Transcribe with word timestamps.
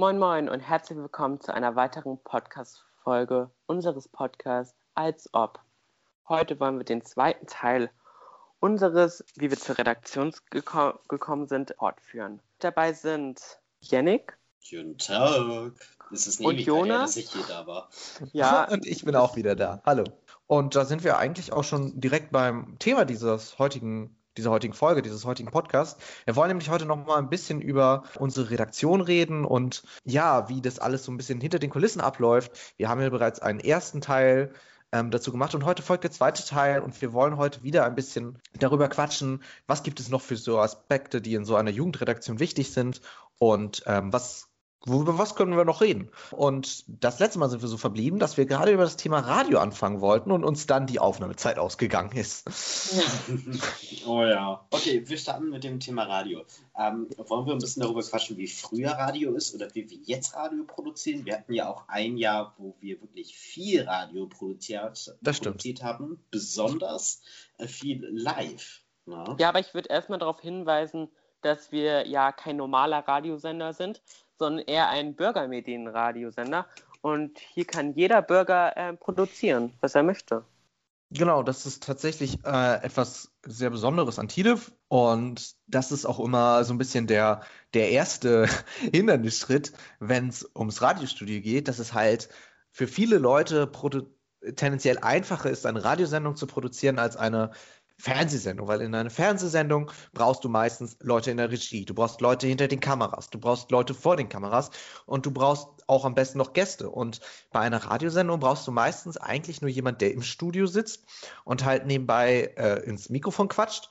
Moin 0.00 0.18
Moin 0.18 0.48
und 0.48 0.60
herzlich 0.60 0.96
willkommen 0.96 1.42
zu 1.42 1.52
einer 1.52 1.76
weiteren 1.76 2.16
Podcast-Folge 2.24 3.50
unseres 3.66 4.08
Podcasts 4.08 4.74
Als 4.94 5.28
Ob. 5.34 5.60
Heute 6.26 6.58
wollen 6.58 6.78
wir 6.78 6.86
den 6.86 7.04
zweiten 7.04 7.46
Teil 7.46 7.90
unseres, 8.60 9.22
wie 9.36 9.50
wir 9.50 9.58
zur 9.58 9.76
Redaktion 9.76 10.32
geko 10.48 10.94
gekommen 11.06 11.48
sind, 11.48 11.74
fortführen. 11.78 12.40
Dabei 12.60 12.94
sind 12.94 13.42
Yannick. 13.80 14.38
Guten 14.70 14.96
Tag. 14.96 15.74
Es 16.10 16.26
ist 16.26 16.40
und 16.40 16.58
Jonas. 16.58 17.16
dass 17.16 17.16
ich 17.18 17.30
hier 17.32 17.44
da 17.46 17.66
war. 17.66 17.90
Ja. 18.32 18.68
und 18.70 18.86
ich 18.86 19.04
bin 19.04 19.14
auch 19.14 19.36
wieder 19.36 19.54
da. 19.54 19.82
Hallo. 19.84 20.04
Und 20.46 20.76
da 20.76 20.86
sind 20.86 21.04
wir 21.04 21.18
eigentlich 21.18 21.52
auch 21.52 21.64
schon 21.64 22.00
direkt 22.00 22.32
beim 22.32 22.78
Thema 22.78 23.04
dieses 23.04 23.58
heutigen 23.58 24.16
dieser 24.36 24.50
heutigen 24.50 24.74
Folge, 24.74 25.02
dieses 25.02 25.24
heutigen 25.24 25.50
Podcasts. 25.50 26.02
Wir 26.24 26.36
wollen 26.36 26.48
nämlich 26.48 26.70
heute 26.70 26.86
noch 26.86 27.04
mal 27.04 27.18
ein 27.18 27.28
bisschen 27.30 27.60
über 27.60 28.04
unsere 28.18 28.50
Redaktion 28.50 29.00
reden 29.00 29.44
und 29.44 29.82
ja, 30.04 30.48
wie 30.48 30.60
das 30.60 30.78
alles 30.78 31.04
so 31.04 31.12
ein 31.12 31.16
bisschen 31.16 31.40
hinter 31.40 31.58
den 31.58 31.70
Kulissen 31.70 32.00
abläuft. 32.00 32.52
Wir 32.76 32.88
haben 32.88 33.00
ja 33.00 33.10
bereits 33.10 33.40
einen 33.40 33.60
ersten 33.60 34.00
Teil 34.00 34.52
ähm, 34.92 35.10
dazu 35.10 35.30
gemacht 35.30 35.54
und 35.54 35.64
heute 35.64 35.82
folgt 35.82 36.04
der 36.04 36.10
zweite 36.10 36.44
Teil 36.44 36.80
und 36.80 37.00
wir 37.00 37.12
wollen 37.12 37.36
heute 37.36 37.62
wieder 37.62 37.84
ein 37.84 37.94
bisschen 37.94 38.38
darüber 38.58 38.88
quatschen, 38.88 39.42
was 39.66 39.82
gibt 39.82 40.00
es 40.00 40.08
noch 40.08 40.20
für 40.20 40.36
so 40.36 40.58
Aspekte, 40.58 41.20
die 41.20 41.34
in 41.34 41.44
so 41.44 41.56
einer 41.56 41.70
Jugendredaktion 41.70 42.40
wichtig 42.40 42.72
sind 42.72 43.00
und 43.38 43.82
ähm, 43.86 44.12
was 44.12 44.49
Worüber 44.86 45.18
was 45.18 45.34
können 45.34 45.56
wir 45.56 45.66
noch 45.66 45.82
reden? 45.82 46.10
Und 46.30 46.84
das 46.88 47.18
letzte 47.18 47.38
Mal 47.38 47.50
sind 47.50 47.60
wir 47.60 47.68
so 47.68 47.76
verblieben, 47.76 48.18
dass 48.18 48.38
wir 48.38 48.46
gerade 48.46 48.72
über 48.72 48.84
das 48.84 48.96
Thema 48.96 49.18
Radio 49.20 49.58
anfangen 49.58 50.00
wollten 50.00 50.30
und 50.32 50.42
uns 50.42 50.66
dann 50.66 50.86
die 50.86 50.98
Aufnahmezeit 50.98 51.58
ausgegangen 51.58 52.16
ist. 52.16 52.48
oh 54.06 54.24
ja. 54.24 54.64
Okay, 54.70 55.06
wir 55.06 55.18
starten 55.18 55.50
mit 55.50 55.64
dem 55.64 55.80
Thema 55.80 56.04
Radio. 56.04 56.44
Ähm, 56.78 57.08
wollen 57.18 57.46
wir 57.46 57.52
ein 57.52 57.58
bisschen 57.58 57.82
darüber 57.82 58.02
quatschen, 58.02 58.38
wie 58.38 58.46
früher 58.46 58.92
Radio 58.92 59.34
ist 59.34 59.54
oder 59.54 59.68
wie 59.74 59.90
wir 59.90 59.98
jetzt 60.04 60.34
Radio 60.34 60.64
produzieren? 60.64 61.26
Wir 61.26 61.34
hatten 61.34 61.52
ja 61.52 61.68
auch 61.68 61.84
ein 61.88 62.16
Jahr, 62.16 62.54
wo 62.56 62.74
wir 62.80 63.02
wirklich 63.02 63.36
viel 63.36 63.82
Radio 63.82 64.28
produziert, 64.28 65.14
das 65.20 65.40
produziert 65.40 65.82
haben, 65.82 66.24
besonders 66.30 67.20
äh, 67.58 67.66
viel 67.66 68.06
live. 68.10 68.80
Na? 69.04 69.24
Ne? 69.24 69.36
Ja, 69.38 69.50
aber 69.50 69.60
ich 69.60 69.74
würde 69.74 69.90
erstmal 69.90 70.18
darauf 70.18 70.40
hinweisen, 70.40 71.10
dass 71.42 71.70
wir 71.70 72.06
ja 72.06 72.32
kein 72.32 72.56
normaler 72.56 73.06
Radiosender 73.06 73.74
sind, 73.74 74.02
sondern 74.40 74.66
eher 74.66 74.88
ein 74.88 75.14
Bürgermedienradiosender. 75.14 76.66
Und 77.02 77.38
hier 77.38 77.66
kann 77.66 77.92
jeder 77.92 78.22
Bürger 78.22 78.76
äh, 78.76 78.94
produzieren, 78.94 79.72
was 79.80 79.94
er 79.94 80.02
möchte. 80.02 80.44
Genau, 81.12 81.42
das 81.42 81.66
ist 81.66 81.82
tatsächlich 81.82 82.38
äh, 82.44 82.82
etwas 82.82 83.32
sehr 83.44 83.70
Besonderes 83.70 84.18
an 84.18 84.28
TIDEF 84.28 84.72
und 84.88 85.56
das 85.66 85.90
ist 85.90 86.06
auch 86.06 86.20
immer 86.20 86.62
so 86.62 86.72
ein 86.72 86.78
bisschen 86.78 87.08
der, 87.08 87.42
der 87.74 87.90
erste 87.90 88.48
Hindernisschritt, 88.94 89.72
wenn 89.98 90.28
es 90.28 90.48
ums 90.54 90.82
Radiostudio 90.82 91.40
geht, 91.40 91.66
dass 91.66 91.80
es 91.80 91.94
halt 91.94 92.28
für 92.70 92.86
viele 92.86 93.18
Leute 93.18 93.70
tendenziell 94.54 94.98
einfacher 94.98 95.50
ist, 95.50 95.66
eine 95.66 95.82
Radiosendung 95.84 96.36
zu 96.36 96.46
produzieren 96.46 97.00
als 97.00 97.16
eine 97.16 97.50
Fernsehsendung, 98.00 98.66
weil 98.66 98.80
in 98.80 98.94
einer 98.94 99.10
Fernsehsendung 99.10 99.90
brauchst 100.12 100.42
du 100.44 100.48
meistens 100.48 100.96
Leute 101.00 101.30
in 101.30 101.36
der 101.36 101.50
Regie, 101.50 101.84
du 101.84 101.94
brauchst 101.94 102.20
Leute 102.20 102.46
hinter 102.46 102.66
den 102.66 102.80
Kameras, 102.80 103.30
du 103.30 103.38
brauchst 103.38 103.70
Leute 103.70 103.94
vor 103.94 104.16
den 104.16 104.28
Kameras 104.28 104.70
und 105.06 105.26
du 105.26 105.30
brauchst 105.30 105.68
auch 105.86 106.04
am 106.04 106.14
besten 106.14 106.38
noch 106.38 106.52
Gäste. 106.52 106.88
Und 106.88 107.20
bei 107.52 107.60
einer 107.60 107.84
Radiosendung 107.84 108.40
brauchst 108.40 108.66
du 108.66 108.72
meistens 108.72 109.16
eigentlich 109.16 109.60
nur 109.60 109.70
jemand, 109.70 110.00
der 110.00 110.12
im 110.12 110.22
Studio 110.22 110.66
sitzt 110.66 111.04
und 111.44 111.64
halt 111.64 111.86
nebenbei 111.86 112.54
äh, 112.56 112.82
ins 112.84 113.10
Mikrofon 113.10 113.48
quatscht 113.48 113.90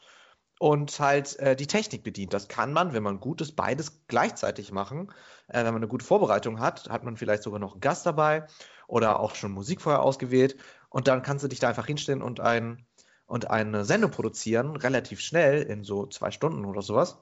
und 0.60 1.00
halt 1.00 1.38
äh, 1.40 1.56
die 1.56 1.68
Technik 1.68 2.04
bedient. 2.04 2.34
Das 2.34 2.48
kann 2.48 2.74
man, 2.74 2.94
wenn 2.94 3.04
man 3.04 3.20
gut 3.20 3.42
ist, 3.42 3.56
beides 3.56 4.08
gleichzeitig 4.08 4.72
machen. 4.72 5.12
Äh, 5.48 5.60
wenn 5.60 5.74
man 5.74 5.78
eine 5.78 5.88
gute 5.88 6.06
Vorbereitung 6.06 6.60
hat, 6.60 6.90
hat 6.90 7.04
man 7.04 7.16
vielleicht 7.16 7.44
sogar 7.44 7.60
noch 7.60 7.74
einen 7.74 7.82
Gast 7.82 8.06
dabei 8.06 8.48
oder 8.88 9.20
auch 9.20 9.36
schon 9.36 9.52
Musik 9.52 9.82
vorher 9.82 10.02
ausgewählt 10.02 10.58
und 10.90 11.08
dann 11.08 11.22
kannst 11.22 11.44
du 11.44 11.48
dich 11.48 11.60
da 11.60 11.70
einfach 11.70 11.86
hinstellen 11.86 12.22
und 12.22 12.40
ein 12.40 12.86
und 13.30 13.50
eine 13.50 13.86
Sendung 13.86 14.12
produzieren, 14.12 14.76
relativ 14.76 15.22
schnell, 15.22 15.62
in 15.62 15.84
so 15.84 16.08
zwei 16.08 16.32
Stunden 16.32 16.66
oder 16.66 16.82
sowas. 16.82 17.20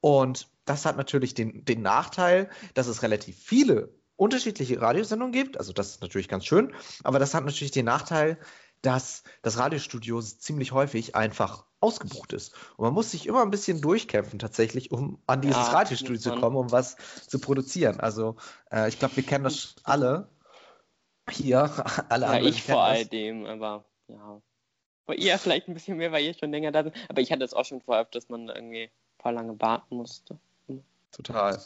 Und 0.00 0.48
das 0.64 0.84
hat 0.84 0.96
natürlich 0.96 1.34
den, 1.34 1.64
den 1.64 1.80
Nachteil, 1.80 2.50
dass 2.74 2.88
es 2.88 3.02
relativ 3.02 3.38
viele 3.38 3.94
unterschiedliche 4.16 4.80
Radiosendungen 4.80 5.32
gibt. 5.32 5.56
Also 5.58 5.72
das 5.72 5.90
ist 5.90 6.02
natürlich 6.02 6.28
ganz 6.28 6.44
schön. 6.44 6.74
Aber 7.04 7.18
das 7.20 7.34
hat 7.34 7.44
natürlich 7.44 7.70
den 7.70 7.86
Nachteil, 7.86 8.38
dass 8.82 9.22
das 9.42 9.58
Radiostudio 9.58 10.20
ziemlich 10.20 10.72
häufig 10.72 11.14
einfach 11.14 11.64
ausgebucht 11.80 12.32
ist. 12.32 12.54
Und 12.76 12.86
man 12.86 12.94
muss 12.94 13.12
sich 13.12 13.26
immer 13.26 13.42
ein 13.42 13.50
bisschen 13.50 13.80
durchkämpfen 13.80 14.40
tatsächlich, 14.40 14.90
um 14.90 15.22
an 15.26 15.40
dieses 15.40 15.56
ja, 15.56 15.72
Radiostudio 15.72 16.20
zu 16.20 16.40
kommen, 16.40 16.56
um 16.56 16.72
was 16.72 16.96
zu 17.28 17.38
produzieren. 17.38 18.00
Also 18.00 18.36
äh, 18.72 18.88
ich 18.88 18.98
glaube, 18.98 19.16
wir 19.16 19.22
kennen 19.22 19.44
das 19.44 19.76
alle 19.84 20.28
hier. 21.30 21.70
Alle 22.08 22.26
ja, 22.26 22.40
ich 22.40 22.62
vor 22.62 22.82
allem, 22.82 23.44
aber 23.44 23.84
ja. 24.08 24.40
Bei 25.08 25.14
ihr 25.14 25.38
vielleicht 25.38 25.68
ein 25.68 25.74
bisschen 25.74 25.96
mehr, 25.96 26.12
weil 26.12 26.22
ihr 26.22 26.34
schon 26.34 26.50
länger 26.50 26.70
da 26.70 26.82
sind. 26.82 26.94
Aber 27.08 27.22
ich 27.22 27.32
hatte 27.32 27.42
es 27.42 27.54
auch 27.54 27.64
schon 27.64 27.80
vorher, 27.80 28.04
dass 28.04 28.28
man 28.28 28.50
irgendwie 28.50 28.82
ein 28.82 28.90
paar 29.16 29.32
lange 29.32 29.58
warten 29.58 29.96
musste. 29.96 30.38
Total. 31.12 31.58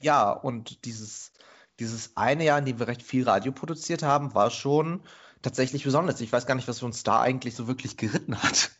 Ja, 0.00 0.32
und 0.32 0.86
dieses, 0.86 1.32
dieses 1.78 2.16
eine 2.16 2.42
Jahr, 2.42 2.58
in 2.58 2.64
dem 2.64 2.78
wir 2.78 2.88
recht 2.88 3.02
viel 3.02 3.28
Radio 3.28 3.52
produziert 3.52 4.02
haben, 4.02 4.34
war 4.34 4.50
schon 4.50 5.02
tatsächlich 5.42 5.84
besonders. 5.84 6.22
Ich 6.22 6.32
weiß 6.32 6.46
gar 6.46 6.54
nicht, 6.54 6.68
was 6.68 6.82
uns 6.82 7.02
da 7.02 7.20
eigentlich 7.20 7.54
so 7.54 7.68
wirklich 7.68 7.98
geritten 7.98 8.42
hat. 8.42 8.70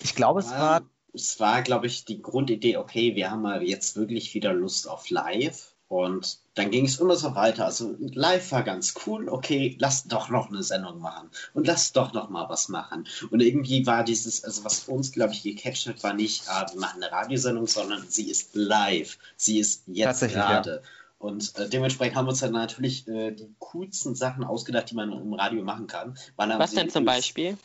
Ich 0.00 0.16
glaube, 0.16 0.40
es 0.40 0.50
war. 0.50 0.82
Es 1.14 1.38
war, 1.38 1.62
glaube 1.62 1.86
ich, 1.86 2.04
die 2.04 2.20
Grundidee, 2.20 2.76
okay, 2.78 3.14
wir 3.14 3.30
haben 3.30 3.42
mal 3.42 3.62
jetzt 3.62 3.94
wirklich 3.94 4.34
wieder 4.34 4.52
Lust 4.52 4.88
auf 4.88 5.08
Live 5.08 5.75
und 5.88 6.38
dann 6.54 6.70
ging 6.70 6.84
es 6.86 6.98
immer 6.98 7.14
so 7.14 7.34
weiter. 7.34 7.64
Also 7.64 7.94
live 7.98 8.50
war 8.50 8.64
ganz 8.64 8.94
cool. 9.06 9.28
Okay, 9.28 9.76
lass 9.78 10.04
doch 10.04 10.30
noch 10.30 10.48
eine 10.48 10.62
Sendung 10.62 11.00
machen 11.00 11.30
und 11.54 11.66
lass 11.66 11.92
doch 11.92 12.12
noch 12.12 12.28
mal 12.28 12.48
was 12.48 12.68
machen. 12.68 13.06
Und 13.30 13.40
irgendwie 13.40 13.86
war 13.86 14.02
dieses, 14.02 14.42
also 14.42 14.64
was 14.64 14.88
uns 14.88 15.12
glaube 15.12 15.32
ich 15.32 15.42
gecatcht 15.42 15.86
hat, 15.86 16.02
war 16.02 16.12
nicht, 16.12 16.48
ah, 16.48 16.66
wir 16.72 16.80
machen 16.80 17.02
eine 17.02 17.12
Radiosendung, 17.12 17.68
sondern 17.68 18.04
sie 18.08 18.28
ist 18.28 18.54
live. 18.54 19.16
Sie 19.36 19.60
ist 19.60 19.84
jetzt 19.86 20.20
gerade. 20.20 20.82
Ja. 20.82 20.88
Und 21.18 21.56
äh, 21.56 21.68
dementsprechend 21.68 22.16
haben 22.16 22.26
wir 22.26 22.30
uns 22.30 22.40
dann 22.40 22.52
natürlich 22.52 23.06
äh, 23.06 23.30
die 23.30 23.48
coolsten 23.58 24.14
Sachen 24.14 24.44
ausgedacht, 24.44 24.90
die 24.90 24.94
man 24.96 25.12
im 25.12 25.34
Radio 25.34 25.62
machen 25.62 25.86
kann. 25.86 26.18
Was 26.36 26.72
denn 26.72 26.90
zum 26.90 27.04
Beispiel? 27.04 27.56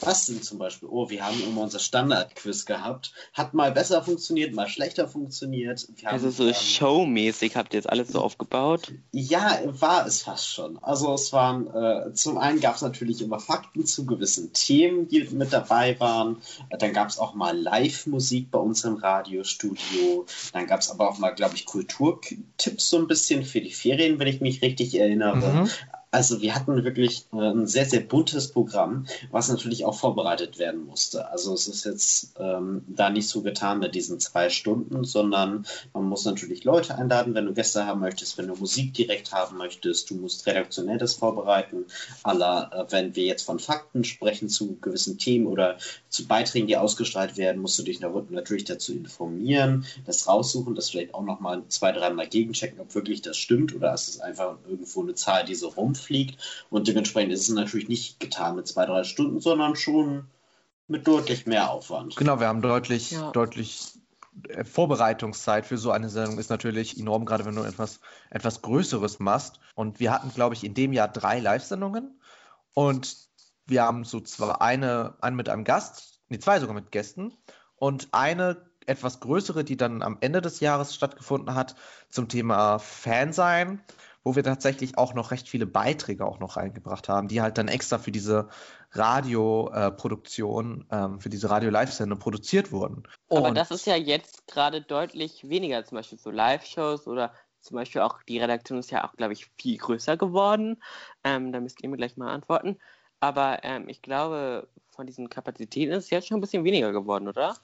Was 0.00 0.26
denn 0.26 0.42
zum 0.42 0.58
Beispiel? 0.58 0.88
Oh, 0.90 1.08
wir 1.08 1.24
haben 1.24 1.42
immer 1.42 1.62
unser 1.62 1.78
Standard-Quiz 1.78 2.66
gehabt. 2.66 3.12
Hat 3.32 3.54
mal 3.54 3.72
besser 3.72 4.02
funktioniert, 4.02 4.54
mal 4.54 4.68
schlechter 4.68 5.08
funktioniert. 5.08 5.88
Wir 5.96 6.10
also 6.10 6.30
so 6.30 6.46
ähm, 6.46 6.54
showmäßig 6.54 7.56
habt 7.56 7.74
ihr 7.74 7.78
jetzt 7.78 7.88
alles 7.88 8.08
so 8.08 8.20
aufgebaut? 8.20 8.92
Ja, 9.12 9.60
war 9.64 10.06
es 10.06 10.22
fast 10.22 10.48
schon. 10.48 10.78
Also 10.82 11.12
es 11.14 11.32
waren, 11.32 11.66
äh, 11.74 12.12
zum 12.12 12.38
einen 12.38 12.60
gab 12.60 12.76
es 12.76 12.82
natürlich 12.82 13.22
immer 13.22 13.40
Fakten 13.40 13.86
zu 13.86 14.04
gewissen 14.06 14.52
Themen, 14.52 15.08
die 15.08 15.24
mit 15.30 15.52
dabei 15.52 15.98
waren. 15.98 16.42
Dann 16.78 16.92
gab 16.92 17.08
es 17.08 17.18
auch 17.18 17.34
mal 17.34 17.56
Live-Musik 17.56 18.50
bei 18.50 18.58
uns 18.58 18.84
im 18.84 18.96
Radiostudio. 18.96 20.26
Dann 20.52 20.66
gab 20.66 20.80
es 20.80 20.90
aber 20.90 21.08
auch 21.08 21.18
mal, 21.18 21.30
glaube 21.30 21.54
ich, 21.56 21.64
Kulturtipps 21.64 22.90
so 22.90 22.98
ein 22.98 23.08
bisschen 23.08 23.44
für 23.44 23.60
die 23.60 23.72
Ferien, 23.72 24.18
wenn 24.18 24.28
ich 24.28 24.40
mich 24.40 24.62
richtig 24.62 24.94
erinnere. 24.94 25.62
Mhm. 25.64 25.70
Also 26.14 26.40
wir 26.40 26.54
hatten 26.54 26.84
wirklich 26.84 27.26
äh, 27.32 27.38
ein 27.38 27.66
sehr, 27.66 27.86
sehr 27.86 27.98
buntes 27.98 28.52
Programm, 28.52 29.04
was 29.32 29.48
natürlich 29.48 29.84
auch 29.84 29.98
vorbereitet 29.98 30.60
werden 30.60 30.86
musste. 30.86 31.28
Also 31.28 31.52
es 31.54 31.66
ist 31.66 31.84
jetzt 31.84 32.34
ähm, 32.38 32.84
da 32.86 33.10
nicht 33.10 33.28
so 33.28 33.42
getan 33.42 33.80
mit 33.80 33.96
diesen 33.96 34.20
zwei 34.20 34.48
Stunden, 34.48 35.02
sondern 35.02 35.66
man 35.92 36.04
muss 36.04 36.24
natürlich 36.24 36.62
Leute 36.62 36.96
einladen, 36.96 37.34
wenn 37.34 37.46
du 37.46 37.52
Gäste 37.52 37.84
haben 37.84 38.00
möchtest, 38.00 38.38
wenn 38.38 38.46
du 38.46 38.54
Musik 38.54 38.94
direkt 38.94 39.32
haben 39.32 39.56
möchtest, 39.56 40.08
du 40.08 40.14
musst 40.14 40.46
redaktionell 40.46 40.98
das 40.98 41.14
vorbereiten. 41.14 41.86
Aller, 42.22 42.70
äh, 42.72 42.92
wenn 42.92 43.16
wir 43.16 43.24
jetzt 43.24 43.42
von 43.42 43.58
Fakten 43.58 44.04
sprechen 44.04 44.48
zu 44.48 44.76
gewissen 44.80 45.18
Themen 45.18 45.48
oder 45.48 45.78
zu 46.10 46.28
Beiträgen, 46.28 46.68
die 46.68 46.76
ausgestrahlt 46.76 47.36
werden, 47.36 47.60
musst 47.60 47.76
du 47.80 47.82
dich 47.82 47.98
natürlich 47.98 48.64
dazu 48.64 48.92
informieren, 48.92 49.84
das 50.06 50.28
raussuchen, 50.28 50.76
das 50.76 50.90
vielleicht 50.90 51.12
auch 51.12 51.24
nochmal 51.24 51.64
zwei, 51.66 51.90
dreimal 51.90 52.28
gegenchecken, 52.28 52.78
ob 52.78 52.94
wirklich 52.94 53.20
das 53.20 53.36
stimmt 53.36 53.74
oder 53.74 53.92
ist 53.92 54.06
es 54.06 54.20
einfach 54.20 54.58
irgendwo 54.68 55.02
eine 55.02 55.16
Zahl, 55.16 55.44
die 55.44 55.56
so 55.56 55.70
rumfällt 55.70 56.03
fliegt. 56.04 56.40
Und 56.70 56.88
dementsprechend 56.88 57.32
ist 57.32 57.48
es 57.48 57.54
natürlich 57.54 57.88
nicht 57.88 58.20
getan 58.20 58.56
mit 58.56 58.66
zwei, 58.66 58.86
drei 58.86 59.04
Stunden, 59.04 59.40
sondern 59.40 59.76
schon 59.76 60.26
mit 60.86 61.06
deutlich 61.06 61.46
mehr 61.46 61.70
Aufwand. 61.70 62.16
Genau, 62.16 62.40
wir 62.40 62.48
haben 62.48 62.62
deutlich, 62.62 63.12
ja. 63.12 63.30
deutlich 63.32 63.92
äh, 64.48 64.64
Vorbereitungszeit 64.64 65.66
für 65.66 65.78
so 65.78 65.90
eine 65.90 66.08
Sendung 66.08 66.38
ist 66.38 66.50
natürlich 66.50 66.98
enorm, 66.98 67.24
gerade 67.24 67.44
wenn 67.44 67.54
du 67.54 67.62
etwas, 67.62 68.00
etwas 68.30 68.62
Größeres 68.62 69.18
machst. 69.18 69.60
Und 69.74 70.00
wir 70.00 70.12
hatten, 70.12 70.32
glaube 70.32 70.54
ich, 70.54 70.64
in 70.64 70.74
dem 70.74 70.92
Jahr 70.92 71.08
drei 71.08 71.40
Live-Sendungen. 71.40 72.20
Und 72.74 73.16
wir 73.66 73.82
haben 73.82 74.04
so 74.04 74.20
zwar 74.20 74.60
eine, 74.60 75.14
eine 75.20 75.36
mit 75.36 75.48
einem 75.48 75.64
Gast, 75.64 76.20
nee, 76.28 76.38
zwei 76.38 76.60
sogar 76.60 76.74
mit 76.74 76.92
Gästen 76.92 77.32
und 77.76 78.08
eine 78.12 78.70
etwas 78.86 79.20
größere, 79.20 79.64
die 79.64 79.76
dann 79.76 80.02
am 80.02 80.18
Ende 80.20 80.42
des 80.42 80.60
Jahres 80.60 80.94
stattgefunden 80.94 81.54
hat, 81.54 81.74
zum 82.10 82.28
Thema 82.28 82.78
Fansein 82.78 83.82
wo 84.24 84.34
wir 84.34 84.42
tatsächlich 84.42 84.96
auch 84.96 85.14
noch 85.14 85.30
recht 85.30 85.48
viele 85.48 85.66
Beiträge 85.66 86.26
auch 86.26 86.40
noch 86.40 86.56
reingebracht 86.56 87.08
haben, 87.08 87.28
die 87.28 87.42
halt 87.42 87.58
dann 87.58 87.68
extra 87.68 87.98
für 87.98 88.10
diese 88.10 88.48
Radioproduktion, 88.92 90.86
äh, 90.90 90.96
ähm, 90.96 91.20
für 91.20 91.28
diese 91.28 91.50
Radio-Live-Sendung 91.50 92.18
produziert 92.18 92.72
wurden. 92.72 93.04
Und 93.28 93.38
Aber 93.38 93.50
das 93.52 93.70
ist 93.70 93.86
ja 93.86 93.96
jetzt 93.96 94.46
gerade 94.46 94.80
deutlich 94.80 95.48
weniger, 95.48 95.84
zum 95.84 95.96
Beispiel 95.96 96.18
so 96.18 96.30
Live-Shows 96.30 97.06
oder 97.06 97.34
zum 97.60 97.76
Beispiel 97.76 98.00
auch 98.00 98.22
die 98.22 98.38
Redaktion 98.38 98.78
ist 98.78 98.90
ja 98.90 99.04
auch, 99.04 99.14
glaube 99.14 99.34
ich, 99.34 99.46
viel 99.58 99.78
größer 99.78 100.16
geworden. 100.16 100.82
Ähm, 101.22 101.52
da 101.52 101.60
müsst 101.60 101.82
ihr 101.82 101.88
mir 101.88 101.96
gleich 101.96 102.16
mal 102.16 102.32
antworten. 102.32 102.78
Aber 103.20 103.60
ähm, 103.62 103.88
ich 103.88 104.02
glaube, 104.02 104.68
von 104.90 105.06
diesen 105.06 105.30
Kapazitäten 105.30 105.92
ist 105.92 106.04
es 106.04 106.10
jetzt 106.10 106.28
schon 106.28 106.38
ein 106.38 106.40
bisschen 106.40 106.64
weniger 106.64 106.92
geworden, 106.92 107.28
oder? 107.28 107.56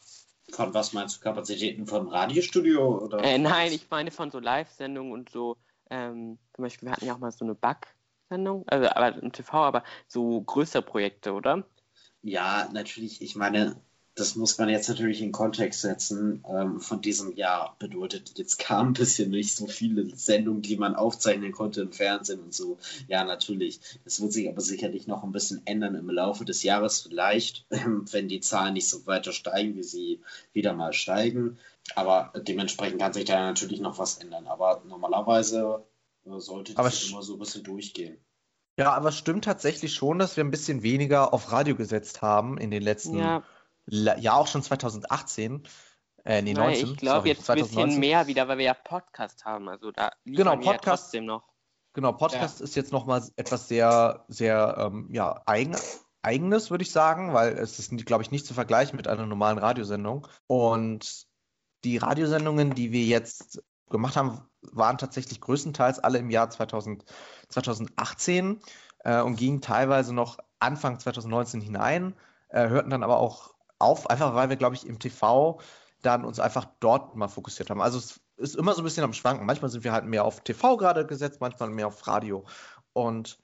Von 0.52 0.74
was 0.74 0.92
meinst 0.92 1.16
du, 1.16 1.20
Kapazitäten 1.20 1.86
vom 1.86 2.08
Radiostudio? 2.08 2.98
Oder 2.98 3.22
äh, 3.22 3.38
nein, 3.38 3.72
ich 3.72 3.88
meine 3.90 4.10
von 4.10 4.30
so 4.30 4.38
Live-Sendungen 4.38 5.12
und 5.12 5.28
so. 5.30 5.56
Ähm, 5.90 6.38
zum 6.54 6.62
Beispiel, 6.62 6.88
wir 6.88 6.92
hatten 6.92 7.06
ja 7.06 7.14
auch 7.14 7.18
mal 7.18 7.32
so 7.32 7.44
eine 7.44 7.54
Bug-Sendung, 7.54 8.64
also 8.68 8.88
aber 8.88 9.16
im 9.20 9.32
TV, 9.32 9.52
aber 9.64 9.84
so 10.08 10.40
größere 10.40 10.82
Projekte, 10.82 11.32
oder? 11.32 11.64
Ja, 12.22 12.68
natürlich. 12.72 13.22
Ich 13.22 13.34
meine, 13.36 13.80
das 14.14 14.34
muss 14.34 14.58
man 14.58 14.68
jetzt 14.68 14.88
natürlich 14.88 15.22
in 15.22 15.32
Kontext 15.32 15.80
setzen. 15.80 16.44
Ähm, 16.48 16.80
von 16.80 17.00
diesem 17.00 17.36
Jahr 17.36 17.76
bedeutet, 17.78 18.38
jetzt 18.38 18.58
kam 18.58 18.88
ein 18.88 18.92
bisschen 18.92 19.30
nicht 19.30 19.54
so 19.54 19.66
viele 19.66 20.14
Sendungen, 20.16 20.62
die 20.62 20.76
man 20.76 20.94
aufzeichnen 20.94 21.52
konnte 21.52 21.82
im 21.82 21.92
Fernsehen 21.92 22.40
und 22.40 22.52
so. 22.52 22.78
Ja, 23.08 23.24
natürlich. 23.24 23.80
Das 24.04 24.20
wird 24.20 24.32
sich 24.32 24.48
aber 24.48 24.60
sicherlich 24.60 25.06
noch 25.06 25.22
ein 25.22 25.32
bisschen 25.32 25.62
ändern 25.64 25.94
im 25.94 26.10
Laufe 26.10 26.44
des 26.44 26.62
Jahres 26.62 27.00
vielleicht, 27.00 27.66
ähm, 27.70 28.04
wenn 28.10 28.28
die 28.28 28.40
Zahlen 28.40 28.74
nicht 28.74 28.88
so 28.88 29.06
weiter 29.06 29.32
steigen, 29.32 29.76
wie 29.76 29.84
sie 29.84 30.20
wieder 30.52 30.72
mal 30.72 30.92
steigen. 30.92 31.58
Aber 31.94 32.32
dementsprechend 32.36 33.00
kann 33.00 33.12
sich 33.12 33.24
da 33.24 33.40
natürlich 33.40 33.80
noch 33.80 33.98
was 33.98 34.18
ändern. 34.18 34.48
Aber 34.48 34.82
normalerweise 34.86 35.84
äh, 36.26 36.38
sollte 36.40 36.74
das 36.74 37.08
immer 37.08 37.22
so 37.22 37.34
ein 37.34 37.38
bisschen 37.38 37.62
durchgehen. 37.62 38.18
Ja, 38.76 38.92
aber 38.92 39.10
es 39.10 39.18
stimmt 39.18 39.44
tatsächlich 39.44 39.94
schon, 39.94 40.18
dass 40.18 40.36
wir 40.36 40.44
ein 40.44 40.50
bisschen 40.50 40.82
weniger 40.82 41.34
auf 41.34 41.52
Radio 41.52 41.76
gesetzt 41.76 42.22
haben 42.22 42.56
in 42.56 42.70
den 42.70 42.82
letzten 42.82 43.18
Ja, 43.18 43.42
ja 43.86 44.34
auch 44.34 44.46
schon 44.46 44.62
2018. 44.62 45.66
Äh, 46.24 46.42
nee, 46.42 46.52
nein, 46.52 46.72
19. 46.72 46.88
ich 46.88 46.96
glaube 46.98 47.28
jetzt 47.28 47.48
ein 47.48 47.56
bisschen 47.56 47.72
2019. 47.72 48.00
mehr 48.00 48.26
wieder, 48.26 48.48
weil 48.48 48.58
wir 48.58 48.66
ja 48.66 48.74
Podcast 48.74 49.44
haben. 49.44 49.68
Also 49.68 49.90
da 49.90 50.10
Genau, 50.24 50.58
wir 50.58 50.64
ja 50.64 50.72
Podcast. 50.72 51.04
trotzdem 51.04 51.24
noch. 51.26 51.44
Genau, 51.92 52.12
Podcast 52.12 52.60
ist 52.60 52.76
jetzt 52.76 52.92
nochmal 52.92 53.22
etwas 53.36 53.68
sehr, 53.68 54.24
sehr 54.28 54.76
ähm, 54.78 55.08
ja, 55.10 55.42
eigen, 55.46 55.76
eigenes, 56.22 56.70
würde 56.70 56.82
ich 56.82 56.92
sagen, 56.92 57.34
weil 57.34 57.58
es 57.58 57.78
ist, 57.78 57.90
glaube 58.06 58.22
ich, 58.22 58.30
nicht 58.30 58.46
zu 58.46 58.54
vergleichen 58.54 58.96
mit 58.96 59.08
einer 59.08 59.26
normalen 59.26 59.58
Radiosendung. 59.58 60.28
Und 60.46 61.26
die 61.84 61.96
Radiosendungen, 61.96 62.74
die 62.74 62.92
wir 62.92 63.04
jetzt 63.04 63.62
gemacht 63.88 64.16
haben, 64.16 64.40
waren 64.62 64.98
tatsächlich 64.98 65.40
größtenteils 65.40 65.98
alle 65.98 66.18
im 66.18 66.30
Jahr 66.30 66.50
2000, 66.50 67.04
2018 67.48 68.60
äh, 69.00 69.20
und 69.20 69.36
gingen 69.36 69.60
teilweise 69.60 70.14
noch 70.14 70.38
Anfang 70.60 70.98
2019 70.98 71.60
hinein, 71.60 72.14
äh, 72.50 72.68
hörten 72.68 72.90
dann 72.90 73.02
aber 73.02 73.18
auch 73.18 73.54
auf, 73.80 74.08
einfach 74.08 74.34
weil 74.34 74.48
wir, 74.48 74.56
glaube 74.56 74.76
ich, 74.76 74.86
im 74.86 74.98
TV 74.98 75.60
dann 76.02 76.24
uns 76.24 76.40
einfach 76.40 76.66
dort 76.80 77.16
mal 77.16 77.28
fokussiert 77.28 77.70
haben. 77.70 77.80
Also 77.80 77.98
es 77.98 78.20
ist 78.36 78.56
immer 78.56 78.74
so 78.74 78.80
ein 78.80 78.84
bisschen 78.84 79.04
am 79.04 79.12
Schwanken. 79.12 79.46
Manchmal 79.46 79.70
sind 79.70 79.84
wir 79.84 79.92
halt 79.92 80.06
mehr 80.06 80.24
auf 80.24 80.40
TV 80.40 80.76
gerade 80.76 81.06
gesetzt, 81.06 81.40
manchmal 81.40 81.68
mehr 81.70 81.88
auf 81.88 82.06
Radio. 82.06 82.44
Und 82.92 83.38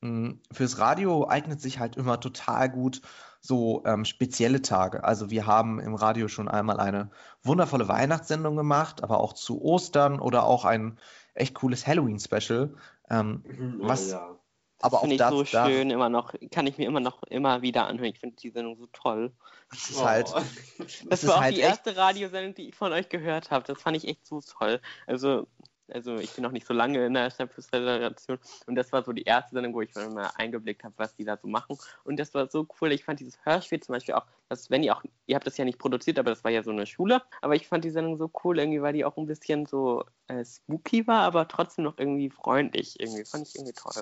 mh, 0.00 0.34
fürs 0.52 0.78
Radio 0.78 1.28
eignet 1.28 1.60
sich 1.60 1.78
halt 1.78 1.96
immer 1.96 2.20
total 2.20 2.68
gut 2.68 3.00
so 3.40 3.82
ähm, 3.86 4.04
spezielle 4.04 4.62
Tage. 4.62 5.02
Also 5.02 5.30
wir 5.30 5.46
haben 5.46 5.80
im 5.80 5.94
Radio 5.94 6.28
schon 6.28 6.48
einmal 6.48 6.78
eine 6.78 7.10
wundervolle 7.42 7.88
Weihnachtssendung 7.88 8.56
gemacht, 8.56 9.02
aber 9.02 9.20
auch 9.20 9.32
zu 9.32 9.60
Ostern 9.62 10.20
oder 10.20 10.44
auch 10.44 10.64
ein 10.64 10.98
echt 11.34 11.54
cooles 11.54 11.86
Halloween-Special. 11.86 12.74
Ähm, 13.10 13.42
was 13.80 14.10
ja. 14.10 14.36
Aber 14.82 14.98
auch 14.98 15.00
Finde 15.02 15.14
ich 15.14 15.18
das, 15.20 15.30
so 15.30 15.42
da, 15.44 15.66
schön, 15.66 15.90
immer 15.90 16.08
noch, 16.08 16.34
kann 16.50 16.66
ich 16.66 16.76
mir 16.76 16.86
immer 16.86 17.00
noch 17.00 17.22
immer 17.24 17.62
wieder 17.62 17.86
anhören. 17.86 18.10
Ich 18.10 18.18
finde 18.18 18.36
die 18.36 18.50
Sendung 18.50 18.76
so 18.76 18.86
toll. 18.92 19.32
das 19.70 19.90
ist 19.90 20.04
halt, 20.04 20.28
Oh. 20.34 20.42
Das 20.78 21.04
das 21.08 21.26
war 21.26 21.36
auch 21.36 21.40
halt 21.42 21.56
die 21.56 21.60
erste 21.60 21.96
Radiosendung, 21.96 22.54
die 22.54 22.68
ich 22.68 22.74
von 22.74 22.92
euch 22.92 23.08
gehört 23.08 23.50
habe. 23.50 23.64
Das 23.64 23.80
fand 23.80 23.96
ich 23.96 24.08
echt 24.08 24.26
so 24.26 24.40
toll. 24.40 24.80
Also, 25.06 25.46
also 25.88 26.16
ich 26.16 26.32
bin 26.32 26.42
noch 26.42 26.52
nicht 26.52 26.66
so 26.66 26.74
lange 26.74 27.04
in 27.04 27.14
der 27.14 27.30
Stadtföderation 27.30 28.38
und 28.66 28.74
das 28.74 28.92
war 28.92 29.04
so 29.04 29.12
die 29.12 29.22
erste 29.22 29.54
Sendung, 29.54 29.74
wo 29.74 29.82
ich 29.82 29.94
mal 29.94 30.30
eingeblickt 30.36 30.84
habe, 30.84 30.94
was 30.96 31.14
die 31.14 31.24
da 31.24 31.36
so 31.36 31.48
machen. 31.48 31.78
Und 32.04 32.18
das 32.18 32.34
war 32.34 32.48
so 32.48 32.66
cool. 32.80 32.92
Ich 32.92 33.04
fand 33.04 33.20
dieses 33.20 33.38
Hörspiel 33.44 33.80
zum 33.80 33.94
Beispiel 33.94 34.14
auch, 34.14 34.24
dass 34.48 34.70
wenn 34.70 34.82
ihr 34.82 34.96
auch, 34.96 35.02
ihr 35.26 35.36
habt 35.36 35.46
das 35.46 35.58
ja 35.58 35.64
nicht 35.64 35.78
produziert, 35.78 36.18
aber 36.18 36.30
das 36.30 36.44
war 36.44 36.50
ja 36.50 36.62
so 36.62 36.70
eine 36.70 36.86
Schule. 36.86 37.22
Aber 37.40 37.54
ich 37.54 37.68
fand 37.68 37.84
die 37.84 37.90
Sendung 37.90 38.16
so 38.16 38.30
cool, 38.42 38.58
irgendwie, 38.58 38.82
weil 38.82 38.94
die 38.94 39.04
auch 39.04 39.16
ein 39.16 39.26
bisschen 39.26 39.66
so 39.66 40.04
äh, 40.28 40.44
spooky 40.44 41.06
war, 41.06 41.22
aber 41.22 41.46
trotzdem 41.46 41.84
noch 41.84 41.98
irgendwie 41.98 42.30
freundlich. 42.30 42.98
Irgendwie 42.98 43.24
fand 43.24 43.46
ich 43.46 43.54
irgendwie 43.54 43.74
toll. 43.74 43.92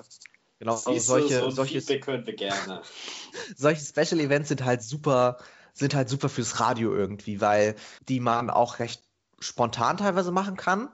Genau, 0.61 0.73
also 0.73 0.93
Siehst 0.93 1.09
du, 1.09 1.13
solche, 1.13 1.39
so 1.39 1.49
solche 1.49 1.81
solche 3.55 3.83
Special 3.83 4.19
Events 4.21 4.49
sind 4.49 4.63
halt 4.63 4.83
super, 4.83 5.37
sind 5.73 5.95
halt 5.95 6.07
super 6.07 6.29
fürs 6.29 6.59
Radio 6.59 6.93
irgendwie, 6.95 7.41
weil 7.41 7.75
die 8.07 8.19
man 8.19 8.49
auch 8.49 8.79
recht 8.79 9.01
spontan 9.39 9.97
teilweise 9.97 10.31
machen 10.31 10.55
kann. 10.55 10.89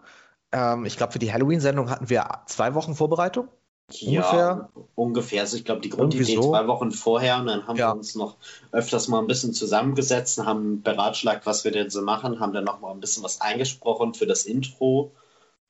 Ähm, 0.54 0.86
ich 0.86 0.96
glaube, 0.96 1.12
für 1.12 1.20
die 1.20 1.34
Halloween-Sendung 1.34 1.90
hatten 1.90 2.10
wir 2.10 2.44
zwei 2.46 2.74
Wochen 2.76 2.96
Vorbereitung. 2.96 3.50
Ja, 3.92 4.22
Ungefähr? 4.22 4.70
ungefähr. 4.96 5.42
Also 5.42 5.58
ich 5.58 5.66
glaube, 5.66 5.82
die 5.82 5.90
Grundidee 5.90 6.36
so. 6.36 6.50
zwei 6.50 6.68
Wochen 6.68 6.92
vorher 6.92 7.38
und 7.40 7.48
dann 7.48 7.68
haben 7.68 7.78
Ja. 7.78 7.90
wir 7.92 7.98
uns 7.98 8.16
noch 8.16 8.38
öfters 8.72 9.10
mal 9.10 9.20
ein 9.20 9.28
bisschen 9.28 9.54
zusammengesetzt, 9.54 10.40
haben 10.40 10.82
beratschlagt, 10.82 11.46
was 11.46 11.64
wir 11.66 11.72
denn 11.72 11.90
so 11.90 12.02
machen, 12.02 12.40
haben 12.40 12.54
dann 12.54 12.66
noch 12.66 12.80
mal 12.80 12.92
ein 12.92 13.00
bisschen 13.00 13.24
was 13.24 13.42
eingesprochen 13.42 14.14
für 14.14 14.28
das 14.28 14.46
Intro. 14.46 15.12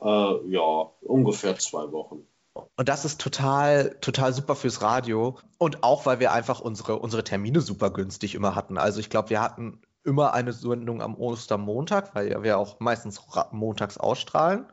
Äh, 0.01 0.05
ja, 0.49 0.91
ungefähr 1.01 1.57
zwei 1.57 1.91
Wochen. 1.91 2.27
Und 2.75 2.89
das 2.89 3.05
ist 3.05 3.21
total, 3.21 3.97
total 4.01 4.33
super 4.33 4.55
fürs 4.55 4.81
Radio. 4.81 5.37
Und 5.57 5.83
auch, 5.83 6.05
weil 6.05 6.19
wir 6.19 6.31
einfach 6.31 6.59
unsere, 6.59 6.99
unsere 6.99 7.23
Termine 7.23 7.61
super 7.61 7.89
günstig 7.91 8.35
immer 8.35 8.55
hatten. 8.55 8.77
Also 8.77 8.99
ich 8.99 9.09
glaube, 9.09 9.29
wir 9.29 9.41
hatten 9.41 9.81
immer 10.03 10.33
eine 10.33 10.53
Sendung 10.53 11.01
am 11.01 11.15
Ostermontag, 11.15 12.15
weil 12.15 12.31
ja 12.31 12.43
wir 12.43 12.57
auch 12.57 12.79
meistens 12.79 13.21
montags 13.51 13.97
ausstrahlen. 13.97 14.65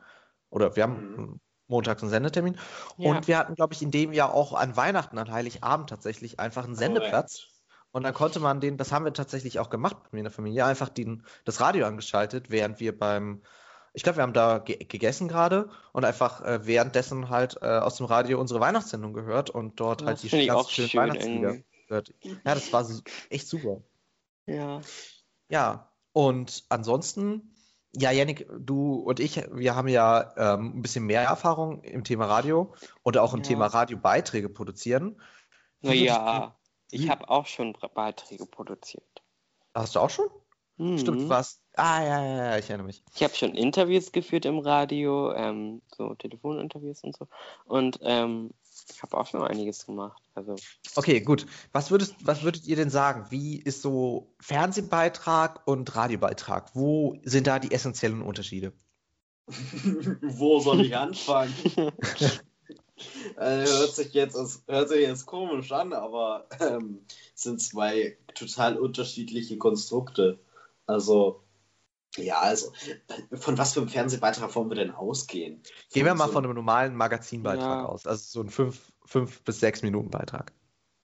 Oder 0.49 0.75
wir 0.75 0.83
haben 0.83 1.15
Mhm. 1.15 1.39
montags 1.67 2.01
einen 2.01 2.11
Sendetermin. 2.11 2.57
Ja. 2.97 3.11
Und 3.11 3.27
wir 3.27 3.37
hatten, 3.37 3.55
glaube 3.55 3.73
ich, 3.73 3.81
in 3.81 3.91
dem 3.91 4.13
Jahr 4.13 4.33
auch 4.33 4.53
an 4.53 4.77
Weihnachten, 4.77 5.17
an 5.17 5.31
Heiligabend 5.31 5.89
tatsächlich 5.89 6.39
einfach 6.39 6.63
einen 6.65 6.75
Sendeplatz. 6.75 7.39
Korrekt. 7.39 7.51
Und 7.91 8.03
dann 8.03 8.13
konnte 8.13 8.39
man 8.41 8.59
den, 8.59 8.77
das 8.77 8.91
haben 8.91 9.05
wir 9.05 9.13
tatsächlich 9.13 9.59
auch 9.59 9.69
gemacht 9.69 9.95
bei 10.03 10.09
mir 10.11 10.19
in 10.19 10.25
der 10.25 10.31
Familie, 10.33 10.65
einfach 10.65 10.89
den, 10.89 11.23
das 11.45 11.61
Radio 11.61 11.85
angeschaltet, 11.85 12.49
während 12.49 12.81
wir 12.81 12.97
beim, 12.97 13.41
ich 13.95 14.03
glaube, 14.03 14.17
wir 14.17 14.23
haben 14.23 14.33
da 14.33 14.59
ge 14.59 14.75
gegessen 14.83 15.27
gerade 15.27 15.69
und 15.93 16.05
einfach 16.05 16.41
äh, 16.41 16.65
währenddessen 16.67 17.29
halt 17.29 17.57
äh, 17.61 17.65
aus 17.65 17.95
dem 17.97 18.05
Radio 18.05 18.39
unsere 18.39 18.59
Weihnachtssendung 18.59 19.13
gehört 19.13 19.49
und 19.49 19.79
dort 19.79 20.01
Das 20.01 20.07
halt 20.07 20.23
die 20.23 20.45
ganz 20.47 20.69
schönen 20.69 20.89
schön 20.89 20.99
Weihnachtslieder 21.01 21.57
gehört. 21.87 22.13
Ja, 22.21 22.53
das 22.55 22.71
war 22.73 22.85
echt 23.29 23.47
super. 23.47 23.81
Ja. 24.45 24.81
Ja, 25.49 25.91
und 26.11 26.65
ansonsten, 26.69 27.55
ja, 27.95 28.11
Yannick, 28.11 28.47
du 28.59 28.95
und 28.95 29.19
ich, 29.19 29.37
wir 29.53 29.75
haben 29.75 29.87
ja 29.87 30.33
ähm, 30.37 30.77
ein 30.77 30.81
bisschen 30.81 31.05
mehr 31.05 31.21
Erfahrung 31.23 31.81
im 31.83 32.03
Thema 32.03 32.25
Radio 32.25 32.73
oder 33.03 33.23
auch 33.23 33.33
im 33.33 33.39
Ja. 33.39 33.45
Thema 33.47 33.67
Radiobeiträge 33.67 34.49
produzieren. 34.49 35.21
Naja, 35.81 36.55
ich 36.91 37.09
habe 37.09 37.29
auch 37.29 37.45
schon 37.45 37.73
Beiträge 37.93 38.45
produziert. 38.45 39.05
du- 39.73 39.79
Hast 39.81 39.95
du 39.95 39.99
auch 39.99 40.09
schon? 40.09 40.27
Stimmt, 40.77 41.21
Mhm. 41.21 41.29
was? 41.29 41.61
Ah, 41.75 42.03
ja, 42.03 42.25
ja, 42.25 42.35
ja, 42.35 42.57
ich 42.57 42.69
erinnere 42.69 42.87
mich. 42.87 43.03
Ich 43.15 43.23
habe 43.23 43.33
schon 43.33 43.53
Interviews 43.53 44.11
geführt 44.11 44.45
im 44.45 44.59
Radio, 44.59 45.33
ähm, 45.33 45.81
so 45.95 46.15
Telefoninterviews 46.15 47.03
und 47.03 47.15
so. 47.15 47.27
Und 47.65 47.99
ähm, 48.01 48.51
ich 48.93 49.01
habe 49.01 49.17
auch 49.17 49.25
schon 49.25 49.41
einiges 49.41 49.85
gemacht. 49.85 50.21
Also, 50.33 50.55
Okay, 50.95 51.21
gut. 51.21 51.45
Was 51.71 51.91
würdest, 51.91 52.15
was 52.23 52.43
würdet 52.43 52.65
ihr 52.65 52.75
denn 52.75 52.89
sagen? 52.89 53.27
Wie 53.29 53.57
ist 53.57 53.81
so 53.81 54.33
Fernsehbeitrag 54.39 55.65
und 55.65 55.95
Radiobeitrag? 55.95 56.75
Wo 56.75 57.17
sind 57.23 57.47
da 57.47 57.59
die 57.59 57.71
essentiellen 57.71 58.21
Unterschiede? 58.21 58.73
Wo 60.21 60.59
soll 60.59 60.81
ich 60.81 60.95
anfangen? 60.95 61.53
äh, 63.37 63.65
hört, 63.65 63.95
sich 63.95 64.13
jetzt, 64.13 64.35
hört 64.67 64.89
sich 64.89 64.99
jetzt 64.99 65.25
komisch 65.25 65.71
an, 65.71 65.93
aber 65.93 66.47
ähm, 66.59 67.05
es 67.33 67.43
sind 67.43 67.61
zwei 67.61 68.17
total 68.33 68.77
unterschiedliche 68.77 69.57
Konstrukte. 69.57 70.39
Also, 70.87 71.43
ja, 72.17 72.39
also, 72.39 72.71
von 73.33 73.57
was 73.57 73.73
für 73.73 73.81
einem 73.81 73.89
Fernsehbeitrag 73.89 74.53
wollen 74.55 74.69
wir 74.69 74.75
denn 74.75 74.91
ausgehen? 74.91 75.61
Gehen 75.91 76.05
wir 76.05 76.15
mal 76.15 76.27
so- 76.27 76.33
von 76.33 76.45
einem 76.45 76.55
normalen 76.55 76.95
Magazinbeitrag 76.95 77.79
Ja. 77.81 77.85
aus. 77.85 78.05
Also 78.07 78.23
so 78.23 78.41
ein 78.41 78.49
5 78.49 78.91
fünf 79.05 79.41
bis 79.43 79.59
6 79.59 79.81
Minuten 79.81 80.09
Beitrag. 80.09 80.51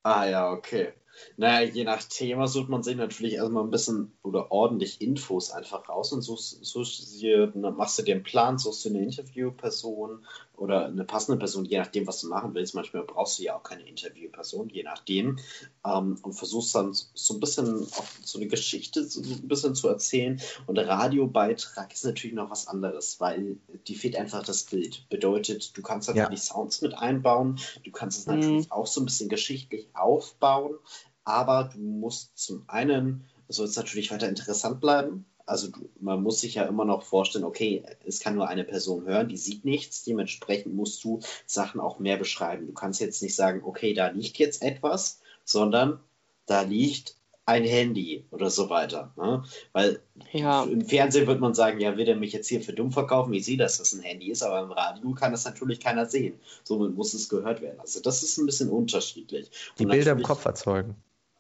Ah 0.04 0.26
ja, 0.26 0.52
okay. 0.52 0.94
Naja, 1.38 1.70
je 1.70 1.84
nach 1.84 2.04
Thema 2.04 2.48
sucht 2.48 2.70
man 2.70 2.84
sich 2.84 2.96
natürlich 2.96 3.34
erstmal 3.34 3.64
ein 3.64 3.70
bisschen 3.70 4.18
oder 4.24 4.52
ordentlich 4.52 5.02
Infos 5.02 5.52
einfach 5.52 5.88
raus 5.90 6.14
und 6.14 6.22
suchst, 6.22 6.64
suchst 6.64 7.22
dann 7.22 7.76
machst 7.76 8.00
du 8.00 8.04
dir 8.04 8.16
einen 8.16 8.24
Plan, 8.24 8.58
suchst 8.58 8.86
du 8.86 8.90
eine 8.90 9.04
Interviewperson 9.04 10.26
oder 10.62 10.86
eine 10.86 11.03
passende 11.06 11.39
Person, 11.39 11.65
je 11.65 11.80
nachdem, 11.80 12.06
was 12.06 12.22
du 12.22 12.27
machen 12.27 12.53
willst. 12.53 12.75
Manchmal 12.75 13.03
brauchst 13.03 13.39
du 13.39 13.44
ja 13.44 13.56
auch 13.56 13.63
keine 13.63 13.82
Interviewperson, 13.88 14.70
je 14.70 14.84
nachdem. 14.84 15.39
Ähm, 15.84 16.20
und 16.22 16.34
versuchst 16.34 16.75
dann 16.75 16.94
so 16.94 17.34
ein 17.34 17.39
bisschen 17.39 17.82
auch 17.98 18.06
so 18.24 18.38
eine 18.38 18.48
Geschichte 18.48 19.03
so 19.03 19.24
so 19.24 19.34
ein 19.34 19.48
bisschen 19.48 19.74
zu 19.74 19.88
erzählen. 19.88 20.39
Und 20.68 20.75
der 20.75 20.88
Radiobeitrag 20.88 21.91
ist 21.91 22.06
natürlich 22.06 22.36
noch 22.36 22.51
was 22.51 22.68
anderes, 22.68 23.20
weil 23.20 23.58
die 23.88 23.96
fehlt 23.96 24.15
einfach 24.15 24.44
das 24.44 24.63
Bild. 24.63 25.10
Bedeutet, 25.10 25.75
du 25.75 25.82
kannst 25.82 26.08
Ja. 26.10 26.13
natürlich 26.15 26.44
Sounds 26.44 26.82
mit 26.82 26.94
einbauen, 26.94 27.60
du 27.84 27.91
kannst 27.91 28.20
es 28.20 28.27
Mhm. 28.27 28.36
natürlich 28.36 28.72
auch 28.72 28.86
so 28.86 29.01
ein 29.01 29.06
bisschen 29.06 29.30
geschichtlich 29.30 29.89
aufbauen, 29.94 30.75
aber 31.24 31.72
du 31.74 31.80
musst 31.80 32.38
zum 32.38 32.65
einen, 32.68 33.25
soll 33.50 33.65
es 33.65 33.75
natürlich 33.75 34.12
weiter 34.12 34.30
interessant 34.30 34.80
bleiben, 34.80 35.25
also 35.51 35.67
man 36.00 36.24
muss 36.24 36.39
sich 36.39 36.55
ja 36.55 36.63
immer 36.63 36.86
noch 36.86 37.03
vorstellen, 37.03 37.43
okay, 37.43 37.84
es 38.05 38.22
kann 38.22 38.36
nur 38.36 38.48
eine 38.48 38.63
Person 38.63 39.05
hören, 39.05 39.27
die 39.27 39.36
sieht 39.36 39.65
nichts, 39.65 40.03
dementsprechend 40.03 40.74
musst 40.74 41.03
du 41.03 41.20
Sachen 41.46 41.81
auch 41.81 42.00
mehr 42.00 42.15
beschreiben. 42.15 42.67
Du 42.67 42.74
kannst 42.74 43.01
jetzt 43.01 43.22
nicht 43.22 43.36
sagen, 43.36 43.62
okay, 43.65 43.93
da 43.93 44.08
liegt 44.08 44.38
jetzt 44.38 44.63
etwas, 44.63 45.20
sondern 45.43 46.00
da 46.46 46.62
liegt 46.62 47.15
ein 47.46 47.65
Handy 47.65 48.24
oder 48.31 48.50
so 48.50 48.70
weiter. 48.70 49.12
Ne? 49.17 49.43
Weil 49.74 50.00
ja. 50.31 50.63
im 50.63 50.86
Fernsehen 50.86 51.27
wird 51.27 51.41
man 51.41 51.53
sagen, 51.53 51.81
ja, 51.81 51.98
will 51.98 52.08
er 52.08 52.15
mich 52.15 52.31
jetzt 52.31 52.48
hier 52.48 52.62
für 52.62 52.72
dumm 52.72 52.93
verkaufen? 52.93 53.34
Ich 53.34 53.43
sehe, 53.43 53.58
dass 53.58 53.77
das 53.77 53.91
ein 53.91 54.01
Handy 54.01 54.31
ist, 54.31 54.43
aber 54.43 54.62
im 54.62 54.72
Radio 54.72 55.12
kann 55.12 55.34
das 55.34 55.43
natürlich 55.43 55.81
keiner 55.81 56.05
sehen. 56.05 56.39
Somit 56.63 56.96
muss 56.96 57.13
es 57.13 57.27
gehört 57.27 57.62
werden. 57.62 57.81
Also 57.81 58.00
das 58.00 58.24
ist 58.24 58.38
ein 58.38 58.46
bisschen 58.46 58.70
unterschiedlich. 58.70 59.51
Die 59.79 59.86
Bilder 59.86 60.13
im 60.13 60.24
Kopf 60.24 60.46
erzeugen. 60.46 60.96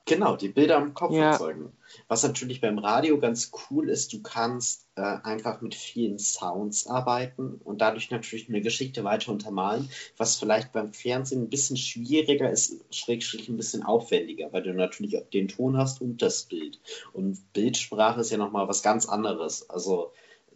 Genau, 0.05 0.35
die 0.35 0.49
Bilder 0.49 0.77
im 0.77 0.93
Kopf 0.93 1.13
ja. 1.13 1.31
erzeugen. 1.31 1.71
Was 2.07 2.23
natürlich 2.23 2.59
beim 2.59 2.79
Radio 2.79 3.19
ganz 3.19 3.51
cool 3.69 3.89
ist, 3.89 4.13
du 4.13 4.21
kannst 4.21 4.87
äh, 4.95 5.01
einfach 5.01 5.61
mit 5.61 5.75
vielen 5.75 6.17
Sounds 6.17 6.87
arbeiten 6.87 7.59
und 7.63 7.81
dadurch 7.81 8.09
natürlich 8.11 8.49
eine 8.49 8.61
Geschichte 8.61 9.03
weiter 9.03 9.31
untermalen, 9.31 9.89
was 10.17 10.37
vielleicht 10.37 10.71
beim 10.71 10.93
Fernsehen 10.93 11.43
ein 11.43 11.49
bisschen 11.49 11.77
schwieriger 11.77 12.49
ist, 12.49 12.83
schrägstrich 12.91 13.47
ein 13.49 13.57
bisschen 13.57 13.83
aufwendiger, 13.83 14.51
weil 14.51 14.63
du 14.63 14.73
natürlich 14.73 15.17
den 15.33 15.47
Ton 15.47 15.77
hast 15.77 16.01
und 16.01 16.21
das 16.21 16.43
Bild. 16.43 16.79
Und 17.13 17.53
Bildsprache 17.53 18.21
ist 18.21 18.31
ja 18.31 18.37
nochmal 18.37 18.67
was 18.67 18.83
ganz 18.83 19.07
anderes. 19.07 19.69
Also 19.69 20.11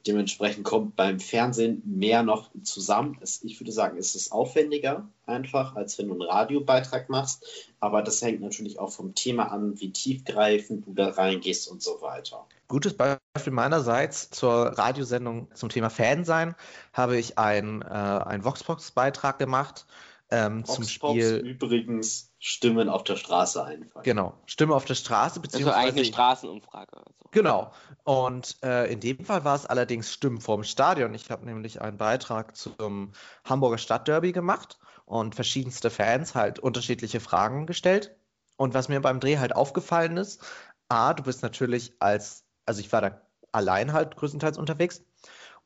Dementsprechend 0.08 0.64
kommt 0.64 0.96
beim 0.96 1.20
Fernsehen 1.20 1.82
mehr 1.86 2.22
noch 2.22 2.52
zusammen. 2.62 3.18
Ich 3.42 3.60
würde 3.60 3.72
sagen, 3.72 3.98
es 3.98 4.14
ist 4.14 4.32
aufwendiger 4.32 5.08
einfach, 5.26 5.76
als 5.76 5.98
wenn 5.98 6.08
du 6.08 6.14
einen 6.14 6.22
Radiobeitrag 6.22 7.10
machst. 7.10 7.44
Aber 7.80 8.04
das 8.04 8.22
hängt 8.22 8.42
natürlich 8.42 8.78
auch 8.78 8.92
vom 8.92 9.16
Thema 9.16 9.52
an, 9.52 9.80
wie 9.80 9.92
tiefgreifend 9.92 10.86
du 10.86 10.94
da 10.94 11.10
reingehst 11.10 11.68
und 11.68 11.82
so 11.82 12.02
weiter. 12.02 12.46
Gutes 12.68 12.96
Beispiel 12.96 13.54
meinerseits 13.54 14.30
zur 14.30 14.78
Radiosendung 14.78 15.48
zum 15.56 15.70
Thema 15.70 15.90
Fan 15.90 16.24
sein, 16.24 16.56
habe 16.94 17.18
ich 17.18 17.40
einen, 17.40 17.82
äh, 17.82 17.86
einen 17.86 18.44
Voxbox-Beitrag 18.44 19.40
gemacht 19.40 19.88
ähm, 20.30 20.66
zum 20.66 20.84
Spiel. 20.84 21.38
Übrigens 21.38 22.32
Stimmen 22.48 22.90
auf 22.90 23.04
der 23.04 23.16
Straße 23.16 23.66
einfach. 23.66 24.04
Genau, 24.04 24.36
Stimme 24.46 24.76
auf 24.76 24.86
der 24.86 24.94
Straße, 24.94 25.40
beziehungsweise. 25.40 25.78
Also 25.78 25.98
eine 25.98 26.06
Straßenumfrage. 26.06 26.96
Also. 26.96 27.26
Genau. 27.32 27.72
Und 28.04 28.58
äh, 28.62 28.94
in 28.94 29.00
dem 29.00 29.26
Fall 29.26 29.44
war 29.44 29.56
es 29.56 29.66
allerdings 29.66 30.14
Stimmen 30.14 30.40
vorm 30.40 30.64
Stadion. 30.64 31.16
Ich 31.16 31.32
habe 31.32 31.44
nämlich 31.44 31.82
einen 31.82 31.98
Beitrag 31.98 32.56
zum 32.56 33.14
Hamburger 33.46 33.80
Stadtderby 33.80 34.32
gemacht 34.32 34.78
und 35.06 35.34
verschiedenste 35.34 35.90
Fans 35.90 36.36
halt 36.36 36.60
unterschiedliche 36.60 37.20
Fragen 37.20 37.66
gestellt. 37.66 38.16
Und 38.58 38.76
was 38.76 38.90
mir 38.90 39.02
beim 39.02 39.20
Dreh 39.20 39.40
halt 39.40 39.56
aufgefallen 39.56 40.18
ist, 40.18 40.44
A, 40.88 41.16
du 41.16 41.24
bist 41.24 41.42
natürlich 41.42 41.94
als, 42.00 42.46
also 42.68 42.80
ich 42.80 42.92
war 42.92 43.02
da 43.02 43.22
allein 43.54 43.92
halt 43.92 44.18
größtenteils 44.18 44.60
unterwegs. 44.60 45.04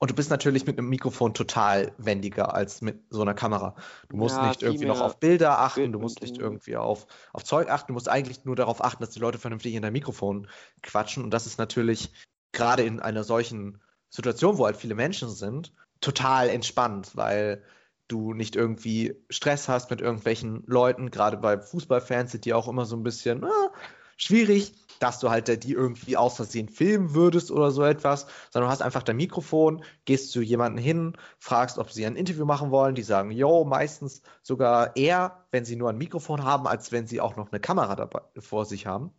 Und 0.01 0.12
du 0.12 0.15
bist 0.15 0.29
natürlich 0.29 0.65
mit 0.65 0.77
einem 0.77 0.88
Mikrofon 0.88 1.34
total 1.34 1.91
wendiger 1.98 2.53
als 2.53 2.82
mit 2.82 3.03
so 3.10 3.22
einer 3.22 3.34
Kamera. 3.34 3.75
Du 4.08 4.15
musst 4.15 4.38
ja, 4.38 4.48
nicht 4.48 4.63
irgendwie 4.63 4.86
noch 4.86 5.01
auf 5.01 5.20
Bilder 5.20 5.60
achten, 5.60 5.91
du 5.91 6.00
musst 6.00 6.22
nicht 6.22 6.38
irgendwie 6.38 6.77
auf, 6.77 7.06
auf 7.34 7.44
Zeug 7.44 7.70
achten, 7.70 7.88
du 7.88 7.94
musst 7.94 8.08
eigentlich 8.08 8.46
nur 8.46 8.56
darauf 8.56 8.82
achten, 8.82 9.03
dass 9.03 9.10
die 9.10 9.20
Leute 9.20 9.39
vernünftig 9.39 9.75
in 9.75 9.82
dein 9.82 9.91
Mikrofon 9.91 10.48
quatschen. 10.82 11.24
Und 11.24 11.32
das 11.32 11.46
ist 11.46 11.58
natürlich 11.58 12.13
gerade 12.53 12.84
in 12.84 13.01
einer 13.01 13.25
solchen 13.25 13.82
Situation, 14.10 14.58
wo 14.58 14.65
halt 14.65 14.77
viele 14.77 14.96
Menschen 14.96 15.29
sind, 15.29 15.74
total 16.00 16.48
entspannt, 16.48 17.12
weil 17.15 17.62
du 18.08 18.34
nicht 18.34 18.56
irgendwie 18.56 19.22
Stress 19.29 19.68
hast 19.68 19.91
mit 19.91 20.00
irgendwelchen 20.00 20.63
Leuten. 20.65 21.12
Gerade 21.12 21.36
bei 21.36 21.60
Fußballfans 21.60 22.32
sind 22.32 22.46
die 22.46 22.53
auch 22.53 22.70
immer 22.70 22.86
so 22.86 22.96
ein 22.96 23.03
bisschen 23.03 23.44
ah, 23.44 23.72
schwierig 24.15 24.74
dass 25.00 25.20
du 25.20 25.29
halt 25.29 25.63
die 25.63 25.74
irgendwie 25.74 26.18
aus 26.18 26.36
Versehen 26.36 26.70
filmen 26.70 27.13
würdest 27.13 27.51
oder 27.51 27.72
so 27.72 27.84
etwas, 27.84 28.27
sondern 28.51 28.68
du 28.68 28.72
hast 28.72 28.82
einfach 28.82 29.03
dein 29.03 29.18
Mikrofon, 29.18 29.84
gehst 30.06 30.32
zu 30.32 30.41
jemandem 30.41 30.84
hin, 30.84 31.18
fragst, 31.39 31.77
ob 31.77 31.91
sie 31.91 32.06
ein 32.06 32.15
Interview 32.15 32.46
machen 32.46 32.72
wollen, 32.72 32.96
die 32.96 33.03
sagen, 33.03 33.32
yo, 33.32 33.65
meistens 33.65 34.22
sogar 34.44 34.96
eher, 34.96 35.46
wenn 35.51 35.65
sie 35.65 35.75
nur 35.75 35.89
ein 35.89 35.98
Mikrofon 35.98 36.44
haben, 36.44 36.68
als 36.68 36.91
wenn 36.91 37.08
sie 37.08 37.22
auch 37.22 37.36
noch 37.36 37.51
eine 37.51 37.60
Kamera 37.60 37.96
dabei 37.96 38.22
vor 38.38 38.65
sich 38.65 38.86
haben. 38.86 39.12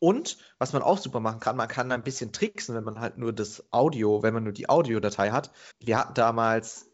Und 0.00 0.38
was 0.58 0.72
man 0.72 0.82
auch 0.82 0.98
super 0.98 1.20
machen 1.20 1.40
kann, 1.40 1.56
man 1.56 1.68
kann 1.68 1.90
ein 1.90 2.04
bisschen 2.04 2.32
tricksen, 2.32 2.74
wenn 2.76 2.84
man 2.84 3.00
halt 3.00 3.18
nur 3.18 3.32
das 3.32 3.64
Audio, 3.72 4.22
wenn 4.22 4.34
man 4.34 4.44
nur 4.44 4.52
die 4.52 4.68
Audiodatei 4.68 5.30
hat. 5.30 5.50
Wir 5.80 5.98
hatten 5.98 6.14
damals 6.14 6.88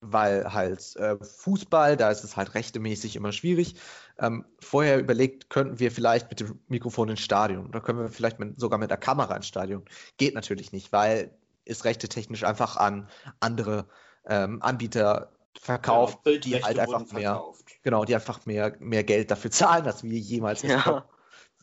weil 0.00 0.52
halt 0.52 0.96
äh, 0.96 1.16
Fußball, 1.22 1.96
da 1.96 2.10
ist 2.10 2.24
es 2.24 2.36
halt 2.36 2.54
rechtemäßig 2.54 3.16
immer 3.16 3.32
schwierig. 3.32 3.76
Ähm, 4.18 4.44
vorher 4.60 4.98
überlegt, 4.98 5.50
könnten 5.50 5.78
wir 5.78 5.90
vielleicht 5.90 6.30
mit 6.30 6.40
dem 6.40 6.58
Mikrofon 6.68 7.10
ins 7.10 7.20
Stadion 7.20 7.66
oder 7.66 7.80
können 7.80 7.98
wir 7.98 8.08
vielleicht 8.08 8.38
mit, 8.38 8.58
sogar 8.58 8.78
mit 8.78 8.90
der 8.90 8.96
Kamera 8.96 9.36
ins 9.36 9.46
Stadion. 9.46 9.84
Geht 10.16 10.34
natürlich 10.34 10.72
nicht, 10.72 10.92
weil 10.92 11.30
ist 11.64 11.84
rechte 11.84 12.08
technisch 12.08 12.44
einfach 12.44 12.76
an 12.76 13.08
andere 13.38 13.86
ähm, 14.26 14.62
Anbieter 14.62 15.32
verkauft, 15.58 16.18
ja, 16.26 16.38
die 16.38 16.62
halt 16.62 16.78
einfach 16.78 17.12
mehr, 17.12 17.42
genau, 17.82 18.04
die 18.04 18.14
einfach 18.14 18.46
mehr, 18.46 18.76
mehr 18.80 19.04
Geld 19.04 19.30
dafür 19.30 19.50
zahlen, 19.50 19.86
als 19.86 20.02
wir 20.02 20.18
jemals 20.18 20.62
ja. 20.62 21.04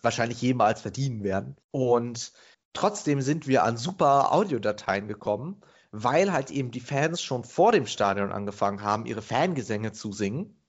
wahrscheinlich 0.01 0.41
jemals 0.41 0.81
verdienen 0.81 1.23
werden. 1.23 1.55
Und 1.71 2.31
trotzdem 2.73 3.21
sind 3.21 3.47
wir 3.47 3.63
an 3.63 3.77
super 3.77 4.31
Audiodateien 4.33 5.07
gekommen 5.07 5.61
weil 6.03 6.31
halt 6.31 6.51
eben 6.51 6.69
die 6.69 6.79
Fans 6.79 7.21
schon 7.21 7.43
vor 7.43 7.71
dem 7.71 7.87
Stadion 7.87 8.31
angefangen 8.31 8.83
haben, 8.83 9.07
ihre 9.07 9.23
Fangesänge 9.23 9.93
zu 9.93 10.11
singen. 10.11 10.61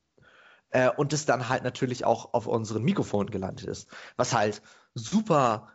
Äh, 0.70 0.90
und 0.90 1.12
es 1.12 1.26
dann 1.26 1.48
halt 1.48 1.64
natürlich 1.64 2.04
auch 2.04 2.32
auf 2.32 2.46
unseren 2.46 2.82
Mikrofonen 2.82 3.30
gelandet 3.30 3.66
ist. 3.66 3.88
Was 4.16 4.34
halt 4.34 4.62
super, 4.94 5.68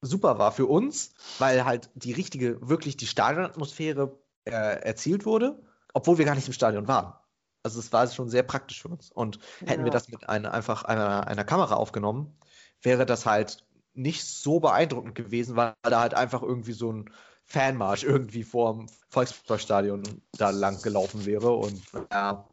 super 0.00 0.38
war 0.38 0.52
für 0.52 0.66
uns, 0.66 1.14
weil 1.38 1.64
halt 1.64 1.90
die 1.94 2.12
richtige, 2.12 2.66
wirklich 2.66 2.96
die 2.96 3.06
Stadionatmosphäre 3.06 4.18
äh, 4.44 4.50
erzielt 4.50 5.26
wurde, 5.26 5.62
obwohl 5.92 6.18
wir 6.18 6.24
gar 6.24 6.34
nicht 6.34 6.46
im 6.46 6.54
Stadion 6.54 6.88
waren. 6.88 7.14
Also 7.62 7.80
es 7.80 7.92
war 7.92 8.06
schon 8.08 8.28
sehr 8.28 8.42
praktisch 8.42 8.82
für 8.82 8.88
uns. 8.88 9.10
Und 9.10 9.38
hätten 9.60 9.80
ja. 9.80 9.84
wir 9.84 9.92
das 9.92 10.08
mit 10.08 10.28
einer, 10.28 10.52
einfach 10.52 10.84
einer, 10.84 11.26
einer 11.26 11.44
Kamera 11.44 11.74
aufgenommen, 11.74 12.38
wäre 12.82 13.06
das 13.06 13.26
halt 13.26 13.66
nicht 13.94 14.24
so 14.24 14.60
beeindruckend 14.60 15.14
gewesen, 15.14 15.56
weil 15.56 15.74
da 15.82 16.00
halt 16.00 16.14
einfach 16.14 16.42
irgendwie 16.42 16.72
so 16.72 16.92
ein 16.92 17.10
Fanmarsch 17.44 18.04
irgendwie 18.04 18.42
vorm 18.42 18.88
Volksparkstadion 19.08 20.02
da 20.32 20.50
lang 20.50 20.82
gelaufen 20.82 21.26
wäre. 21.26 21.52
Und 21.52 21.80
ja, 22.10 22.48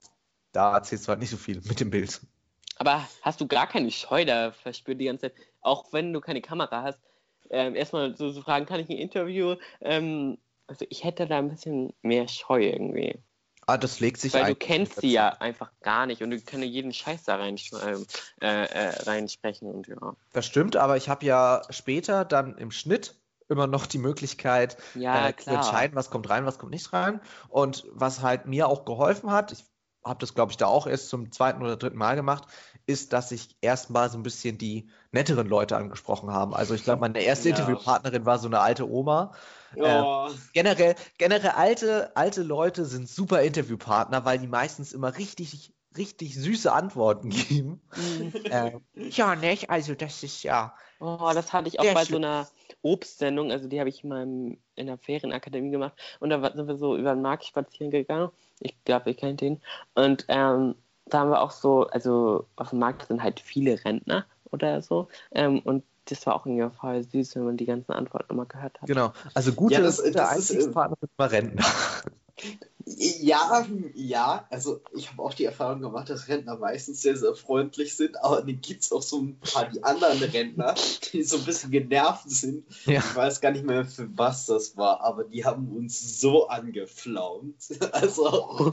da 0.52 0.76
erzählst 0.76 1.06
du 1.06 1.10
halt 1.10 1.20
nicht 1.20 1.30
so 1.30 1.38
viel 1.38 1.62
mit 1.66 1.80
dem 1.80 1.90
Bild. 1.90 2.22
Aber 2.78 3.08
hast 3.22 3.42
du 3.42 3.48
gar 3.48 3.68
keine 3.68 3.92
Scheu 3.92 4.26
da 4.26 4.52
verspürt 4.52 5.00
die 5.00 5.06
ganze 5.06 5.30
Zeit, 5.30 5.36
auch 5.62 5.94
wenn 5.94 6.14
du 6.14 6.20
keine 6.20 6.42
Kamera 6.42 6.84
hast, 6.84 7.00
ähm, 7.50 7.76
erstmal 7.76 8.16
so 8.16 8.32
zu 8.32 8.42
fragen, 8.42 8.66
kann 8.66 8.80
ich 8.80 8.90
ein 8.90 8.98
Interview? 8.98 9.56
Ähm, 9.82 10.38
also 10.68 10.86
ich 10.90 11.04
hätte 11.04 11.28
da 11.28 11.38
ein 11.38 11.50
bisschen 11.50 11.94
mehr 12.02 12.28
Scheu 12.28 12.64
irgendwie. 12.64 13.20
Ah, 13.68 13.78
das 13.78 14.00
legt 14.00 14.20
sich 14.20 14.34
Weil 14.34 14.46
du 14.46 14.56
kennst 14.56 15.02
sie 15.02 15.12
ja 15.12 15.30
einfach 15.40 15.72
gar 15.82 16.06
nicht 16.06 16.24
und 16.24 16.32
du 16.32 16.42
kannst 16.42 16.66
jeden 16.66 16.94
Scheiß 16.94 17.24
da 17.24 17.36
rein, 17.36 17.58
äh, 18.42 18.48
äh, 18.66 18.90
reinsprechen 19.04 19.70
und 19.70 19.88
ja. 19.88 20.16
Das 20.34 20.46
stimmt, 20.46 20.76
aber 20.76 20.98
ich 20.98 21.10
habe 21.10 21.26
ja 21.26 21.62
später 21.70 22.26
dann 22.26 22.58
im 22.58 22.72
Schnitt 22.72 23.16
immer 23.52 23.68
noch 23.68 23.86
die 23.86 24.00
Möglichkeit 24.00 24.78
ja, 24.96 25.30
äh, 25.30 25.36
zu 25.36 25.52
entscheiden, 25.52 25.96
was 25.96 26.10
kommt 26.10 26.30
rein, 26.30 26.46
was 26.46 26.58
kommt 26.58 26.72
nicht 26.72 26.92
rein. 26.94 27.22
Und 27.50 27.86
was 27.92 28.22
halt 28.22 28.48
mir 28.48 28.68
auch 28.68 28.86
geholfen 28.86 29.32
hat, 29.32 29.52
ich 29.52 29.66
habe 30.04 30.20
das, 30.20 30.34
glaube 30.34 30.52
ich, 30.52 30.58
da 30.58 30.66
auch 30.66 30.88
erst 30.88 31.10
zum 31.10 31.32
zweiten 31.32 31.62
oder 31.62 31.78
dritten 31.78 31.98
Mal 31.98 32.16
gemacht, 32.16 32.46
ist, 32.88 33.14
dass 33.14 33.32
ich 33.32 33.56
erstmal 33.62 34.10
so 34.10 34.18
ein 34.18 34.24
bisschen 34.24 34.58
die 34.58 34.90
netteren 35.12 35.48
Leute 35.48 35.78
angesprochen 35.78 36.32
habe. 36.32 36.56
Also 36.56 36.74
ich 36.74 36.84
glaube, 36.84 37.02
meine 37.02 37.22
erste 37.22 37.50
ja. 37.50 37.56
Interviewpartnerin 37.56 38.26
war 38.26 38.40
so 38.40 38.48
eine 38.48 38.62
alte 38.62 38.90
Oma. 38.90 39.34
Ja. 39.76 40.28
Äh, 40.28 40.32
generell, 40.54 40.96
generell 41.18 41.52
alte, 41.52 42.16
alte 42.16 42.42
Leute 42.42 42.86
sind 42.86 43.08
super 43.08 43.42
Interviewpartner, 43.44 44.26
weil 44.26 44.40
die 44.40 44.48
meistens 44.48 44.92
immer 44.92 45.18
richtig, 45.18 45.74
richtig 45.98 46.36
süße 46.36 46.72
Antworten 46.72 47.30
geben. 47.50 47.82
Mhm. 47.96 48.34
äh, 48.46 48.72
ja, 49.10 49.36
nicht? 49.36 49.70
Also 49.70 49.96
das 49.96 50.24
ist 50.24 50.44
ja. 50.44 50.74
Oh, 51.00 51.32
das 51.34 51.52
hatte 51.52 51.68
ich 51.68 51.80
auch 51.80 51.94
bei 51.94 52.06
so 52.06 52.18
einer 52.18 52.48
Obstsendung, 52.84 53.52
also 53.52 53.68
die 53.68 53.80
habe 53.80 53.90
ich 53.90 54.04
mal 54.04 54.24
in 54.24 54.88
der 54.88 54.98
Ferienakademie 54.98 55.72
gemacht 55.72 55.94
und 56.20 56.30
da 56.30 56.52
sind 56.54 56.68
wir 56.68 56.78
so 56.78 56.96
über 56.96 57.14
den 57.14 57.22
Markt 57.22 57.46
spazieren 57.46 57.92
gegangen. 57.92 58.30
Ich 58.60 58.76
glaube, 58.86 59.10
ihr 59.10 59.16
kennt 59.16 59.42
den. 59.42 59.62
Und 59.96 60.26
ähm, 60.28 60.76
da 61.06 61.20
haben 61.20 61.32
wir 61.32 61.42
auch 61.42 61.52
so, 61.52 61.88
also 61.88 62.46
auf 62.56 62.70
dem 62.70 62.80
Markt 62.80 63.08
sind 63.08 63.24
halt 63.24 63.40
viele 63.40 63.84
Rentner 63.84 64.26
oder 64.52 64.82
so. 64.82 65.08
Ähm, 65.32 65.60
und 65.60 65.84
das 66.06 66.26
war 66.26 66.36
auch 66.36 66.46
irgendwie 66.46 66.76
voll 66.76 67.04
süß, 67.04 67.36
wenn 67.36 67.46
man 67.46 67.58
die 67.58 67.66
ganzen 67.66 67.92
Antworten 67.92 68.34
immer 68.34 68.46
gehört 68.46 68.82
hat. 68.82 68.88
Genau, 68.88 69.14
also 69.34 69.54
gute 69.54 69.76
ja, 69.76 69.82
das, 69.82 69.98
das, 69.98 70.12
das 70.12 70.30
Einstiegspartner 70.30 70.98
sind 71.00 71.12
mal 71.18 71.28
Rentner. 71.28 71.66
Ja, 72.86 73.68
ja, 73.94 74.48
also 74.50 74.82
ich 74.94 75.10
habe 75.12 75.22
auch 75.22 75.34
die 75.34 75.46
Erfahrung 75.46 75.82
gemacht, 75.82 76.10
dass 76.10 76.28
Rentner 76.28 76.58
meistens 76.58 77.02
sehr, 77.02 77.16
sehr 77.16 77.36
freundlich 77.36 77.96
sind, 77.96 78.22
aber 78.24 78.42
dann 78.42 78.60
gibt 78.60 78.84
es 78.84 78.92
auch 78.92 79.02
so 79.02 79.22
ein 79.22 79.40
paar 79.40 79.70
die 79.70 79.84
anderen 79.84 80.22
Rentner, 80.22 80.76
die 81.14 81.24
so 81.24 81.38
ein 81.38 81.46
bisschen 81.46 81.72
genervt 81.72 82.30
sind. 82.30 82.66
Ja. 82.86 83.00
Ich 83.00 83.16
weiß 83.16 83.42
gar 83.42 83.52
nicht 83.52 83.66
mehr, 83.66 83.86
für 83.86 84.10
was 84.18 84.48
das 84.48 84.76
war, 84.78 85.02
aber 85.02 85.26
die 85.26 85.46
haben 85.46 85.72
uns 85.72 86.20
so 86.20 86.48
angeflaumt. 86.48 87.56
Also, 87.92 88.72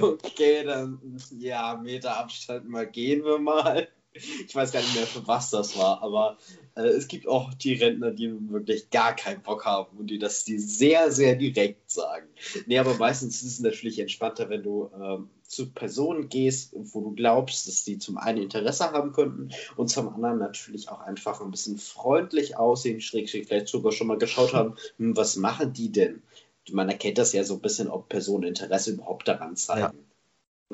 okay, 0.00 0.64
dann 0.64 1.18
ja, 1.38 1.76
Meter 1.76 2.16
Abstand 2.16 2.68
mal 2.68 2.86
gehen 2.86 3.24
wir 3.24 3.38
mal. 3.38 3.88
Ich 4.14 4.54
weiß 4.54 4.72
gar 4.72 4.80
nicht 4.80 4.94
mehr, 4.94 5.06
für 5.06 5.26
was 5.26 5.50
das 5.50 5.76
war, 5.76 6.02
aber 6.02 6.38
äh, 6.76 6.82
es 6.82 7.08
gibt 7.08 7.26
auch 7.26 7.52
die 7.52 7.74
Rentner, 7.74 8.12
die 8.12 8.32
wirklich 8.50 8.90
gar 8.90 9.14
keinen 9.16 9.42
Bock 9.42 9.64
haben 9.64 9.96
und 9.98 10.08
die 10.08 10.18
das 10.18 10.44
die 10.44 10.58
sehr, 10.58 11.10
sehr 11.10 11.34
direkt 11.34 11.90
sagen. 11.90 12.28
Nee, 12.66 12.78
aber 12.78 12.94
meistens 12.94 13.42
ist 13.42 13.54
es 13.54 13.60
natürlich 13.60 13.98
entspannter, 13.98 14.48
wenn 14.48 14.62
du 14.62 14.90
ähm, 14.94 15.30
zu 15.42 15.72
Personen 15.72 16.28
gehst, 16.28 16.72
wo 16.74 17.00
du 17.00 17.12
glaubst, 17.12 17.66
dass 17.66 17.84
die 17.84 17.98
zum 17.98 18.16
einen 18.16 18.42
Interesse 18.42 18.92
haben 18.92 19.12
könnten 19.12 19.50
und 19.76 19.88
zum 19.88 20.08
anderen 20.08 20.38
natürlich 20.38 20.88
auch 20.88 21.00
einfach 21.00 21.40
ein 21.40 21.50
bisschen 21.50 21.78
freundlich 21.78 22.56
aussehen, 22.56 23.00
schräg, 23.00 23.28
schräg 23.28 23.48
vielleicht 23.48 23.68
sogar 23.68 23.92
schon 23.92 24.06
mal 24.06 24.18
geschaut 24.18 24.54
haben, 24.54 24.76
hm, 24.98 25.16
was 25.16 25.36
machen 25.36 25.72
die 25.72 25.90
denn? 25.90 26.22
Man 26.70 26.88
erkennt 26.88 27.18
das 27.18 27.32
ja 27.32 27.44
so 27.44 27.54
ein 27.54 27.60
bisschen, 27.60 27.88
ob 27.88 28.08
Personen 28.08 28.44
Interesse 28.44 28.92
überhaupt 28.92 29.28
daran 29.28 29.54
zeigen. 29.54 29.98
Ja. 29.98 30.03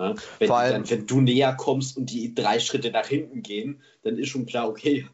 Ne? 0.01 0.15
Wenn, 0.39 0.49
Vor 0.49 0.57
allem, 0.57 0.73
dann, 0.73 0.91
wenn 0.91 1.07
du 1.07 1.21
näher 1.21 1.55
kommst 1.55 1.99
und 1.99 2.07
die 2.07 2.35
drei 2.35 2.59
Schritte 2.59 2.91
nach 2.91 3.07
hinten 3.07 3.43
gehen, 3.43 3.83
dann 4.03 4.17
ist 4.17 4.31
schon 4.31 4.47
klar, 4.47 4.67
okay, 4.67 5.07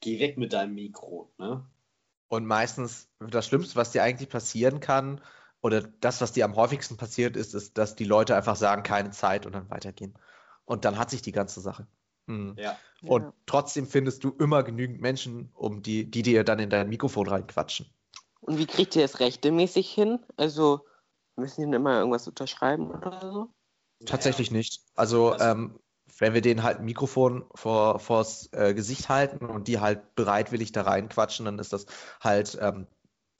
geh 0.00 0.20
weg 0.20 0.36
mit 0.36 0.52
deinem 0.52 0.74
Mikro. 0.74 1.32
Ne? 1.38 1.64
Und 2.28 2.44
meistens 2.44 3.08
das 3.18 3.46
Schlimmste, 3.46 3.76
was 3.76 3.92
dir 3.92 4.02
eigentlich 4.02 4.28
passieren 4.28 4.80
kann, 4.80 5.22
oder 5.62 5.80
das, 5.80 6.20
was 6.20 6.32
dir 6.32 6.44
am 6.44 6.56
häufigsten 6.56 6.98
passiert 6.98 7.36
ist, 7.36 7.54
ist, 7.54 7.78
dass 7.78 7.96
die 7.96 8.04
Leute 8.04 8.36
einfach 8.36 8.56
sagen, 8.56 8.82
keine 8.82 9.12
Zeit 9.12 9.46
und 9.46 9.54
dann 9.54 9.70
weitergehen. 9.70 10.12
Und 10.66 10.84
dann 10.84 10.98
hat 10.98 11.08
sich 11.08 11.22
die 11.22 11.32
ganze 11.32 11.62
Sache. 11.62 11.86
Mhm. 12.26 12.54
Ja. 12.58 12.76
Und 13.00 13.22
ja. 13.22 13.32
trotzdem 13.46 13.86
findest 13.86 14.24
du 14.24 14.30
immer 14.38 14.62
genügend 14.62 15.00
Menschen, 15.00 15.48
um 15.54 15.82
die, 15.82 16.10
die 16.10 16.20
dir 16.20 16.44
dann 16.44 16.58
in 16.58 16.68
dein 16.68 16.90
Mikrofon 16.90 17.28
reinquatschen. 17.28 17.86
Und 18.42 18.58
wie 18.58 18.66
kriegt 18.66 18.94
ihr 18.94 19.00
das 19.00 19.20
rechtmäßig 19.20 19.90
hin? 19.90 20.18
Also 20.36 20.84
müssen 21.36 21.70
die 21.70 21.74
immer 21.74 21.98
irgendwas 21.98 22.28
unterschreiben 22.28 22.90
oder 22.90 23.32
so? 23.32 23.48
Tatsächlich 24.06 24.50
nicht. 24.50 24.80
Also, 24.94 25.38
ähm, 25.38 25.78
wenn 26.18 26.34
wir 26.34 26.40
denen 26.40 26.62
halt 26.62 26.78
ein 26.78 26.84
Mikrofon 26.84 27.44
vor, 27.54 27.98
vors 27.98 28.48
äh, 28.52 28.74
Gesicht 28.74 29.08
halten 29.08 29.46
und 29.46 29.68
die 29.68 29.80
halt 29.80 30.14
bereitwillig 30.14 30.72
da 30.72 30.82
reinquatschen, 30.82 31.46
dann 31.46 31.58
ist 31.58 31.72
das 31.72 31.86
halt 32.20 32.56
ähm, 32.60 32.86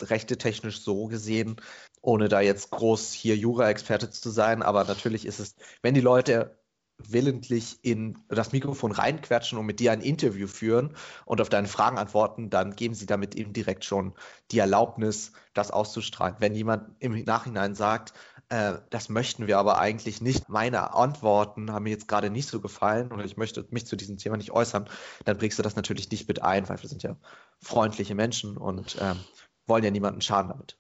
rechte 0.03 0.39
technisch 0.39 0.81
so 0.81 1.07
gesehen, 1.07 1.57
ohne 2.03 2.29
da 2.29 2.41
jetzt 2.41 2.71
groß 2.71 3.13
hier 3.13 3.37
Jura-Experte 3.37 4.11
zu 4.11 4.31
sein, 4.31 4.63
aber 4.63 4.85
natürlich 4.85 5.25
ist 5.25 5.39
es, 5.39 5.55
wenn 5.83 5.95
die 5.95 6.01
Leute 6.01 6.59
willentlich 6.99 7.79
in 7.83 8.19
das 8.29 8.53
Mikrofon 8.53 8.93
reinquetschen 8.93 9.59
und 9.59 9.67
mit 9.67 9.81
dir 9.81 9.91
ein 9.93 10.01
Interview 10.01 10.47
führen 10.47 10.97
und 11.25 11.41
auf 11.41 11.49
deine 11.49 11.67
Fragen 11.67 11.99
antworten, 11.99 12.51
dann 12.51 12.77
geben 12.77 12.95
sie 12.95 13.07
damit 13.07 13.35
eben 13.35 13.53
direkt 13.53 13.85
schon 13.85 14.15
die 14.53 14.59
Erlaubnis, 14.59 15.33
das 15.55 15.71
auszustrahlen. 15.71 16.37
Wenn 16.39 16.55
jemand 16.55 16.95
im 17.01 17.25
Nachhinein 17.25 17.75
sagt, 17.75 18.15
äh, 18.55 18.79
das 18.91 19.09
möchten 19.09 19.49
wir 19.49 19.59
aber 19.59 19.79
eigentlich 19.79 20.21
nicht. 20.21 20.49
Meine 20.49 20.95
Antworten 20.95 21.73
haben 21.73 21.83
mir 21.83 21.91
jetzt 21.91 22.07
gerade 22.07 22.31
nicht 22.31 22.49
so 22.49 22.61
gefallen 22.61 23.11
oder 23.13 23.25
ich 23.25 23.37
möchte 23.37 23.67
mich 23.71 23.85
zu 23.87 23.97
diesem 23.97 24.17
Thema 24.17 24.37
nicht 24.37 24.53
äußern. 24.53 24.89
Dann 25.25 25.39
bringst 25.39 25.59
du 25.59 25.63
das 25.63 25.75
natürlich 25.75 26.09
nicht 26.11 26.29
mit 26.29 26.43
ein, 26.43 26.69
weil 26.69 26.81
wir 26.81 26.89
sind 26.89 27.03
ja 27.03 27.17
freundliche 27.61 28.15
Menschen 28.15 28.57
und 28.57 28.97
ähm, 29.01 29.19
wollen 29.67 29.83
ja 29.83 29.91
niemanden 29.91 30.21
schaden 30.21 30.51
damit. 30.51 30.79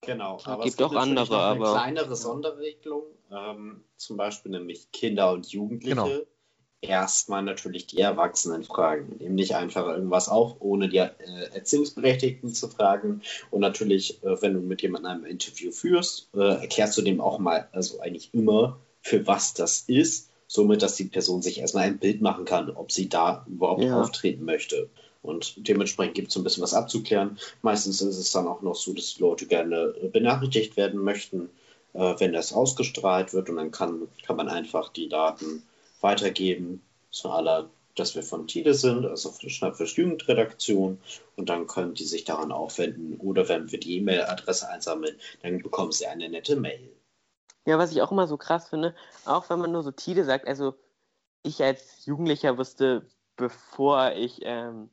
Genau, 0.00 0.40
aber 0.44 0.64
gibt 0.64 0.74
es 0.74 0.76
gibt 0.76 0.90
auch 0.90 0.96
andere, 0.96 1.38
aber 1.38 1.74
eine 1.74 1.80
kleinere 1.80 2.16
Sonderregelung, 2.16 3.04
ähm, 3.30 3.84
zum 3.96 4.16
Beispiel 4.16 4.50
nämlich 4.50 4.90
Kinder 4.90 5.30
und 5.30 5.46
Jugendliche. 5.46 5.94
Genau 5.94 6.08
erstmal 6.82 7.42
natürlich 7.42 7.86
die 7.86 8.00
Erwachsenen 8.00 8.64
fragen. 8.64 9.16
Nicht 9.34 9.54
einfach 9.54 9.86
irgendwas 9.86 10.28
auf, 10.28 10.56
ohne 10.58 10.88
die 10.88 10.98
äh, 10.98 11.10
Erziehungsberechtigten 11.54 12.52
zu 12.52 12.68
fragen. 12.68 13.22
Und 13.50 13.60
natürlich, 13.60 14.22
äh, 14.24 14.42
wenn 14.42 14.54
du 14.54 14.60
mit 14.60 14.82
jemandem 14.82 15.24
ein 15.24 15.30
Interview 15.30 15.70
führst, 15.70 16.28
äh, 16.34 16.60
erklärst 16.60 16.98
du 16.98 17.02
dem 17.02 17.20
auch 17.20 17.38
mal, 17.38 17.68
also 17.72 18.00
eigentlich 18.00 18.30
immer, 18.34 18.78
für 19.00 19.26
was 19.26 19.54
das 19.54 19.84
ist, 19.86 20.28
somit, 20.48 20.82
dass 20.82 20.96
die 20.96 21.04
Person 21.04 21.40
sich 21.40 21.60
erstmal 21.60 21.84
ein 21.84 21.98
Bild 21.98 22.20
machen 22.20 22.44
kann, 22.44 22.70
ob 22.70 22.92
sie 22.92 23.08
da 23.08 23.46
überhaupt 23.48 23.84
ja. 23.84 23.98
auftreten 23.98 24.44
möchte. 24.44 24.90
Und 25.22 25.68
dementsprechend 25.68 26.14
gibt 26.14 26.28
es 26.28 26.34
so 26.34 26.40
ein 26.40 26.44
bisschen 26.44 26.64
was 26.64 26.74
abzuklären. 26.74 27.38
Meistens 27.62 28.02
ist 28.02 28.18
es 28.18 28.32
dann 28.32 28.48
auch 28.48 28.60
noch 28.60 28.74
so, 28.74 28.92
dass 28.92 29.14
die 29.14 29.22
Leute 29.22 29.46
gerne 29.46 29.94
benachrichtigt 30.12 30.76
werden 30.76 31.00
möchten, 31.00 31.48
wenn 31.92 32.32
das 32.32 32.52
ausgestrahlt 32.52 33.32
wird. 33.32 33.48
Und 33.48 33.56
dann 33.56 33.70
kann, 33.70 34.08
kann 34.26 34.36
man 34.36 34.48
einfach 34.48 34.92
die 34.92 35.08
Daten 35.08 35.62
weitergeben 36.02 36.82
zu 37.10 37.30
aller, 37.30 37.70
dass 37.94 38.14
wir 38.14 38.22
von 38.22 38.46
Tide 38.46 38.74
sind, 38.74 39.04
also 39.04 39.30
von 39.30 39.40
der 39.42 39.50
Schnappfisch 39.50 39.96
Jugendredaktion. 39.96 41.00
Und 41.36 41.48
dann 41.48 41.66
können 41.66 41.94
die 41.94 42.04
sich 42.04 42.24
daran 42.24 42.52
aufwenden. 42.52 43.18
Oder 43.18 43.48
wenn 43.48 43.70
wir 43.70 43.78
die 43.78 43.98
E-Mail-Adresse 43.98 44.68
einsammeln, 44.68 45.16
dann 45.42 45.58
bekommen 45.58 45.92
sie 45.92 46.06
eine 46.06 46.28
nette 46.28 46.56
Mail. 46.56 46.90
Ja, 47.64 47.78
was 47.78 47.92
ich 47.92 48.02
auch 48.02 48.10
immer 48.10 48.26
so 48.26 48.36
krass 48.36 48.68
finde, 48.68 48.94
auch 49.24 49.48
wenn 49.48 49.60
man 49.60 49.70
nur 49.70 49.82
so 49.82 49.92
Tide 49.92 50.24
sagt, 50.24 50.48
also 50.48 50.74
ich 51.42 51.62
als 51.62 52.04
Jugendlicher 52.06 52.58
wusste, 52.58 53.06
bevor 53.36 54.12
ich 54.12 54.40
ähm, 54.42 54.90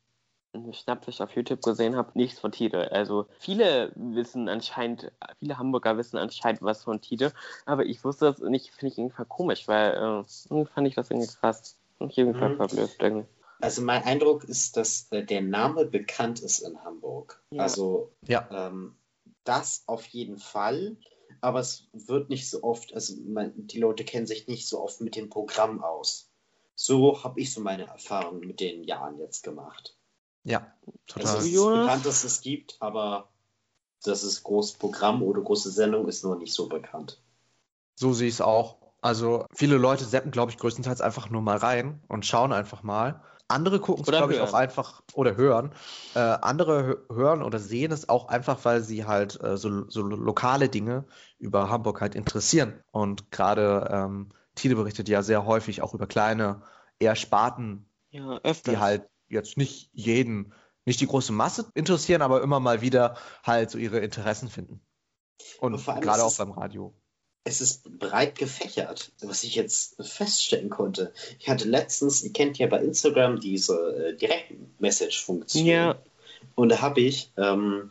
Schnappfisch 0.71 1.21
auf 1.21 1.35
YouTube 1.35 1.61
gesehen 1.61 1.95
habe, 1.95 2.11
nichts 2.15 2.39
von 2.39 2.51
Tide. 2.51 2.91
Also 2.91 3.27
viele 3.39 3.91
wissen 3.95 4.49
anscheinend, 4.49 5.11
viele 5.39 5.57
Hamburger 5.57 5.97
wissen 5.97 6.17
anscheinend 6.17 6.61
was 6.61 6.83
von 6.83 7.01
Tide, 7.01 7.31
aber 7.65 7.85
ich 7.85 8.03
wusste 8.03 8.25
das 8.25 8.39
nicht, 8.39 8.71
finde 8.71 8.93
ich 8.93 8.97
irgendwie 8.97 9.23
komisch, 9.27 9.67
weil 9.67 9.93
äh, 9.93 10.65
fand 10.65 10.87
ich 10.87 10.95
das 10.95 11.11
irgendwie 11.11 11.27
krass. 11.39 11.77
Und 11.99 12.17
irgendwie 12.17 12.39
mhm. 12.39 12.55
verblüfft 12.55 13.01
irgendwie. 13.01 13.27
Also 13.61 13.81
mein 13.81 14.03
Eindruck 14.03 14.45
ist, 14.45 14.77
dass 14.77 15.07
äh, 15.11 15.23
der 15.23 15.41
Name 15.41 15.85
bekannt 15.85 16.39
ist 16.39 16.59
in 16.59 16.81
Hamburg. 16.83 17.41
Ja. 17.51 17.63
Also 17.63 18.11
ja. 18.25 18.47
Ähm, 18.51 18.95
das 19.43 19.83
auf 19.85 20.05
jeden 20.07 20.37
Fall, 20.37 20.95
aber 21.41 21.59
es 21.59 21.87
wird 21.91 22.29
nicht 22.29 22.49
so 22.49 22.63
oft, 22.63 22.93
also 22.93 23.15
man, 23.25 23.53
die 23.55 23.79
Leute 23.79 24.05
kennen 24.05 24.27
sich 24.27 24.47
nicht 24.47 24.67
so 24.67 24.81
oft 24.81 25.01
mit 25.01 25.15
dem 25.15 25.29
Programm 25.29 25.83
aus. 25.83 26.29
So 26.75 27.23
habe 27.23 27.41
ich 27.41 27.53
so 27.53 27.59
meine 27.59 27.87
Erfahrungen 27.87 28.41
mit 28.41 28.61
den 28.61 28.83
Jahren 28.83 29.19
jetzt 29.19 29.43
gemacht. 29.43 29.97
Ja, 30.43 30.73
total. 31.07 31.37
Es 31.37 31.45
ist 31.45 31.55
bekannt, 31.55 32.05
dass 32.05 32.23
es 32.23 32.41
gibt, 32.41 32.77
aber 32.79 33.29
dass 34.03 34.23
es 34.23 34.43
großes 34.43 34.73
Programm 34.73 35.21
oder 35.21 35.41
große 35.41 35.71
Sendung 35.71 36.07
ist 36.07 36.23
noch 36.23 36.35
nicht 36.37 36.53
so 36.53 36.67
bekannt. 36.67 37.21
So 37.95 38.13
sehe 38.13 38.27
ich 38.27 38.35
es 38.35 38.41
auch. 38.41 38.77
Also 39.01 39.45
viele 39.53 39.77
Leute 39.77 40.05
seppen, 40.05 40.31
glaube 40.31 40.51
ich, 40.51 40.57
größtenteils 40.57 41.01
einfach 41.01 41.29
nur 41.29 41.41
mal 41.41 41.57
rein 41.57 42.01
und 42.07 42.25
schauen 42.25 42.53
einfach 42.53 42.83
mal. 42.83 43.21
Andere 43.47 43.79
gucken 43.79 44.03
es, 44.03 44.11
glaube 44.11 44.33
ich, 44.33 44.39
auch 44.39 44.53
einfach 44.53 45.01
oder 45.13 45.35
hören. 45.35 45.71
Äh, 46.13 46.19
andere 46.19 47.03
hören 47.11 47.41
oder 47.41 47.57
sehen 47.57 47.91
es 47.91 48.07
auch 48.07 48.27
einfach, 48.27 48.63
weil 48.63 48.81
sie 48.83 49.05
halt 49.05 49.41
äh, 49.41 49.57
so, 49.57 49.89
so, 49.89 50.03
lokale 50.03 50.69
Dinge 50.69 51.05
über 51.39 51.69
Hamburg 51.69 51.99
halt 51.99 52.13
interessieren. 52.13 52.79
Und 52.91 53.31
gerade 53.31 53.89
ähm, 53.91 54.29
Tide 54.53 54.75
berichtet 54.75 55.09
ja 55.09 55.23
sehr 55.23 55.45
häufig 55.45 55.81
auch 55.81 55.95
über 55.95 56.05
kleine, 56.05 56.61
eher 56.99 57.15
Sparten, 57.15 57.89
ja, 58.11 58.39
die 58.67 58.77
halt 58.77 59.09
jetzt 59.29 59.57
nicht 59.57 59.89
jeden, 59.93 60.53
nicht 60.85 61.01
die 61.01 61.07
große 61.07 61.31
Masse 61.31 61.71
interessieren, 61.75 62.21
aber 62.21 62.41
immer 62.41 62.59
mal 62.59 62.81
wieder 62.81 63.17
halt 63.43 63.71
so 63.71 63.77
ihre 63.77 63.99
Interessen 63.99 64.49
finden. 64.49 64.81
Und 65.59 65.83
gerade 65.85 66.23
auch 66.23 66.35
beim 66.35 66.51
Radio. 66.51 66.93
Es 67.45 67.61
ist 67.61 67.97
breit 67.97 68.37
gefächert, 68.37 69.13
was 69.21 69.43
ich 69.43 69.55
jetzt 69.55 69.95
feststellen 70.05 70.69
konnte. 70.69 71.13
Ich 71.39 71.49
hatte 71.49 71.65
letztens, 71.65 72.21
ihr 72.21 72.33
kennt 72.33 72.57
ja 72.57 72.67
bei 72.67 72.81
Instagram 72.81 73.39
diese 73.39 73.73
äh, 73.95 74.15
Direct-Message-Funktion. 74.17 75.65
Ja. 75.65 75.99
Und 76.55 76.69
da 76.69 76.81
habe 76.81 77.01
ich 77.01 77.31
ähm, 77.37 77.89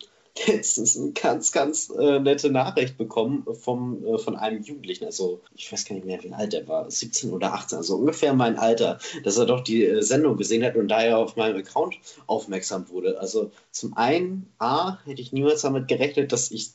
letztens 0.49 0.97
eine 0.97 1.13
ganz, 1.13 1.53
ganz 1.53 1.91
äh, 1.91 2.19
nette 2.19 2.51
Nachricht 2.51 2.99
bekommen 2.99 3.47
vom, 3.61 4.05
äh, 4.05 4.19
von 4.19 4.37
einem 4.37 4.63
Jugendlichen. 4.63 5.05
Also, 5.05 5.41
ich 5.55 5.71
weiß 5.71 5.85
gar 5.85 5.95
nicht 5.95 6.07
mehr, 6.07 6.23
wie 6.23 6.33
alt 6.33 6.55
er 6.55 6.67
war. 6.67 6.91
17 6.91 7.31
oder 7.31 7.55
18, 7.55 7.79
also 7.79 7.97
ungefähr 7.97 8.35
mein 8.35 8.59
Alter, 8.59 8.99
dass 9.25 9.37
er 9.37 9.47
doch 9.47 9.61
die 9.61 9.85
äh, 9.85 10.03
Sendung 10.03 10.37
gesehen 10.37 10.65
hat 10.65 10.77
und 10.77 10.89
daher 10.89 11.19
auf 11.19 11.37
meinem 11.37 11.59
Account 11.59 11.97
aufmerksam 12.27 12.89
wurde. 12.89 13.21
Also, 13.21 13.53
zum 13.71 13.97
einen, 13.97 14.53
A, 14.59 14.99
hätte 15.05 15.23
ich 15.23 15.33
niemals 15.33 15.63
damit 15.63 15.89
gerechnet, 15.89 16.33
dass 16.33 16.51
ich 16.51 16.71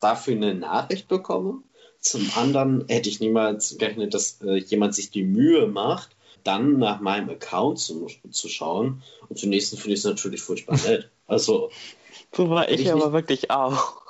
dafür 0.00 0.34
eine 0.34 0.54
Nachricht 0.54 1.08
bekomme. 1.08 1.62
Zum 2.00 2.28
anderen 2.36 2.84
hätte 2.88 3.08
ich 3.08 3.20
niemals 3.20 3.76
gerechnet, 3.78 4.14
dass 4.14 4.40
äh, 4.42 4.56
jemand 4.56 4.94
sich 4.94 5.10
die 5.10 5.24
Mühe 5.24 5.66
macht, 5.66 6.16
dann 6.44 6.78
nach 6.78 7.00
meinem 7.00 7.28
Account 7.30 7.78
zu, 7.78 8.06
zu 8.30 8.48
schauen. 8.48 9.02
Und 9.28 9.38
zunächst 9.38 9.70
finde 9.76 9.94
ich 9.94 10.00
es 10.00 10.04
natürlich 10.04 10.40
furchtbar 10.40 10.78
nett. 10.86 11.10
Also, 11.28 11.70
so 12.34 12.50
war 12.50 12.68
ich, 12.68 12.80
ich 12.80 12.90
aber 12.90 13.04
nicht, 13.04 13.12
wirklich 13.12 13.50
auch. 13.50 14.02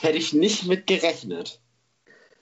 Hätte 0.00 0.18
ich 0.18 0.32
nicht 0.32 0.66
mit 0.66 0.86
gerechnet. 0.86 1.60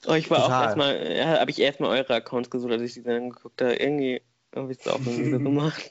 Oh, 0.06 0.14
ich 0.14 0.30
war 0.30 0.42
Total. 0.42 0.58
auch 0.58 0.62
erstmal, 0.64 1.16
ja, 1.16 1.40
habe 1.40 1.50
ich 1.50 1.60
erstmal 1.60 1.90
eure 1.90 2.14
Accounts 2.14 2.50
gesucht, 2.50 2.72
als 2.72 2.82
ich 2.82 2.94
die 2.94 3.02
dann 3.02 3.30
geguckt 3.30 3.62
habe. 3.62 3.74
Irgendwie 3.74 4.20
habe 4.54 4.72
ich 4.72 4.78
es 4.80 4.88
auch 4.88 4.98
irgendwie 4.98 5.30
so 5.30 5.38
gemacht. 5.42 5.90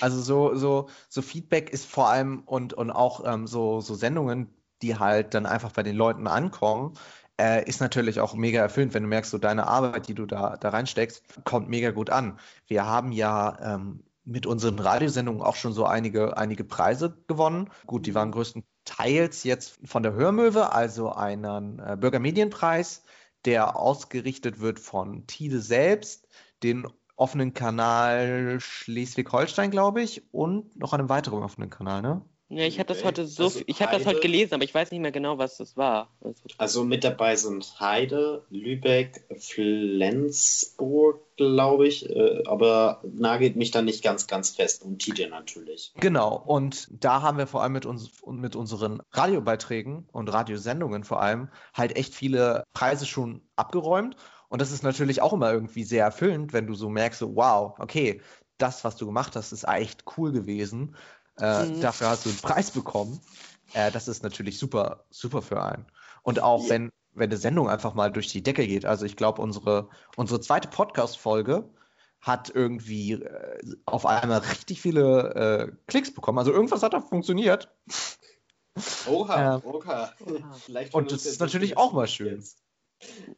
Also 0.00 0.20
so, 0.20 0.54
so, 0.54 0.88
so 1.08 1.22
Feedback 1.22 1.70
ist 1.70 1.84
vor 1.84 2.08
allem 2.08 2.40
und, 2.46 2.72
und 2.72 2.90
auch 2.90 3.24
ähm, 3.26 3.46
so, 3.46 3.80
so 3.80 3.94
Sendungen, 3.94 4.48
die 4.80 4.98
halt 4.98 5.34
dann 5.34 5.44
einfach 5.44 5.72
bei 5.72 5.82
den 5.82 5.96
Leuten 5.96 6.26
ankommen, 6.26 6.94
äh, 7.38 7.68
ist 7.68 7.80
natürlich 7.80 8.20
auch 8.20 8.34
mega 8.34 8.60
erfüllend, 8.60 8.94
wenn 8.94 9.02
du 9.02 9.08
merkst, 9.08 9.30
so 9.30 9.38
deine 9.38 9.66
Arbeit, 9.66 10.08
die 10.08 10.14
du 10.14 10.24
da, 10.24 10.56
da 10.56 10.70
reinsteckst, 10.70 11.44
kommt 11.44 11.68
mega 11.68 11.90
gut 11.90 12.08
an. 12.08 12.38
Wir 12.66 12.86
haben 12.86 13.12
ja 13.12 13.74
ähm, 13.74 14.02
mit 14.24 14.46
unseren 14.46 14.78
Radiosendungen 14.78 15.42
auch 15.42 15.56
schon 15.56 15.72
so 15.72 15.84
einige, 15.84 16.36
einige 16.36 16.64
Preise 16.64 17.16
gewonnen. 17.26 17.70
Gut, 17.86 18.06
die 18.06 18.14
waren 18.14 18.30
größtenteils 18.30 19.44
jetzt 19.44 19.78
von 19.84 20.02
der 20.02 20.12
Hörmöwe, 20.12 20.72
also 20.72 21.12
einen 21.12 21.78
äh, 21.78 21.96
Bürgermedienpreis, 21.98 23.02
der 23.44 23.76
ausgerichtet 23.76 24.60
wird 24.60 24.78
von 24.78 25.26
Tide 25.26 25.60
selbst. 25.60 26.28
Den 26.62 26.86
offenen 27.16 27.54
Kanal 27.54 28.58
Schleswig-Holstein, 28.60 29.70
glaube 29.70 30.02
ich, 30.02 30.32
und 30.32 30.76
noch 30.76 30.92
einem 30.92 31.08
weiteren 31.08 31.42
offenen 31.42 31.70
Kanal, 31.70 32.02
ne? 32.02 32.24
Ja, 32.54 32.66
ich 32.66 32.78
habe 32.78 32.88
das 32.88 33.02
heute 33.02 33.26
so, 33.26 33.44
Also 33.44 33.58
viel- 33.58 33.64
ich 33.66 33.80
habe 33.80 33.96
das 33.96 34.06
heute 34.06 34.20
gelesen, 34.20 34.54
aber 34.54 34.64
ich 34.64 34.74
weiß 34.74 34.90
nicht 34.90 35.00
mehr 35.00 35.10
genau, 35.10 35.38
was 35.38 35.56
das 35.56 35.74
war. 35.76 36.10
Also, 36.20 36.42
Also 36.58 36.84
mit 36.84 37.02
dabei 37.02 37.34
sind 37.36 37.80
Heide, 37.80 38.44
Lübeck, 38.50 39.24
Flensburg, 39.38 41.22
glaube 41.36 41.88
ich, 41.88 42.08
äh, 42.10 42.42
aber 42.46 43.00
nagelt 43.10 43.56
mich 43.56 43.70
dann 43.70 43.86
nicht 43.86 44.04
ganz, 44.04 44.26
ganz 44.26 44.50
fest. 44.50 44.82
Und 44.82 44.98
TJ 45.00 45.28
natürlich. 45.30 45.92
Genau, 45.96 46.36
und 46.36 46.88
da 46.90 47.22
haben 47.22 47.38
wir 47.38 47.46
vor 47.46 47.62
allem 47.62 47.72
mit, 47.72 47.86
uns, 47.86 48.20
und 48.20 48.38
mit 48.38 48.54
unseren 48.54 49.00
Radiobeiträgen 49.12 50.06
und 50.12 50.28
Radiosendungen 50.30 51.04
vor 51.04 51.22
allem 51.22 51.48
halt 51.72 51.96
echt 51.96 52.14
viele 52.14 52.64
Preise 52.74 53.06
schon 53.06 53.40
abgeräumt. 53.56 54.16
Und 54.50 54.60
das 54.60 54.72
ist 54.72 54.82
natürlich 54.82 55.22
auch 55.22 55.32
immer 55.32 55.50
irgendwie 55.50 55.84
sehr 55.84 56.04
erfüllend, 56.04 56.52
wenn 56.52 56.66
du 56.66 56.74
so 56.74 56.90
merkst, 56.90 57.18
so, 57.20 57.34
wow, 57.34 57.74
okay, 57.78 58.20
das, 58.58 58.84
was 58.84 58.96
du 58.96 59.06
gemacht 59.06 59.34
hast, 59.36 59.52
ist 59.52 59.66
echt 59.66 60.04
cool 60.18 60.32
gewesen. 60.32 60.94
Äh, 61.38 61.66
Mhm. 61.66 61.80
Dafür 61.80 62.10
hast 62.10 62.26
du 62.26 62.30
einen 62.30 62.38
Preis 62.38 62.70
bekommen. 62.70 63.20
Äh, 63.72 63.90
das 63.90 64.08
ist 64.08 64.22
natürlich 64.22 64.58
super, 64.58 65.04
super 65.10 65.42
für 65.42 65.62
einen. 65.62 65.86
Und 66.22 66.40
auch 66.40 66.64
Ja. 66.64 66.70
wenn, 66.70 66.92
wenn 67.14 67.30
eine 67.30 67.36
Sendung 67.38 67.68
einfach 67.68 67.94
mal 67.94 68.10
durch 68.12 68.28
die 68.28 68.42
Decke 68.42 68.66
geht. 68.66 68.84
Also 68.84 69.04
ich 69.06 69.16
glaube, 69.16 69.42
unsere, 69.42 69.88
unsere 70.16 70.40
zweite 70.40 70.68
Podcast-Folge 70.68 71.68
hat 72.20 72.50
irgendwie 72.54 73.12
äh, 73.14 73.58
auf 73.84 74.06
einmal 74.06 74.38
richtig 74.40 74.80
viele 74.80 75.34
äh, 75.34 75.72
Klicks 75.86 76.12
bekommen. 76.14 76.38
Also 76.38 76.52
irgendwas 76.52 76.82
hat 76.82 76.92
da 76.92 77.00
funktioniert. 77.00 77.68
Oha, 79.06 79.60
oha. 79.64 80.12
Oha. 80.24 80.52
Vielleicht 80.64 80.94
Und 80.94 81.12
das 81.12 81.26
ist 81.26 81.40
natürlich 81.40 81.76
auch 81.76 81.92
mal 81.92 82.06
jetzt. 82.06 82.58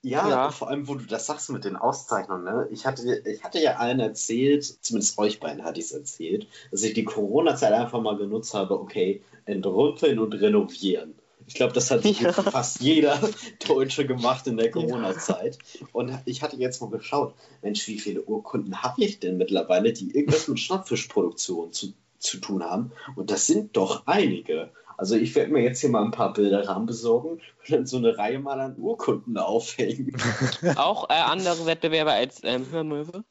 Ja, 0.03 0.29
Ja. 0.29 0.51
vor 0.51 0.69
allem, 0.69 0.87
wo 0.89 0.95
du 0.95 1.05
das 1.07 1.27
sagst 1.27 1.51
mit 1.51 1.65
den 1.65 1.77
Auszeichnungen, 1.77 2.45
ne? 2.45 2.69
Ich 2.71 2.87
hatte, 2.87 3.23
ich 3.27 3.43
hatte 3.43 3.61
ja 3.61 3.77
allen 3.77 4.01
erzählt, 4.01 4.65
zumindest 4.65 5.19
euch 5.19 5.41
beiden 5.41 5.65
hatte 5.65 5.81
ich 5.81 5.87
es 5.87 5.93
erzählt, 5.93 6.47
dass 6.71 6.83
ich 6.83 6.95
die 6.95 7.05
Corona-Zeit 7.05 7.73
einfach 7.73 8.01
mal 8.01 8.17
genutzt 8.17 8.55
habe, 8.55 8.79
okay, 8.79 9.23
entrümpeln 9.47 10.19
und 10.19 10.35
renovieren. 10.35 11.15
Ich 11.47 11.55
glaube, 11.55 11.73
das 11.75 11.91
hat 11.91 12.05
Ja. 12.21 12.33
fast 12.33 12.81
jeder 12.81 13.19
Deutsche 13.67 14.07
gemacht 14.07 14.47
in 14.47 14.57
der 14.57 14.71
Corona-Zeit. 14.71 15.59
Und 15.93 16.19
ich 16.25 16.43
hatte 16.43 16.57
jetzt 16.57 16.81
mal 16.81 16.91
geschaut, 16.91 17.35
Mensch, 17.63 17.87
wie 17.89 17.99
viele 17.99 18.23
Urkunden 18.23 18.83
habe 18.83 19.05
ich 19.05 19.21
denn 19.21 19.37
mittlerweile, 19.37 19.93
die 19.93 20.15
irgendwas 20.17 20.49
mit 20.49 20.59
Schnappfischproduktion 20.61 21.73
zu, 21.73 21.93
zu 22.19 22.39
tun 22.39 22.63
haben? 22.65 22.93
Und 23.17 23.31
das 23.31 23.47
sind 23.47 23.77
doch 23.77 24.07
einige. 24.07 24.71
Also 24.97 25.17
ich 25.17 25.35
werde 25.35 25.53
mir 25.53 25.63
jetzt 25.63 25.81
hier 25.81 25.91
mal 25.91 26.05
ein 26.05 26.11
paar 26.11 26.33
Bilderrahmen 26.33 26.87
besorgen 26.87 27.31
und 27.31 27.41
dann 27.69 27.87
so 27.87 27.97
eine 27.97 28.17
Reihe 28.17 28.39
mal 28.39 28.61
an 28.61 28.77
Urkunden 28.79 29.37
aufhängen. 29.39 30.17
auch 30.77 31.09
äh, 31.11 31.15
andere 31.15 31.67
Wettbewerber 31.67 32.13
als 32.13 32.41
ähm, 32.45 32.67
Hörmöwe. 32.71 33.25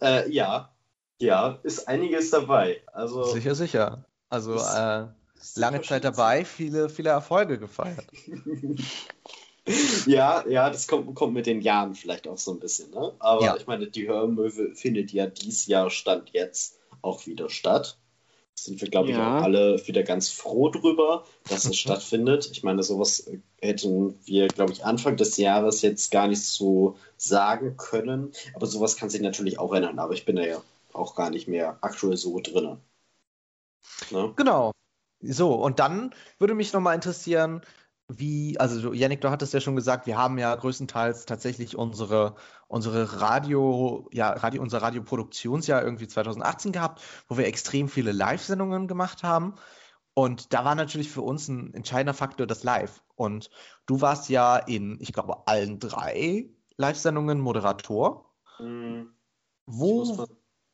äh, 0.00 0.30
ja, 0.30 0.72
ja, 1.18 1.58
ist 1.62 1.88
einiges 1.88 2.30
dabei. 2.30 2.80
Also 2.92 3.24
Sicher, 3.24 3.54
sicher. 3.54 4.04
Also 4.28 4.54
Das- 4.54 4.76
äh, 4.76 5.06
ist 5.40 5.56
lange 5.56 5.80
Zeit 5.80 6.04
dabei, 6.04 6.44
viele, 6.44 6.88
viele 6.90 7.10
Erfolge 7.10 7.58
gefeiert. 7.58 8.04
Ja, 10.06 10.44
ja, 10.48 10.70
das 10.70 10.88
kommt, 10.88 11.14
kommt 11.14 11.34
mit 11.34 11.46
den 11.46 11.60
Jahren 11.60 11.94
vielleicht 11.94 12.26
auch 12.26 12.38
so 12.38 12.52
ein 12.52 12.58
bisschen, 12.60 12.90
ne? 12.90 13.12
Aber 13.18 13.44
Ja. 13.44 13.56
ich 13.56 13.66
meine, 13.66 13.86
die 13.86 14.08
Hörmöwe 14.08 14.74
findet 14.74 15.12
ja 15.12 15.26
dies 15.26 15.66
Jahr 15.66 15.90
Stand 15.90 16.30
jetzt 16.32 16.80
auch 17.02 17.26
wieder 17.26 17.48
statt. 17.50 17.98
Sind 18.64 18.80
wir, 18.80 18.88
glaube 18.88 19.10
ich, 19.10 19.16
Ja. 19.16 19.38
auch 19.38 19.42
alle 19.42 19.86
wieder 19.86 20.02
ganz 20.02 20.28
froh 20.28 20.68
drüber, 20.68 21.24
dass 21.48 21.64
es 21.64 21.76
stattfindet. 21.78 22.50
Ich 22.52 22.62
meine, 22.62 22.82
sowas 22.82 23.30
hätten 23.60 24.18
wir, 24.26 24.48
glaube 24.48 24.72
ich, 24.72 24.84
Anfang 24.84 25.16
des 25.16 25.36
Jahres 25.38 25.80
jetzt 25.82 26.10
gar 26.10 26.28
nicht 26.28 26.44
so 26.44 26.98
sagen 27.16 27.76
können. 27.78 28.32
Aber 28.54 28.66
sowas 28.66 28.96
kann 28.96 29.08
sich 29.08 29.22
natürlich 29.22 29.58
auch 29.58 29.72
ändern. 29.72 29.98
Aber 29.98 30.12
ich 30.12 30.26
bin 30.26 30.36
da 30.36 30.42
ja 30.44 30.60
auch 30.92 31.14
gar 31.14 31.30
nicht 31.30 31.48
mehr 31.48 31.78
aktuell 31.80 32.16
so 32.16 32.38
drin. 32.40 32.76
Ne? 34.10 34.32
Genau. 34.36 34.72
So, 35.22 35.54
und 35.54 35.78
dann 35.78 36.14
würde 36.38 36.54
mich 36.54 36.72
nochmal 36.72 36.94
interessieren, 36.94 37.62
wie, 38.18 38.58
also 38.58 38.92
Yannick, 38.92 39.20
du 39.20 39.30
hattest 39.30 39.54
ja 39.54 39.60
schon 39.60 39.76
gesagt, 39.76 40.06
wir 40.06 40.18
haben 40.18 40.36
ja 40.38 40.54
größtenteils 40.54 41.26
tatsächlich 41.26 41.76
unsere, 41.76 42.34
unsere 42.66 43.20
Radio, 43.20 44.08
ja, 44.12 44.30
Radio, 44.30 44.62
unser 44.62 44.82
Radioproduktionsjahr 44.82 45.82
irgendwie 45.82 46.08
2018 46.08 46.72
gehabt, 46.72 47.00
wo 47.28 47.36
wir 47.36 47.46
extrem 47.46 47.88
viele 47.88 48.12
Live-Sendungen 48.12 48.88
gemacht 48.88 49.22
haben. 49.22 49.54
Und 50.14 50.52
da 50.52 50.64
war 50.64 50.74
natürlich 50.74 51.10
für 51.10 51.22
uns 51.22 51.48
ein 51.48 51.72
entscheidender 51.72 52.14
Faktor 52.14 52.46
das 52.46 52.64
Live. 52.64 53.02
Und 53.14 53.48
du 53.86 54.00
warst 54.00 54.28
ja 54.28 54.56
in, 54.56 54.98
ich 55.00 55.12
glaube, 55.12 55.46
allen 55.46 55.78
drei 55.78 56.50
Live-Sendungen 56.76 57.38
Moderator. 57.40 58.34
Hm, 58.56 59.14
ich 59.66 59.74
Wo, 59.78 60.04
mal- 60.16 60.26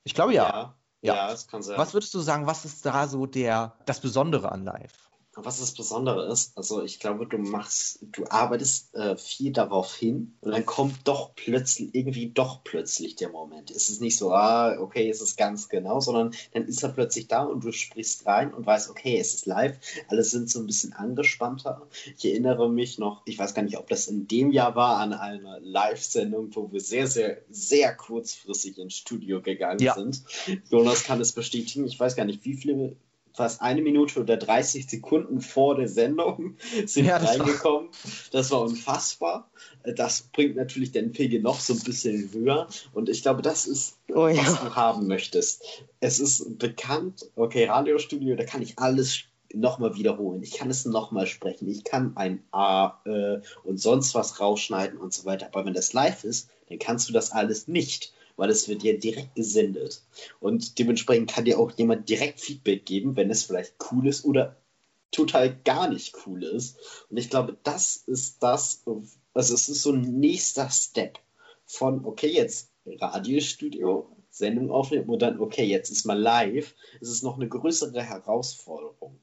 ich 0.05 0.14
glaube 0.14 0.33
ja. 0.33 0.49
ja, 0.49 0.75
Ja. 1.03 1.14
ja, 1.14 1.31
das 1.31 1.49
kann 1.49 1.62
sein. 1.62 1.77
Was 1.77 1.92
würdest 1.92 2.14
du 2.14 2.20
sagen, 2.20 2.46
was 2.46 2.64
ist 2.64 2.87
da 2.87 3.07
so 3.07 3.27
der, 3.27 3.77
das 3.85 4.01
Besondere 4.01 4.51
an 4.51 4.64
Live? 4.64 5.11
Was 5.38 5.61
das 5.61 5.72
Besondere 5.72 6.33
ist, 6.33 6.57
also 6.57 6.83
ich 6.83 6.99
glaube, 6.99 7.27
du 7.27 7.37
machst, 7.37 7.99
du 8.01 8.25
arbeitest 8.27 8.94
äh, 8.94 9.16
viel 9.18 9.53
darauf 9.53 9.94
hin 9.94 10.35
und 10.40 10.53
dann 10.53 10.64
kommt 10.64 11.07
doch 11.07 11.35
plötzlich, 11.37 11.94
irgendwie 11.94 12.31
doch 12.31 12.64
plötzlich 12.64 13.16
der 13.16 13.29
Moment. 13.29 13.70
Es 13.70 13.90
ist 13.90 14.01
nicht 14.01 14.16
so, 14.16 14.33
ah, 14.33 14.79
okay, 14.81 15.11
es 15.11 15.20
ist 15.20 15.37
ganz 15.37 15.68
genau, 15.68 16.01
sondern 16.01 16.35
dann 16.55 16.64
ist 16.64 16.83
er 16.83 16.88
plötzlich 16.88 17.29
da 17.29 17.42
und 17.44 17.62
du 17.62 17.70
sprichst 17.70 18.25
rein 18.25 18.55
und 18.55 18.64
weißt, 18.64 18.88
okay, 18.88 19.18
es 19.18 19.35
ist 19.35 19.46
live, 19.46 19.79
alle 20.09 20.25
sind 20.25 20.49
so 20.49 20.59
ein 20.61 20.66
bisschen 20.66 20.94
angespannter. 20.94 21.87
Ich 22.16 22.25
erinnere 22.25 22.70
mich 22.70 22.99
noch, 22.99 23.20
ich 23.27 23.38
weiß 23.38 23.53
gar 23.53 23.62
nicht, 23.62 23.77
ob 23.77 23.88
das 23.88 24.09
in 24.09 24.27
dem 24.27 24.53
Jahr 24.53 24.75
war, 24.75 24.96
an 24.99 25.12
einer 25.12 25.61
Live-Sendung, 25.61 26.49
wo 26.57 26.72
wir 26.72 26.81
sehr, 26.81 27.09
sehr, 27.09 27.42
sehr 27.51 27.94
kurzfristig 27.94 28.79
ins 28.79 28.94
Studio 28.94 29.42
gegangen 29.42 29.81
Ja. 29.81 29.94
sind. 29.94 30.22
Jonas 30.70 31.05
kann 31.05 31.20
es 31.20 31.33
bestätigen, 31.33 31.87
ich 31.87 32.01
weiß 32.01 32.16
gar 32.16 32.25
nicht, 32.25 32.42
wie 32.46 32.55
viele 32.55 32.96
fast 33.37 33.61
eine 33.62 33.83
Minute 33.83 34.20
oder 34.20 34.37
30 34.37 34.88
Sekunden 34.88 35.40
vor 35.40 35.77
der 35.77 35.88
Sendung 35.88 36.57
sind 36.87 37.05
Ja, 37.07 37.18
das 37.18 37.38
war- 37.38 37.46
reingekommen. 37.46 37.88
Das 38.33 38.51
war 38.51 38.62
unfassbar. 38.62 39.51
Das 39.85 40.22
bringt 40.22 40.57
natürlich 40.57 40.92
den 40.92 41.12
Pegel 41.12 41.40
noch 41.42 41.61
so 41.61 41.75
ein 41.75 41.81
bisschen 41.81 42.31
höher. 42.33 42.66
Und 42.92 43.09
ich 43.09 43.22
glaube, 43.22 43.42
das 43.42 43.66
ist, 43.66 43.99
Oh 44.09 44.22
was 44.27 44.37
ja. 44.37 44.42
du 44.64 44.75
haben 44.75 45.07
möchtest. 45.07 45.62
Es 46.01 46.18
ist 46.18 46.59
bekannt, 46.59 47.27
okay, 47.37 47.66
Radiostudio, 47.66 48.35
da 48.37 48.44
kann 48.44 48.62
ich 48.62 48.79
alles 48.79 49.20
nochmal 49.55 49.94
wiederholen. 49.96 50.42
Ich 50.42 50.53
kann 50.55 50.70
es 50.70 50.85
nochmal 50.87 51.27
sprechen. 51.27 51.68
Ich 51.70 51.85
kann 51.85 52.16
ein 52.16 52.42
A 52.51 52.99
äh, 53.05 53.40
und 53.64 53.81
sonst 53.81 54.14
was 54.14 54.40
rausschneiden 54.40 54.99
und 54.99 55.14
so 55.14 55.25
weiter. 55.25 55.46
Aber 55.53 55.64
wenn 55.64 55.75
das 55.75 55.92
live 55.92 56.25
ist, 56.25 56.49
dann 56.68 56.79
kannst 56.81 57.09
du 57.09 57.12
das 57.12 57.31
alles 57.31 57.68
nicht, 57.68 58.12
weil 58.37 58.51
es 58.51 58.68
wird 58.68 58.83
dir 58.83 58.99
direkt 58.99 59.35
gesendet. 59.35 60.03
Und 60.40 60.79
dementsprechend 60.79 61.31
kann 61.31 61.44
dir 61.44 61.59
auch 61.59 61.72
jemand 61.72 62.09
direkt 62.09 62.40
Feedback 62.40 62.87
geben, 62.87 63.16
wenn 63.16 63.31
es 63.31 63.44
vielleicht 63.44 63.75
cool 63.90 64.07
ist 64.07 64.25
oder 64.25 64.57
total 65.11 65.57
gar 65.64 65.88
nicht 65.88 66.16
cool 66.27 66.42
ist. 66.44 66.79
Und 67.11 67.16
ich 67.16 67.31
glaube, 67.31 67.57
das 67.62 67.96
ist 67.96 68.42
das, 68.42 68.83
also 69.35 69.55
es 69.55 69.68
ist 69.68 69.83
so 69.83 69.92
ein 69.92 70.18
nächster 70.20 70.68
Step 70.70 71.18
von, 71.64 72.05
okay, 72.05 72.29
jetzt 72.33 72.72
Radiostudio, 72.87 74.16
Sendung 74.31 74.70
aufnehmen 74.70 75.09
und 75.09 75.22
dann, 75.22 75.40
okay, 75.40 75.64
jetzt 75.64 75.90
ist 75.90 76.05
mal 76.05 76.18
live. 76.18 76.75
Es 77.01 77.09
ist 77.09 77.22
noch 77.22 77.37
eine 77.37 77.49
größere 77.49 78.03
Herausforderung. 78.03 79.18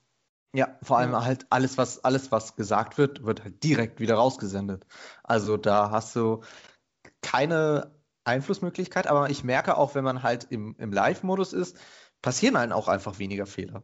Ja, 0.55 0.77
vor 0.83 0.97
allem 0.99 1.13
Ja. 1.13 1.25
halt 1.25 1.47
alles, 1.49 1.77
was, 1.77 2.03
alles, 2.03 2.31
was 2.31 2.55
gesagt 2.55 2.97
wird, 2.97 3.23
wird 3.25 3.43
halt 3.43 3.63
direkt 3.63 3.99
wieder 3.99 4.15
rausgesendet. 4.15 4.85
Also 5.23 5.57
da 5.57 5.91
hast 5.91 6.15
du 6.15 6.41
keine 7.21 7.91
Einflussmöglichkeit, 8.25 9.07
aber 9.07 9.29
ich 9.29 9.43
merke 9.43 9.77
auch, 9.77 9.95
wenn 9.95 10.03
man 10.03 10.23
halt 10.23 10.47
im, 10.49 10.75
im 10.77 10.91
Live-Modus 10.91 11.53
ist, 11.53 11.77
passieren 12.21 12.55
einem 12.55 12.71
auch 12.71 12.87
einfach 12.87 13.19
weniger 13.19 13.45
Fehler. 13.45 13.83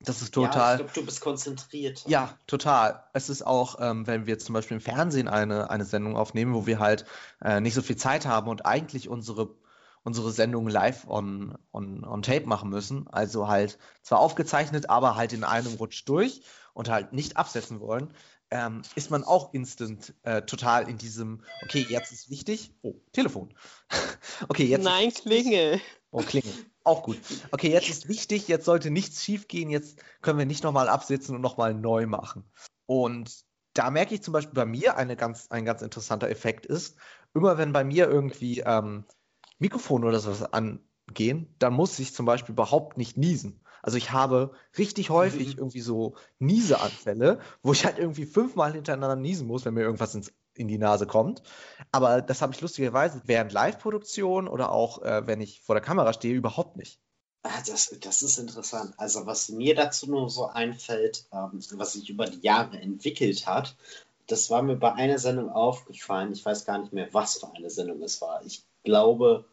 Das 0.00 0.20
ist 0.20 0.36
Ja, 0.36 0.42
ich 0.42 0.50
total. 0.50 0.76
glaube, 0.76 0.92
du 0.92 1.04
bist 1.06 1.20
konzentriert. 1.20 2.04
Ja, 2.06 2.38
total. 2.46 3.04
Es 3.14 3.30
ist 3.30 3.46
auch, 3.46 3.76
ähm, 3.80 4.06
wenn 4.06 4.26
wir 4.26 4.38
zum 4.38 4.52
Beispiel 4.52 4.76
im 4.76 4.80
Fernsehen 4.80 5.28
eine, 5.28 5.70
eine 5.70 5.84
Sendung 5.84 6.16
aufnehmen, 6.16 6.54
wo 6.54 6.66
wir 6.66 6.78
halt 6.78 7.06
äh, 7.42 7.60
nicht 7.60 7.74
so 7.74 7.82
viel 7.82 7.96
Zeit 7.96 8.26
haben 8.26 8.48
und 8.48 8.66
eigentlich 8.66 9.08
unsere, 9.08 9.54
unsere 10.02 10.32
Sendung 10.32 10.68
live 10.68 11.06
on, 11.08 11.56
on, 11.72 12.04
on 12.04 12.22
Tape 12.22 12.46
machen 12.46 12.68
müssen. 12.68 13.08
Also 13.08 13.48
halt 13.48 13.78
zwar 14.02 14.18
aufgezeichnet, 14.20 14.90
aber 14.90 15.16
halt 15.16 15.32
in 15.32 15.44
einem 15.44 15.74
Rutsch 15.74 16.04
durch 16.06 16.42
und 16.74 16.90
halt 16.90 17.12
nicht 17.14 17.38
absetzen 17.38 17.80
wollen, 17.80 18.12
ähm, 18.50 18.82
ist 18.94 19.10
man 19.10 19.24
auch 19.24 19.52
instant 19.54 20.14
äh, 20.22 20.42
total 20.42 20.88
in 20.88 20.98
diesem, 20.98 21.42
okay, 21.62 21.84
jetzt 21.88 22.12
ist 22.12 22.30
wichtig. 22.30 22.72
Oh, 22.82 22.94
Telefon. 23.12 23.52
okay, 24.48 24.64
jetzt. 24.64 24.84
Nein, 24.84 25.12
Klingel. 25.12 25.80
Oh, 26.10 26.22
Klingel. 26.22 26.52
Auch 26.84 27.02
gut. 27.02 27.18
Okay, 27.50 27.70
jetzt 27.70 27.88
ist 27.88 28.08
wichtig, 28.08 28.46
jetzt 28.46 28.64
sollte 28.64 28.90
nichts 28.90 29.24
schief 29.24 29.48
gehen, 29.48 29.70
jetzt 29.70 29.98
können 30.22 30.38
wir 30.38 30.46
nicht 30.46 30.62
nochmal 30.62 30.88
absetzen 30.88 31.34
und 31.34 31.40
nochmal 31.40 31.74
neu 31.74 32.06
machen. 32.06 32.44
Und 32.86 33.44
da 33.74 33.90
merke 33.90 34.14
ich 34.14 34.22
zum 34.22 34.32
Beispiel 34.32 34.54
bei 34.54 34.66
mir 34.66 34.96
eine 34.96 35.16
ganz, 35.16 35.48
ein 35.50 35.64
ganz 35.64 35.82
interessanter 35.82 36.30
Effekt 36.30 36.64
ist, 36.64 36.96
immer 37.34 37.58
wenn 37.58 37.72
bei 37.72 37.82
mir 37.82 38.08
irgendwie 38.08 38.60
ähm, 38.60 39.04
Mikrofon 39.58 40.04
oder 40.04 40.20
sowas 40.20 40.44
angehen, 40.52 41.54
dann 41.58 41.72
muss 41.72 41.98
ich 41.98 42.14
zum 42.14 42.24
Beispiel 42.24 42.52
überhaupt 42.52 42.96
nicht 42.96 43.16
niesen. 43.16 43.60
Also 43.86 43.98
ich 43.98 44.10
habe 44.10 44.50
richtig 44.76 45.10
häufig 45.10 45.54
Mhm. 45.54 45.58
irgendwie 45.58 45.80
so 45.80 46.16
Nieseanfälle, 46.40 47.38
wo 47.62 47.72
ich 47.72 47.84
halt 47.86 47.98
irgendwie 47.98 48.26
fünfmal 48.26 48.72
hintereinander 48.72 49.14
niesen 49.14 49.46
muss, 49.46 49.64
wenn 49.64 49.74
mir 49.74 49.82
irgendwas 49.82 50.14
ins, 50.14 50.32
in 50.54 50.66
die 50.66 50.76
Nase 50.78 51.06
kommt. 51.06 51.42
Aber 51.92 52.20
das 52.20 52.42
habe 52.42 52.52
ich 52.52 52.60
lustigerweise 52.60 53.22
während 53.26 53.52
Live-Produktion 53.52 54.48
oder 54.48 54.72
auch 54.72 55.02
äh, 55.02 55.26
wenn 55.26 55.40
ich 55.40 55.62
vor 55.62 55.76
der 55.76 55.84
Kamera 55.84 56.12
stehe, 56.12 56.34
überhaupt 56.34 56.76
nicht. 56.76 57.00
Ah, 57.44 57.62
das, 57.64 57.96
das 58.00 58.22
ist 58.22 58.38
interessant. 58.38 58.92
Also 58.96 59.24
was 59.24 59.50
mir 59.50 59.76
dazu 59.76 60.10
nur 60.10 60.28
so 60.28 60.46
einfällt, 60.46 61.26
ähm, 61.32 61.60
was 61.74 61.92
sich 61.92 62.10
über 62.10 62.26
die 62.26 62.40
Jahre 62.40 62.80
entwickelt 62.80 63.46
hat, 63.46 63.76
das 64.26 64.50
war 64.50 64.62
mir 64.62 64.74
bei 64.74 64.92
einer 64.94 65.20
Sendung 65.20 65.50
aufgefallen. 65.50 66.32
Ich 66.32 66.44
weiß 66.44 66.64
gar 66.64 66.78
nicht 66.78 66.92
mehr, 66.92 67.08
was 67.14 67.38
für 67.38 67.52
eine 67.54 67.70
Sendung 67.70 68.02
es 68.02 68.20
war. 68.20 68.44
Ich 68.44 68.64
glaube, 68.82 69.44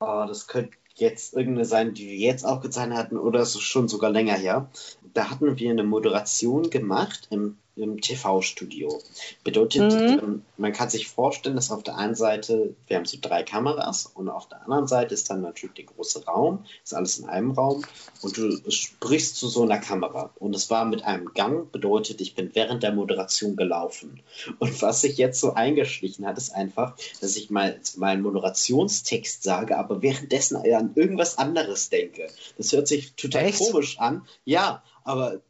oh, 0.00 0.24
das 0.28 0.46
könnte 0.48 0.76
jetzt 1.00 1.34
irgendeine 1.34 1.64
sein, 1.64 1.94
die 1.94 2.08
wir 2.08 2.16
jetzt 2.16 2.44
aufgezeichnet 2.44 2.98
hatten 2.98 3.16
oder 3.16 3.40
ist 3.40 3.60
schon 3.60 3.88
sogar 3.88 4.10
länger 4.10 4.34
her. 4.34 4.70
Da 5.14 5.30
hatten 5.30 5.58
wir 5.58 5.70
eine 5.70 5.82
Moderation 5.82 6.70
gemacht 6.70 7.28
im 7.30 7.56
im 7.76 8.00
TV-Studio. 8.00 9.00
Bedeutet, 9.44 9.92
mhm. 9.92 10.20
Ähm, 10.20 10.42
man 10.56 10.72
kann 10.72 10.90
sich 10.90 11.08
vorstellen, 11.08 11.56
dass 11.56 11.70
auf 11.70 11.82
der 11.82 11.96
einen 11.96 12.14
Seite, 12.14 12.74
wir 12.86 12.96
haben 12.96 13.04
so 13.04 13.18
drei 13.20 13.42
Kameras 13.42 14.06
und 14.06 14.28
auf 14.28 14.48
der 14.48 14.62
anderen 14.62 14.86
Seite 14.86 15.14
ist 15.14 15.30
dann 15.30 15.40
natürlich 15.40 15.74
der 15.74 15.84
große 15.86 16.24
Raum, 16.26 16.64
ist 16.84 16.94
alles 16.94 17.18
in 17.18 17.28
einem 17.28 17.52
Raum 17.52 17.84
und 18.22 18.36
du 18.36 18.70
sprichst 18.70 19.36
zu 19.36 19.48
so 19.48 19.62
einer 19.62 19.78
Kamera. 19.78 20.30
Und 20.38 20.54
es 20.54 20.70
war 20.70 20.84
mit 20.84 21.04
einem 21.04 21.32
Gang, 21.32 21.70
bedeutet, 21.70 22.20
ich 22.20 22.34
bin 22.34 22.50
während 22.54 22.82
der 22.82 22.92
Moderation 22.92 23.56
gelaufen. 23.56 24.20
Und 24.58 24.82
was 24.82 25.00
sich 25.00 25.16
jetzt 25.16 25.40
so 25.40 25.54
eingeschlichen 25.54 26.26
hat, 26.26 26.36
ist 26.36 26.54
einfach, 26.54 26.96
dass 27.20 27.36
ich 27.36 27.50
mal 27.50 27.78
meinen 27.96 28.22
Moderationstext 28.22 29.42
sage, 29.42 29.78
aber 29.78 30.02
währenddessen 30.02 30.56
an 30.56 30.92
irgendwas 30.94 31.38
anderes 31.38 31.88
denke. 31.88 32.28
Das 32.58 32.72
hört 32.72 32.88
sich 32.88 33.14
total 33.14 33.46
Echt? 33.46 33.58
komisch 33.58 33.98
an. 33.98 34.26
Ja, 34.44 34.82
aber 35.04 35.40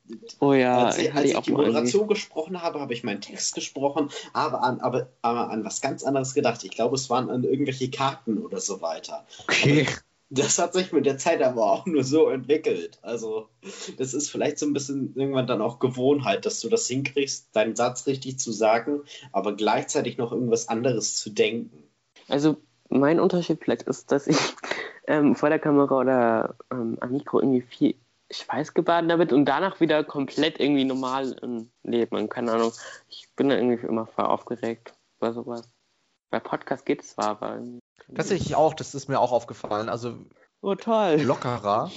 oh 0.40 0.52
ja, 0.52 0.86
als, 0.86 0.98
ich, 0.98 1.14
als 1.14 1.30
ich 1.30 1.38
die 1.38 1.52
Moderation 1.52 2.08
gesprochen 2.08 2.62
habe, 2.62 2.80
habe 2.80 2.92
ich 2.92 3.04
meinen 3.04 3.20
Text 3.20 3.54
gesprochen, 3.54 4.10
habe 4.34 4.60
an, 4.62 4.80
aber, 4.80 5.08
aber 5.22 5.50
an 5.50 5.64
was 5.64 5.80
ganz 5.80 6.02
anderes 6.02 6.34
gedacht. 6.34 6.64
Ich 6.64 6.70
glaube, 6.70 6.96
es 6.96 7.10
waren 7.10 7.30
an 7.30 7.44
irgendwelche 7.44 7.90
Karten 7.90 8.38
oder 8.38 8.60
so 8.60 8.80
weiter. 8.80 9.26
Okay. 9.46 9.86
Aber 9.88 10.00
das 10.30 10.58
hat 10.60 10.74
sich 10.74 10.92
mit 10.92 11.06
der 11.06 11.18
Zeit 11.18 11.42
aber 11.42 11.72
auch 11.72 11.86
nur 11.86 12.04
so 12.04 12.28
entwickelt. 12.28 12.98
Also, 13.02 13.48
das 13.98 14.14
ist 14.14 14.30
vielleicht 14.30 14.60
so 14.60 14.66
ein 14.66 14.72
bisschen 14.72 15.12
irgendwann 15.16 15.48
dann 15.48 15.60
auch 15.60 15.80
Gewohnheit, 15.80 16.46
dass 16.46 16.60
du 16.60 16.68
das 16.68 16.86
hinkriegst, 16.86 17.48
deinen 17.52 17.74
Satz 17.74 18.06
richtig 18.06 18.38
zu 18.38 18.52
sagen, 18.52 19.00
aber 19.32 19.56
gleichzeitig 19.56 20.18
noch 20.18 20.30
irgendwas 20.30 20.68
anderes 20.68 21.16
zu 21.16 21.30
denken. 21.30 21.82
Also, 22.28 22.56
mein 22.88 23.18
Unterschied 23.18 23.58
vielleicht 23.60 23.82
ist, 23.82 24.12
dass 24.12 24.28
ich 24.28 24.36
ähm, 25.08 25.34
vor 25.34 25.48
der 25.48 25.58
Kamera 25.58 25.98
oder 25.98 26.54
ähm, 26.70 26.96
am 27.00 27.10
Mikro 27.10 27.40
irgendwie 27.40 27.62
viel 27.62 27.94
schweißgebaden 28.30 29.08
damit 29.08 29.32
und 29.32 29.44
danach 29.44 29.80
wieder 29.80 30.04
komplett 30.04 30.60
irgendwie 30.60 30.84
normal 30.84 31.32
im 31.42 31.70
Leben. 31.82 32.28
keine 32.28 32.52
Ahnung. 32.52 32.72
Ich 33.08 33.28
bin 33.36 33.48
da 33.48 33.56
irgendwie 33.56 33.86
immer 33.86 34.06
voll 34.06 34.26
aufgeregt 34.26 34.94
bei 35.18 35.32
sowas. 35.32 35.68
Bei 36.30 36.38
Podcast 36.38 36.86
geht 36.86 37.02
es 37.02 37.10
zwar, 37.10 37.28
aber. 37.28 37.60
Tatsächlich 38.14 38.54
auch, 38.54 38.74
das 38.74 38.94
ist 38.94 39.08
mir 39.08 39.18
auch 39.18 39.32
aufgefallen. 39.32 39.88
Also 39.88 40.16
oh, 40.60 40.74
toll. 40.74 41.20
lockerer 41.22 41.90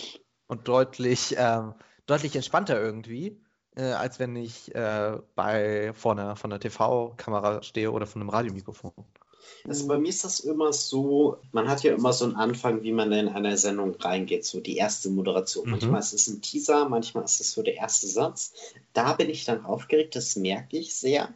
und 0.48 0.68
deutlich, 0.68 1.36
ähm, 1.38 1.76
deutlich 2.06 2.36
entspannter 2.36 2.80
irgendwie, 2.80 3.42
äh, 3.76 3.92
als 3.92 4.20
wenn 4.20 4.36
ich 4.36 4.74
äh, 4.76 5.20
bei, 5.36 5.94
vor 5.94 6.14
einer, 6.14 6.36
vor 6.36 6.50
einer 6.50 6.60
TV-Kamera 6.60 7.62
stehe 7.62 7.92
oder 7.92 8.08
von 8.08 8.22
einem 8.22 8.30
Radiomikrofon. 8.30 8.94
Also 9.68 9.88
bei 9.88 9.98
mir 9.98 10.10
ist 10.10 10.24
das 10.24 10.40
immer 10.42 10.74
so, 10.74 11.38
man 11.52 11.68
hat 11.68 11.84
ja 11.84 11.94
immer 11.94 12.12
so 12.14 12.26
einen 12.26 12.36
Anfang, 12.36 12.84
wie 12.84 12.92
man 12.92 13.12
in 13.12 13.30
einer 13.30 13.58
Sendung 13.58 13.96
reingeht, 13.96 14.46
so 14.46 14.60
die 14.60 14.78
erste 14.78 15.10
Moderation. 15.10 15.66
Mhm. 15.66 15.72
Manchmal 15.72 16.00
ist 16.02 16.14
es 16.14 16.28
ein 16.28 16.42
Teaser, 16.42 16.90
manchmal 16.90 17.24
ist 17.24 17.40
es 17.40 17.52
so 17.52 17.64
der 17.64 17.76
erste 17.76 18.08
Satz. 18.08 18.54
Da 18.94 19.14
bin 19.14 19.30
ich 19.30 19.46
dann 19.46 19.66
aufgeregt, 19.66 20.16
das 20.16 20.36
merke 20.36 20.78
ich 20.78 20.96
sehr. 20.96 21.34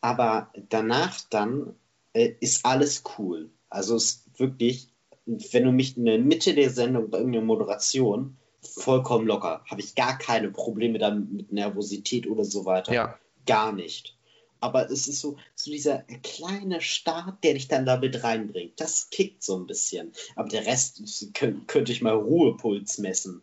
Aber 0.00 0.50
danach 0.68 1.20
dann 1.30 1.74
äh, 2.12 2.32
ist 2.40 2.64
alles 2.64 3.04
cool. 3.18 3.50
Also 3.68 3.96
es 3.96 4.04
ist 4.04 4.40
wirklich, 4.40 4.88
wenn 5.26 5.64
du 5.64 5.72
mich 5.72 5.96
in 5.96 6.06
der 6.06 6.18
Mitte 6.18 6.54
der 6.54 6.70
Sendung 6.70 7.10
bei 7.10 7.18
irgendeiner 7.18 7.44
Moderation 7.44 8.36
vollkommen 8.62 9.26
locker, 9.26 9.62
habe 9.70 9.80
ich 9.80 9.94
gar 9.94 10.18
keine 10.18 10.50
Probleme 10.50 10.98
damit 10.98 11.32
mit 11.32 11.52
Nervosität 11.52 12.26
oder 12.26 12.44
so 12.44 12.64
weiter. 12.64 12.92
Ja. 12.92 13.18
Gar 13.46 13.72
nicht 13.72 14.16
aber 14.60 14.90
es 14.90 15.08
ist 15.08 15.20
so, 15.20 15.36
so 15.54 15.70
dieser 15.70 16.04
kleine 16.22 16.80
Start, 16.80 17.42
der 17.44 17.54
dich 17.54 17.68
dann 17.68 17.86
damit 17.86 18.22
reinbringt. 18.22 18.80
Das 18.80 19.10
kickt 19.10 19.42
so 19.42 19.56
ein 19.56 19.66
bisschen. 19.66 20.12
Aber 20.36 20.48
der 20.48 20.66
Rest 20.66 21.02
könnte 21.34 21.92
ich 21.92 22.02
mal 22.02 22.14
Ruhepuls 22.14 22.98
messen. 22.98 23.42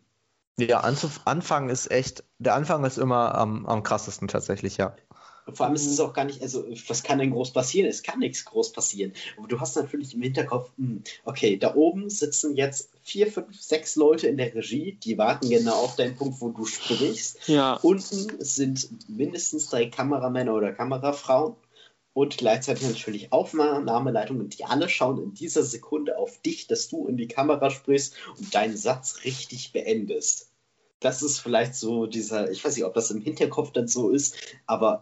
Ja, 0.59 0.79
Anfang 0.79 1.69
ist 1.69 1.91
echt, 1.91 2.23
der 2.39 2.55
Anfang 2.55 2.83
ist 2.83 2.97
immer 2.97 3.35
am, 3.35 3.67
am 3.67 3.83
krassesten 3.83 4.27
tatsächlich, 4.27 4.77
ja. 4.77 4.95
Vor 5.53 5.65
allem 5.65 5.75
ist 5.75 5.85
es 5.85 5.99
auch 5.99 6.13
gar 6.13 6.25
nicht, 6.25 6.41
also 6.41 6.65
was 6.87 7.03
kann 7.03 7.19
denn 7.19 7.31
groß 7.31 7.51
passieren? 7.51 7.87
Es 7.87 8.03
kann 8.03 8.19
nichts 8.19 8.45
groß 8.45 8.73
passieren. 8.73 9.13
Aber 9.37 9.47
du 9.47 9.59
hast 9.59 9.75
natürlich 9.75 10.13
im 10.13 10.21
Hinterkopf, 10.21 10.71
hm, 10.77 11.03
okay, 11.23 11.57
da 11.57 11.75
oben 11.75 12.09
sitzen 12.09 12.55
jetzt 12.55 12.91
vier, 13.03 13.31
fünf, 13.31 13.59
sechs 13.61 13.95
Leute 13.95 14.27
in 14.27 14.37
der 14.37 14.53
Regie, 14.53 14.97
die 15.03 15.17
warten 15.17 15.49
genau 15.49 15.75
auf 15.75 15.95
deinen 15.95 16.15
Punkt, 16.15 16.41
wo 16.41 16.49
du 16.49 16.65
sprichst. 16.65 17.47
Ja. 17.47 17.75
Unten 17.75 18.43
sind 18.43 18.89
mindestens 19.09 19.69
drei 19.69 19.85
Kameramänner 19.87 20.53
oder 20.53 20.73
Kamerafrauen 20.73 21.55
und 22.13 22.37
gleichzeitig 22.37 22.87
natürlich 22.87 23.31
Aufnahmeleitungen, 23.31 24.49
die 24.49 24.65
alle 24.65 24.89
schauen 24.89 25.21
in 25.21 25.33
dieser 25.33 25.63
Sekunde 25.63 26.17
auf 26.17 26.41
dich, 26.41 26.67
dass 26.67 26.89
du 26.89 27.07
in 27.07 27.15
die 27.15 27.27
Kamera 27.27 27.69
sprichst 27.69 28.15
und 28.37 28.53
deinen 28.53 28.75
Satz 28.75 29.19
richtig 29.23 29.71
beendest 29.71 30.49
das 30.99 31.21
ist 31.21 31.39
vielleicht 31.39 31.75
so 31.75 32.07
dieser, 32.07 32.49
ich 32.49 32.63
weiß 32.63 32.75
nicht, 32.75 32.85
ob 32.85 32.93
das 32.93 33.11
im 33.11 33.21
Hinterkopf 33.21 33.71
dann 33.71 33.87
so 33.87 34.09
ist, 34.09 34.35
aber 34.65 35.01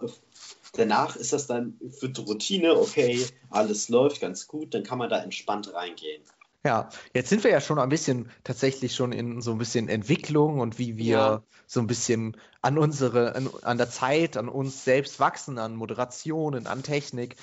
danach 0.76 1.16
ist 1.16 1.34
das 1.34 1.48
dann 1.48 1.80
für 2.00 2.10
die 2.10 2.22
Routine, 2.22 2.76
okay, 2.76 3.26
alles 3.50 3.90
läuft 3.90 4.22
ganz 4.22 4.48
gut, 4.48 4.74
dann 4.74 4.84
kann 4.84 4.98
man 4.98 5.10
da 5.10 5.22
entspannt 5.22 5.74
reingehen. 5.74 6.22
Ja, 6.66 6.90
jetzt 7.14 7.30
sind 7.30 7.44
wir 7.44 7.52
ja 7.52 7.62
schon 7.62 7.78
ein 7.78 7.90
bisschen 7.90 8.32
tatsächlich 8.44 8.96
schon 8.96 9.12
in 9.12 9.40
so 9.42 9.52
ein 9.52 9.60
bisschen 9.60 9.88
Entwicklung 9.88 10.60
und 10.60 10.80
wie 10.80 10.98
wir 10.98 11.18
ja. 11.18 11.44
so 11.68 11.80
ein 11.80 11.86
bisschen 11.86 12.38
an 12.64 12.80
unsere, 12.80 13.36
an, 13.36 13.50
an 13.62 13.78
der 13.78 13.92
Zeit, 13.92 14.36
an 14.36 14.50
uns 14.50 14.84
selbst 14.84 15.20
wachsen, 15.20 15.60
an 15.60 15.76
Moderationen, 15.76 16.66
an 16.66 16.82
Technik. 16.82 17.36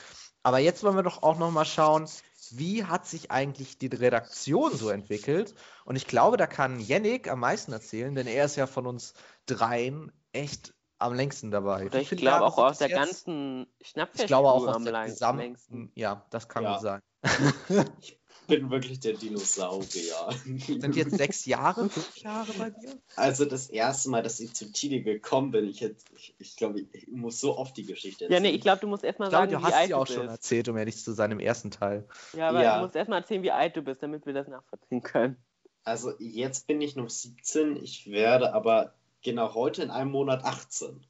Aber 0.42 0.58
jetzt 0.58 0.82
wollen 0.82 0.96
wir 0.96 1.04
doch 1.04 1.22
auch 1.22 1.38
noch 1.38 1.52
mal 1.52 1.64
schauen, 1.64 2.08
wie 2.50 2.84
hat 2.84 3.06
sich 3.06 3.30
eigentlich 3.30 3.78
die 3.78 3.86
Redaktion 3.86 4.76
so 4.76 4.88
entwickelt? 4.90 5.54
Und 5.84 5.94
ich 5.94 6.08
glaube, 6.08 6.36
da 6.36 6.48
kann 6.48 6.80
Yannick 6.80 7.30
am 7.30 7.38
meisten 7.38 7.72
erzählen, 7.72 8.16
denn 8.16 8.26
er 8.26 8.46
ist 8.46 8.56
ja 8.56 8.66
von 8.66 8.88
uns 8.88 9.14
dreien 9.46 10.10
echt 10.32 10.74
am 11.02 11.14
längsten 11.14 11.50
dabei. 11.50 11.86
Oder 11.86 12.00
ich 12.00 12.10
glaube 12.10 12.44
auch 12.44 12.58
aus 12.58 12.78
der 12.78 12.88
jetzt? 12.88 12.98
ganzen 12.98 13.66
Schnappfest. 13.80 14.22
Ich 14.22 14.26
glaube 14.26 14.50
auch 14.50 14.66
aus 14.66 14.82
der 14.82 15.04
gesamten. 15.04 15.90
Ja, 15.94 16.24
das 16.30 16.48
kann 16.48 16.64
ja. 16.64 16.72
gut 16.72 16.82
sein. 16.82 17.00
bin 18.46 18.70
wirklich 18.70 19.00
der 19.00 19.14
Dinosaurier. 19.14 20.30
Sind 20.44 20.96
jetzt 20.96 21.16
sechs 21.16 21.46
Jahre, 21.46 21.88
fünf 21.88 22.16
Jahre 22.18 22.52
bei 22.58 22.70
dir? 22.70 22.98
Also 23.16 23.44
das 23.44 23.68
erste 23.68 24.10
Mal, 24.10 24.22
dass 24.22 24.40
ich 24.40 24.54
zu 24.54 24.70
Tide 24.72 25.02
gekommen 25.02 25.50
bin, 25.50 25.68
ich, 25.68 25.82
ich, 25.82 26.34
ich 26.38 26.56
glaube, 26.56 26.80
ich 26.80 27.08
muss 27.08 27.40
so 27.40 27.56
oft 27.56 27.76
die 27.76 27.84
Geschichte 27.84 28.24
erzählen. 28.24 28.44
Ja, 28.44 28.50
nee, 28.50 28.54
ich 28.54 28.62
glaube, 28.62 28.80
du 28.80 28.86
musst 28.86 29.04
erstmal 29.04 29.30
sagen, 29.30 29.52
du 29.52 29.58
wie 29.58 29.64
alt 29.64 29.72
du 29.72 29.78
bist. 29.78 29.90
Du 29.90 29.96
hast 29.96 30.06
sie 30.06 30.14
auch 30.14 30.22
schon 30.22 30.28
erzählt, 30.28 30.68
um 30.68 30.76
ehrlich 30.76 31.02
zu 31.02 31.12
sein, 31.12 31.30
im 31.30 31.40
ersten 31.40 31.70
Teil. 31.70 32.06
Ja, 32.36 32.48
aber 32.48 32.62
ja. 32.62 32.76
du 32.76 32.82
musst 32.82 32.96
erstmal 32.96 33.20
erzählen, 33.20 33.42
wie 33.42 33.52
alt 33.52 33.76
du 33.76 33.82
bist, 33.82 34.02
damit 34.02 34.26
wir 34.26 34.32
das 34.32 34.48
nachvollziehen 34.48 35.02
können. 35.02 35.36
Also 35.84 36.12
jetzt 36.18 36.66
bin 36.66 36.80
ich 36.80 36.94
noch 36.94 37.10
17, 37.10 37.76
ich 37.76 38.10
werde 38.10 38.54
aber 38.54 38.94
genau 39.22 39.54
heute 39.54 39.82
in 39.82 39.90
einem 39.90 40.10
Monat 40.10 40.44
18. 40.44 41.06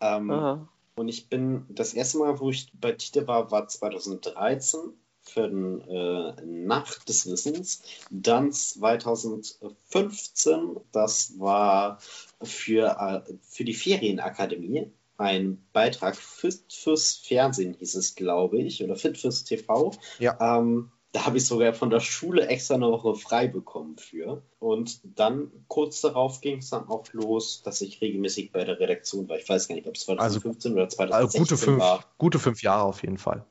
Ähm, 0.00 0.68
und 0.96 1.08
ich 1.08 1.28
bin, 1.28 1.66
das 1.68 1.94
erste 1.94 2.18
Mal, 2.18 2.40
wo 2.40 2.50
ich 2.50 2.72
bei 2.74 2.90
Tite 2.92 3.26
war, 3.26 3.50
war 3.50 3.66
2013 3.68 4.80
für 5.22 5.48
den, 5.48 5.80
äh, 5.82 6.34
Nacht 6.44 7.08
des 7.08 7.30
Wissens. 7.30 7.82
Dann 8.10 8.52
2015, 8.52 10.76
das 10.92 11.38
war 11.38 11.98
für, 12.42 12.96
äh, 12.98 13.22
für 13.42 13.64
die 13.64 13.74
Ferienakademie 13.74 14.92
ein 15.16 15.66
Beitrag 15.72 16.16
Fit 16.16 16.72
fürs 16.72 17.16
Fernsehen, 17.16 17.74
hieß 17.74 17.94
es, 17.94 18.14
glaube 18.14 18.58
ich, 18.58 18.82
oder 18.82 18.96
Fit 18.96 19.18
fürs 19.18 19.44
TV. 19.44 19.92
Ja. 20.18 20.38
Ähm, 20.40 20.90
da 21.12 21.26
habe 21.26 21.38
ich 21.38 21.46
sogar 21.46 21.74
von 21.74 21.90
der 21.90 22.00
Schule 22.00 22.46
extra 22.46 22.74
eine 22.74 22.86
Woche 22.86 23.14
frei 23.14 23.48
bekommen 23.48 23.96
für. 23.98 24.42
Und 24.60 25.00
dann 25.18 25.50
kurz 25.66 26.00
darauf 26.00 26.40
ging 26.40 26.58
es 26.58 26.70
dann 26.70 26.88
auch 26.88 27.04
los, 27.12 27.62
dass 27.62 27.80
ich 27.80 28.00
regelmäßig 28.00 28.52
bei 28.52 28.64
der 28.64 28.78
Redaktion 28.78 29.28
war. 29.28 29.36
Ich 29.36 29.48
weiß 29.48 29.66
gar 29.66 29.74
nicht, 29.74 29.88
ob 29.88 29.96
es 29.96 30.02
2015 30.02 30.70
also, 30.70 30.80
oder 30.80 30.88
2016 30.88 31.14
also 31.20 31.38
gute 31.38 31.56
fünf, 31.56 31.80
war. 31.80 32.04
Gute 32.18 32.38
fünf 32.38 32.62
Jahre 32.62 32.84
auf 32.84 33.02
jeden 33.02 33.18
Fall. 33.18 33.44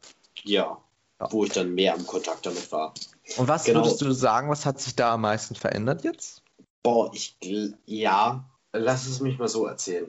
Ja, 0.44 0.82
ja. 1.20 1.32
wo 1.32 1.44
ich 1.44 1.52
dann 1.52 1.74
mehr 1.74 1.96
im 1.96 2.08
Kontakt 2.08 2.46
damit 2.46 2.72
war. 2.72 2.94
Und 3.38 3.48
was 3.48 3.66
genau. 3.66 3.80
würdest 3.80 4.02
du 4.02 4.12
sagen, 4.14 4.50
was 4.50 4.66
hat 4.66 4.80
sich 4.80 4.96
da 4.96 5.16
am 5.16 5.22
meisten 5.22 5.56
verändert 5.56 6.04
jetzt? 6.06 6.42
Boah, 6.82 7.12
ich 7.14 7.38
ja, 7.86 8.50
lass 8.72 9.06
es 9.06 9.20
mich 9.20 9.38
mal 9.38 9.50
so 9.50 9.66
erzählen. 9.66 10.08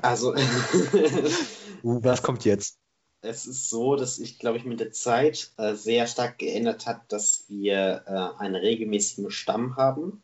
also, 0.00 0.34
uh, 1.82 2.02
was 2.02 2.22
kommt 2.22 2.46
jetzt? 2.46 2.79
Es 3.22 3.46
ist 3.46 3.68
so, 3.68 3.96
dass 3.96 4.18
ich, 4.18 4.38
glaube 4.38 4.58
ich, 4.58 4.64
mit 4.64 4.80
der 4.80 4.92
Zeit 4.92 5.50
äh, 5.58 5.74
sehr 5.74 6.06
stark 6.06 6.38
geändert 6.38 6.86
hat, 6.86 7.12
dass 7.12 7.44
wir 7.48 8.04
äh, 8.06 8.40
einen 8.40 8.54
regelmäßigen 8.54 9.30
Stamm 9.30 9.76
haben. 9.76 10.22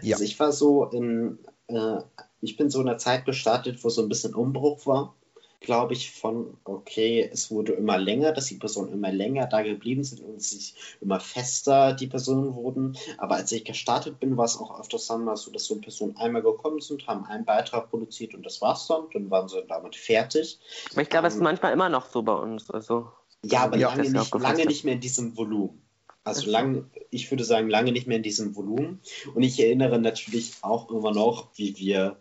Ja. 0.00 0.16
Also 0.16 0.24
ich 0.24 0.40
war 0.40 0.52
so 0.52 0.86
in, 0.86 1.38
äh, 1.66 1.98
ich 2.40 2.56
bin 2.56 2.70
so 2.70 2.80
in 2.80 2.88
einer 2.88 2.98
Zeit 2.98 3.26
gestartet, 3.26 3.84
wo 3.84 3.90
so 3.90 4.02
ein 4.02 4.08
bisschen 4.08 4.34
Umbruch 4.34 4.86
war. 4.86 5.14
Glaube 5.60 5.92
ich, 5.92 6.10
von, 6.10 6.56
okay, 6.64 7.28
es 7.30 7.50
wurde 7.50 7.72
immer 7.72 7.98
länger, 7.98 8.32
dass 8.32 8.46
die 8.46 8.56
Personen 8.56 8.92
immer 8.92 9.12
länger 9.12 9.46
da 9.46 9.60
geblieben 9.62 10.02
sind 10.02 10.22
und 10.22 10.42
sich 10.42 10.74
immer 11.02 11.20
fester 11.20 11.92
die 11.92 12.06
Personen 12.06 12.54
wurden. 12.54 12.96
Aber 13.18 13.36
als 13.36 13.52
ich 13.52 13.64
gestartet 13.64 14.18
bin, 14.18 14.38
war 14.38 14.46
es 14.46 14.58
auch 14.58 14.80
öfters 14.80 15.06
dann 15.06 15.24
mal 15.24 15.36
so, 15.36 15.50
dass 15.50 15.66
so 15.66 15.76
Personen 15.76 16.16
einmal 16.16 16.42
gekommen 16.42 16.80
sind, 16.80 17.06
haben 17.06 17.26
einen 17.26 17.44
Beitrag 17.44 17.90
produziert 17.90 18.34
und 18.34 18.44
das 18.44 18.62
war's 18.62 18.86
dann. 18.86 19.04
Dann 19.12 19.30
waren 19.30 19.48
sie 19.48 19.62
damit 19.68 19.96
fertig. 19.96 20.58
Aber 20.92 21.02
ich 21.02 21.10
glaube, 21.10 21.28
es 21.28 21.34
ist 21.34 21.40
ähm, 21.40 21.44
manchmal 21.44 21.74
immer 21.74 21.90
noch 21.90 22.06
so 22.06 22.22
bei 22.22 22.34
uns. 22.34 22.70
Also, 22.70 23.08
ja, 23.42 23.64
aber 23.64 23.76
ja, 23.76 23.90
lange, 23.90 24.10
nicht, 24.10 24.34
lange 24.34 24.66
nicht 24.66 24.84
mehr 24.84 24.94
in 24.94 25.00
diesem 25.00 25.36
Volumen. 25.36 25.82
Also 26.24 26.50
lang, 26.50 26.90
ich 27.10 27.30
würde 27.30 27.44
sagen, 27.44 27.68
lange 27.68 27.92
nicht 27.92 28.06
mehr 28.06 28.18
in 28.18 28.22
diesem 28.22 28.56
Volumen. 28.56 29.00
Und 29.34 29.42
ich 29.42 29.60
erinnere 29.60 29.98
natürlich 29.98 30.54
auch 30.62 30.90
immer 30.90 31.12
noch, 31.12 31.48
wie 31.54 31.76
wir 31.78 32.16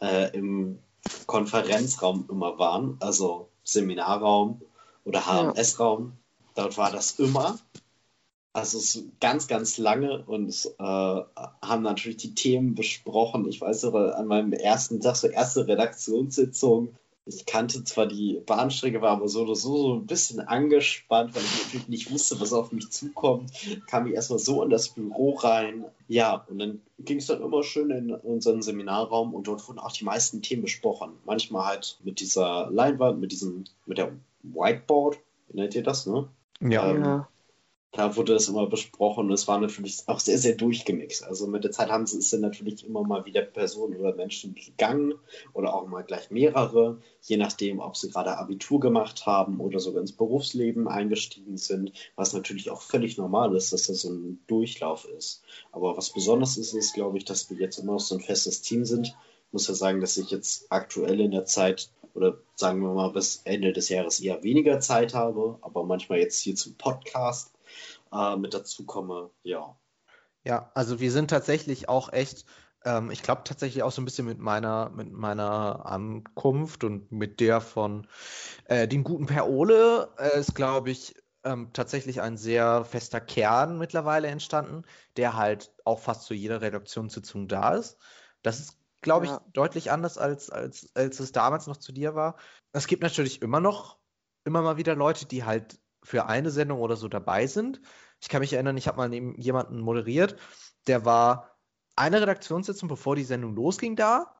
äh, 0.00 0.36
im 0.36 0.78
Konferenzraum 1.26 2.26
immer 2.30 2.58
waren, 2.58 2.96
also 3.00 3.48
Seminarraum 3.64 4.62
oder 5.04 5.26
HMS-Raum. 5.26 6.12
Dort 6.54 6.78
war 6.78 6.90
das 6.90 7.18
immer. 7.18 7.58
Also 8.52 8.78
es 8.78 9.04
ganz, 9.20 9.48
ganz 9.48 9.76
lange 9.76 10.24
und 10.24 10.48
äh, 10.78 10.82
haben 10.82 11.82
natürlich 11.82 12.16
die 12.16 12.34
Themen 12.34 12.74
besprochen. 12.74 13.46
Ich 13.48 13.60
weiß 13.60 13.84
aber 13.84 14.16
an 14.16 14.26
meinem 14.26 14.54
ersten 14.54 15.00
Tag, 15.00 15.16
so 15.16 15.26
erste 15.26 15.68
Redaktionssitzung, 15.68 16.94
ich 17.26 17.44
kannte 17.44 17.82
zwar 17.82 18.06
die 18.06 18.40
Bahnstrecke, 18.46 19.02
war 19.02 19.10
aber 19.10 19.28
so 19.28 19.42
oder 19.42 19.56
so, 19.56 19.76
so 19.76 19.94
ein 19.96 20.06
bisschen 20.06 20.40
angespannt, 20.40 21.34
weil 21.34 21.42
ich 21.42 21.64
natürlich 21.64 21.88
nicht 21.88 22.10
wusste, 22.12 22.40
was 22.40 22.52
auf 22.52 22.70
mich 22.70 22.90
zukommt. 22.90 23.50
Kam 23.88 24.06
ich 24.06 24.14
erstmal 24.14 24.38
so 24.38 24.62
in 24.62 24.70
das 24.70 24.90
Büro 24.90 25.32
rein. 25.34 25.84
Ja, 26.06 26.46
und 26.48 26.60
dann 26.60 26.80
ging 27.00 27.18
es 27.18 27.26
dann 27.26 27.42
immer 27.42 27.64
schön 27.64 27.90
in 27.90 28.14
unseren 28.14 28.62
Seminarraum 28.62 29.34
und 29.34 29.48
dort 29.48 29.66
wurden 29.66 29.80
auch 29.80 29.90
die 29.90 30.04
meisten 30.04 30.40
Themen 30.40 30.62
besprochen. 30.62 31.14
Manchmal 31.24 31.66
halt 31.66 31.98
mit 32.04 32.20
dieser 32.20 32.70
Leinwand, 32.70 33.20
mit 33.20 33.32
diesem, 33.32 33.64
mit 33.86 33.98
der 33.98 34.12
Whiteboard, 34.44 35.18
wie 35.48 35.60
nennt 35.60 35.74
ihr 35.74 35.82
das, 35.82 36.06
ne? 36.06 36.28
Ja. 36.60 36.90
Ähm, 36.90 37.02
ja 37.02 37.28
da 37.96 38.16
wurde 38.16 38.34
das 38.34 38.48
immer 38.48 38.66
besprochen 38.66 39.26
und 39.26 39.32
es 39.32 39.48
war 39.48 39.58
natürlich 39.58 40.02
auch 40.06 40.20
sehr, 40.20 40.38
sehr 40.38 40.54
durchgemixt. 40.54 41.24
Also 41.24 41.46
mit 41.46 41.64
der 41.64 41.72
Zeit 41.72 41.90
haben 41.90 42.06
sie 42.06 42.18
es 42.18 42.30
dann 42.30 42.40
natürlich 42.40 42.86
immer 42.86 43.02
mal 43.02 43.24
wieder 43.24 43.42
Personen 43.42 43.96
oder 43.96 44.14
Menschen 44.14 44.54
gegangen 44.54 45.14
oder 45.54 45.74
auch 45.74 45.86
mal 45.86 46.02
gleich 46.02 46.30
mehrere, 46.30 46.98
je 47.22 47.36
nachdem, 47.36 47.80
ob 47.80 47.96
sie 47.96 48.10
gerade 48.10 48.36
Abitur 48.36 48.80
gemacht 48.80 49.26
haben 49.26 49.60
oder 49.60 49.80
sogar 49.80 50.02
ins 50.02 50.12
Berufsleben 50.12 50.88
eingestiegen 50.88 51.56
sind, 51.56 51.92
was 52.16 52.34
natürlich 52.34 52.70
auch 52.70 52.82
völlig 52.82 53.16
normal 53.16 53.56
ist, 53.56 53.72
dass 53.72 53.86
das 53.86 54.02
so 54.02 54.10
ein 54.10 54.40
Durchlauf 54.46 55.06
ist. 55.16 55.42
Aber 55.72 55.96
was 55.96 56.12
besonders 56.12 56.56
ist, 56.56 56.74
ist, 56.74 56.94
glaube 56.94 57.18
ich, 57.18 57.24
dass 57.24 57.48
wir 57.50 57.56
jetzt 57.56 57.78
immer 57.78 57.94
noch 57.94 58.00
so 58.00 58.14
ein 58.14 58.20
festes 58.20 58.62
Team 58.62 58.84
sind. 58.84 59.08
Ich 59.08 59.52
muss 59.52 59.68
ja 59.68 59.74
sagen, 59.74 60.00
dass 60.00 60.16
ich 60.16 60.30
jetzt 60.30 60.66
aktuell 60.70 61.20
in 61.20 61.30
der 61.30 61.46
Zeit 61.46 61.88
oder 62.14 62.38
sagen 62.54 62.80
wir 62.80 62.92
mal 62.94 63.12
bis 63.12 63.42
Ende 63.44 63.72
des 63.72 63.90
Jahres 63.90 64.20
eher 64.20 64.42
weniger 64.42 64.80
Zeit 64.80 65.14
habe, 65.14 65.58
aber 65.60 65.84
manchmal 65.84 66.18
jetzt 66.18 66.40
hier 66.40 66.54
zum 66.54 66.74
Podcast 66.74 67.52
äh, 68.12 68.36
mit 68.36 68.54
dazu 68.54 68.86
komme, 68.86 69.30
ja. 69.42 69.78
Ja, 70.44 70.70
also 70.74 71.00
wir 71.00 71.10
sind 71.10 71.28
tatsächlich 71.28 71.88
auch 71.88 72.12
echt, 72.12 72.46
ähm, 72.84 73.10
ich 73.10 73.22
glaube 73.22 73.42
tatsächlich 73.44 73.82
auch 73.82 73.90
so 73.90 74.00
ein 74.00 74.04
bisschen 74.04 74.26
mit 74.26 74.38
meiner, 74.38 74.90
mit 74.90 75.12
meiner 75.12 75.86
Ankunft 75.86 76.84
und 76.84 77.10
mit 77.10 77.40
der 77.40 77.60
von 77.60 78.06
äh, 78.66 78.86
dem 78.86 79.02
guten 79.02 79.26
Per 79.26 79.48
Ole 79.48 80.08
äh, 80.18 80.38
ist, 80.38 80.54
glaube 80.54 80.90
ich, 80.90 81.14
ähm, 81.44 81.72
tatsächlich 81.72 82.20
ein 82.20 82.36
sehr 82.36 82.84
fester 82.84 83.20
Kern 83.20 83.78
mittlerweile 83.78 84.28
entstanden, 84.28 84.84
der 85.16 85.34
halt 85.34 85.72
auch 85.84 85.98
fast 85.98 86.22
zu 86.22 86.34
jeder 86.34 86.60
Redaktionssitzung 86.60 87.48
da 87.48 87.74
ist. 87.74 87.98
Das 88.42 88.60
ist, 88.60 88.78
glaube 89.00 89.26
ich, 89.26 89.32
ja. 89.32 89.44
deutlich 89.52 89.90
anders 89.90 90.18
als, 90.18 90.50
als, 90.50 90.90
als 90.94 91.20
es 91.20 91.32
damals 91.32 91.66
noch 91.66 91.76
zu 91.76 91.92
dir 91.92 92.14
war. 92.14 92.36
Es 92.72 92.86
gibt 92.86 93.02
natürlich 93.02 93.42
immer 93.42 93.60
noch 93.60 93.98
immer 94.46 94.62
mal 94.62 94.76
wieder 94.76 94.94
Leute, 94.94 95.26
die 95.26 95.44
halt 95.44 95.78
für 96.06 96.26
eine 96.26 96.50
Sendung 96.50 96.80
oder 96.80 96.96
so 96.96 97.08
dabei 97.08 97.46
sind. 97.46 97.80
Ich 98.20 98.28
kann 98.28 98.40
mich 98.40 98.52
erinnern, 98.52 98.76
ich 98.76 98.86
habe 98.86 98.96
mal 98.96 99.08
neben 99.08 99.38
jemanden 99.40 99.80
moderiert, 99.80 100.36
der 100.86 101.04
war 101.04 101.58
eine 101.96 102.20
Redaktionssitzung, 102.20 102.88
bevor 102.88 103.16
die 103.16 103.24
Sendung 103.24 103.56
losging, 103.56 103.96
da, 103.96 104.34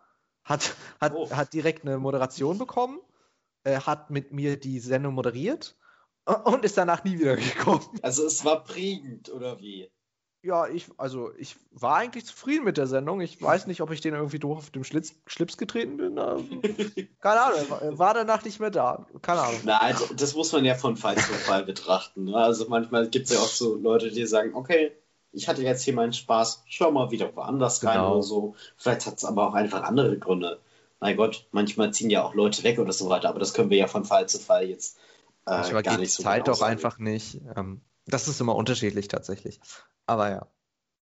hat, 0.44 0.76
hat, 1.00 1.12
oh. 1.14 1.30
hat 1.30 1.52
direkt 1.52 1.84
eine 1.84 1.98
Moderation 1.98 2.58
bekommen, 2.58 3.00
äh, 3.64 3.80
hat 3.80 4.10
mit 4.10 4.32
mir 4.32 4.58
die 4.58 4.78
Sendung 4.78 5.14
moderiert 5.14 5.76
und 6.44 6.64
ist 6.64 6.78
danach 6.78 7.02
nie 7.02 7.18
wieder 7.18 7.36
gekommen. 7.36 7.84
Also 8.02 8.24
es 8.24 8.44
war 8.44 8.62
prägend, 8.62 9.30
oder 9.32 9.58
wie? 9.58 9.90
Ja, 10.46 10.68
ich, 10.68 10.86
also 10.96 11.32
ich 11.38 11.56
war 11.72 11.96
eigentlich 11.96 12.24
zufrieden 12.24 12.64
mit 12.64 12.76
der 12.76 12.86
Sendung. 12.86 13.20
Ich 13.20 13.42
weiß 13.42 13.66
nicht, 13.66 13.80
ob 13.80 13.90
ich 13.90 14.00
den 14.00 14.14
irgendwie 14.14 14.38
doof 14.38 14.58
auf 14.58 14.70
dem 14.70 14.84
Schlitz, 14.84 15.12
Schlips 15.26 15.58
getreten 15.58 15.96
bin. 15.96 16.14
Keine 17.20 17.40
Ahnung, 17.40 17.98
war, 17.98 18.14
danach 18.14 18.44
nicht 18.44 18.60
mehr 18.60 18.70
da. 18.70 19.06
Keine 19.22 19.40
Ahnung. 19.40 19.60
Nein, 19.64 19.96
das 20.14 20.36
muss 20.36 20.52
man 20.52 20.64
ja 20.64 20.76
von 20.76 20.96
Fall 20.96 21.16
zu 21.16 21.32
Fall 21.32 21.64
betrachten. 21.64 22.26
Ne? 22.26 22.36
Also 22.36 22.66
manchmal 22.68 23.08
gibt 23.08 23.26
es 23.26 23.34
ja 23.34 23.40
auch 23.40 23.48
so 23.48 23.74
Leute, 23.74 24.12
die 24.12 24.24
sagen, 24.24 24.54
okay, 24.54 24.92
ich 25.32 25.48
hatte 25.48 25.62
jetzt 25.62 25.82
hier 25.82 25.94
meinen 25.94 26.12
Spaß, 26.12 26.62
schau 26.68 26.92
mal 26.92 27.10
wieder 27.10 27.34
woanders 27.34 27.84
rein 27.84 27.94
genau. 27.94 28.12
oder 28.12 28.22
so. 28.22 28.54
Vielleicht 28.76 29.04
hat 29.06 29.16
es 29.16 29.24
aber 29.24 29.48
auch 29.48 29.54
einfach 29.54 29.82
andere 29.82 30.16
Gründe. 30.16 30.60
Mein 31.00 31.16
Gott, 31.16 31.48
manchmal 31.50 31.92
ziehen 31.92 32.08
ja 32.08 32.22
auch 32.22 32.34
Leute 32.34 32.62
weg 32.62 32.78
oder 32.78 32.92
so 32.92 33.08
weiter, 33.08 33.30
aber 33.30 33.40
das 33.40 33.52
können 33.52 33.70
wir 33.70 33.78
ja 33.78 33.88
von 33.88 34.04
Fall 34.04 34.28
zu 34.28 34.38
Fall 34.38 34.66
jetzt 34.66 34.96
äh, 35.44 35.82
gar 35.82 35.98
nicht 35.98 36.12
so 36.12 36.22
Zeit 36.22 36.44
genau 36.44 36.52
doch 36.52 36.60
sagen. 36.60 36.72
einfach 36.72 36.98
nicht. 36.98 37.40
Ähm, 37.56 37.80
das 38.06 38.28
ist 38.28 38.40
immer 38.40 38.54
unterschiedlich 38.54 39.08
tatsächlich. 39.08 39.60
Aber 40.06 40.30
ja. 40.30 40.46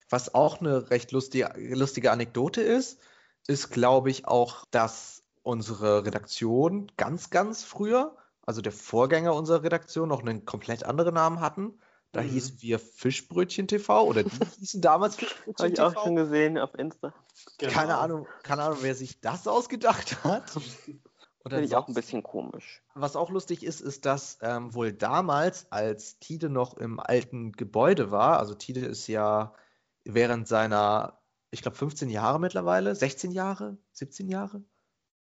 Was 0.09 0.33
auch 0.33 0.59
eine 0.59 0.89
recht 0.89 1.13
lustige, 1.13 1.53
lustige 1.55 2.11
Anekdote 2.11 2.61
ist, 2.61 2.99
ist, 3.47 3.69
glaube 3.69 4.09
ich, 4.09 4.27
auch, 4.27 4.65
dass 4.71 5.23
unsere 5.41 6.05
Redaktion 6.05 6.91
ganz, 6.97 7.29
ganz 7.29 7.63
früher, 7.63 8.15
also 8.45 8.61
der 8.61 8.73
Vorgänger 8.73 9.33
unserer 9.33 9.63
Redaktion, 9.63 10.09
noch 10.09 10.21
einen 10.21 10.45
komplett 10.45 10.83
anderen 10.83 11.15
Namen 11.15 11.39
hatten. 11.39 11.79
Da 12.11 12.21
mhm. 12.21 12.27
hießen 12.27 12.61
wir 12.61 12.79
Fischbrötchen 12.79 13.67
TV 13.67 14.03
oder 14.03 14.23
die 14.23 14.29
hießen 14.59 14.81
damals 14.81 15.15
Fischbrötchen 15.15 15.55
TV. 15.55 15.81
Habe 15.81 15.91
ich 15.93 15.97
auch 15.97 16.03
schon 16.03 16.15
gesehen 16.17 16.57
auf 16.57 16.73
Insta. 16.75 17.13
Genau. 17.57 17.71
Keine 17.71 17.97
Ahnung, 17.97 18.27
keine 18.43 18.63
Ahnung, 18.63 18.79
wer 18.81 18.95
sich 18.95 19.21
das 19.21 19.47
ausgedacht 19.47 20.23
hat. 20.25 20.51
Finde 21.47 21.65
ich 21.65 21.75
auch 21.75 21.87
ein 21.87 21.93
bisschen 21.93 22.21
komisch. 22.21 22.83
Was 22.93 23.15
auch 23.15 23.29
lustig 23.29 23.63
ist, 23.63 23.81
ist, 23.81 24.05
dass 24.05 24.37
ähm, 24.41 24.73
wohl 24.75 24.93
damals, 24.93 25.71
als 25.71 26.19
Tide 26.19 26.49
noch 26.49 26.77
im 26.77 26.99
alten 26.99 27.51
Gebäude 27.51 28.11
war, 28.11 28.39
also 28.39 28.53
Tide 28.53 28.81
ist 28.81 29.07
ja 29.07 29.53
während 30.03 30.47
seiner, 30.47 31.19
ich 31.49 31.61
glaube, 31.61 31.77
15 31.77 32.09
Jahre 32.09 32.39
mittlerweile, 32.39 32.95
16 32.95 33.31
Jahre, 33.31 33.77
17 33.93 34.29
Jahre, 34.29 34.63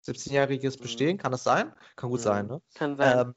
17-jähriges 0.07 0.81
Bestehen, 0.81 1.17
mhm. 1.17 1.21
kann 1.21 1.33
das 1.33 1.45
sein? 1.45 1.73
Kann 1.97 2.11
gut 2.11 2.21
ja, 2.21 2.25
sein, 2.25 2.47
ne? 2.47 2.63
Kann 2.75 2.97
sein. 2.97 3.19
Ähm, 3.19 3.35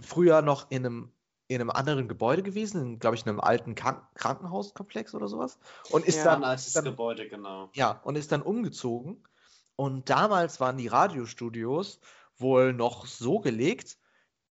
früher 0.00 0.42
noch 0.42 0.70
in 0.70 0.84
einem, 0.84 1.12
in 1.46 1.60
einem 1.60 1.70
anderen 1.70 2.08
Gebäude 2.08 2.42
gewesen, 2.42 2.98
glaube 2.98 3.16
ich, 3.16 3.22
in 3.24 3.30
einem 3.30 3.40
alten 3.40 3.74
Krank 3.74 4.02
Krankenhauskomplex 4.14 5.14
oder 5.14 5.28
sowas. 5.28 5.58
Und 5.90 6.04
ist 6.04 6.18
ja, 6.18 6.24
dann. 6.24 6.44
Ein 6.44 6.50
altes 6.50 6.72
dann, 6.72 6.84
Gebäude, 6.84 7.28
genau. 7.28 7.70
Ja, 7.74 8.00
und 8.04 8.16
ist 8.16 8.32
dann 8.32 8.42
umgezogen. 8.42 9.24
Und 9.80 10.10
damals 10.10 10.58
waren 10.58 10.76
die 10.76 10.88
Radiostudios 10.88 12.00
wohl 12.36 12.72
noch 12.72 13.06
so 13.06 13.38
gelegt, 13.38 13.96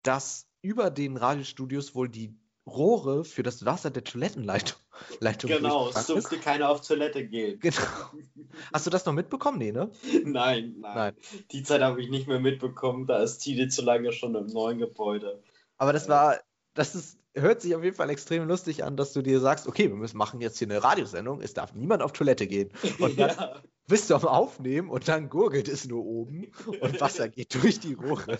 dass 0.02 0.48
über 0.64 0.90
den 0.90 1.16
Radiostudios 1.16 1.94
wohl 1.94 2.10
die 2.10 2.36
Rohre 2.66 3.24
für 3.24 3.44
das 3.44 3.64
Wasser 3.64 3.92
der 3.92 4.04
Toilettenleitung 4.04 4.80
Leitung 5.20 5.52
Genau, 5.52 5.90
es 5.90 6.08
durfte 6.08 6.40
keiner 6.40 6.70
auf 6.70 6.82
Toilette 6.82 7.28
gehen. 7.28 7.60
Genau. 7.60 7.76
Hast 8.74 8.88
du 8.88 8.90
das 8.90 9.06
noch 9.06 9.14
mitbekommen? 9.14 9.60
Nee, 9.60 9.72
ne? 9.72 9.92
nein, 10.24 10.78
nein, 10.80 10.96
nein. 10.96 11.16
Die 11.52 11.62
Zeit 11.62 11.82
habe 11.82 12.02
ich 12.02 12.10
nicht 12.10 12.28
mehr 12.28 12.40
mitbekommen, 12.40 13.06
da 13.06 13.22
ist 13.22 13.40
Tide 13.40 13.68
zu 13.68 13.84
lange 13.84 14.14
schon 14.14 14.34
im 14.34 14.48
neuen 14.48 14.80
Gebäude. 14.80 15.44
Aber 15.78 15.94
das 15.94 16.10
war, 16.10 16.40
das 16.74 16.96
ist, 16.96 17.18
hört 17.34 17.62
sich 17.62 17.76
auf 17.76 17.84
jeden 17.84 17.96
Fall 17.96 18.10
extrem 18.10 18.48
lustig 18.48 18.84
an, 18.84 18.98
dass 18.98 19.14
du 19.14 19.22
dir 19.22 19.40
sagst, 19.40 19.68
okay, 19.68 19.90
wir 19.90 19.96
müssen 19.96 20.18
machen 20.18 20.42
jetzt 20.42 20.58
hier 20.60 20.68
eine 20.68 20.84
Radiosendung, 20.84 21.42
es 21.42 21.54
darf 21.54 21.74
niemand 21.74 22.02
auf 22.02 22.14
Toilette 22.14 22.48
gehen. 22.48 22.72
Und 23.00 23.20
dann 23.20 23.30
ja 23.30 23.62
bist 23.92 24.10
du 24.10 24.16
am 24.16 24.26
Aufnehmen 24.26 24.90
und 24.90 25.10
dann 25.10 25.28
gurgelt 25.28 25.68
es 25.68 25.86
nur 25.86 26.06
oben 26.06 26.50
und 26.80 27.02
Wasser 27.02 27.28
geht 27.28 27.54
durch 27.62 27.82
die 27.82 27.94
Rohre. 27.94 28.40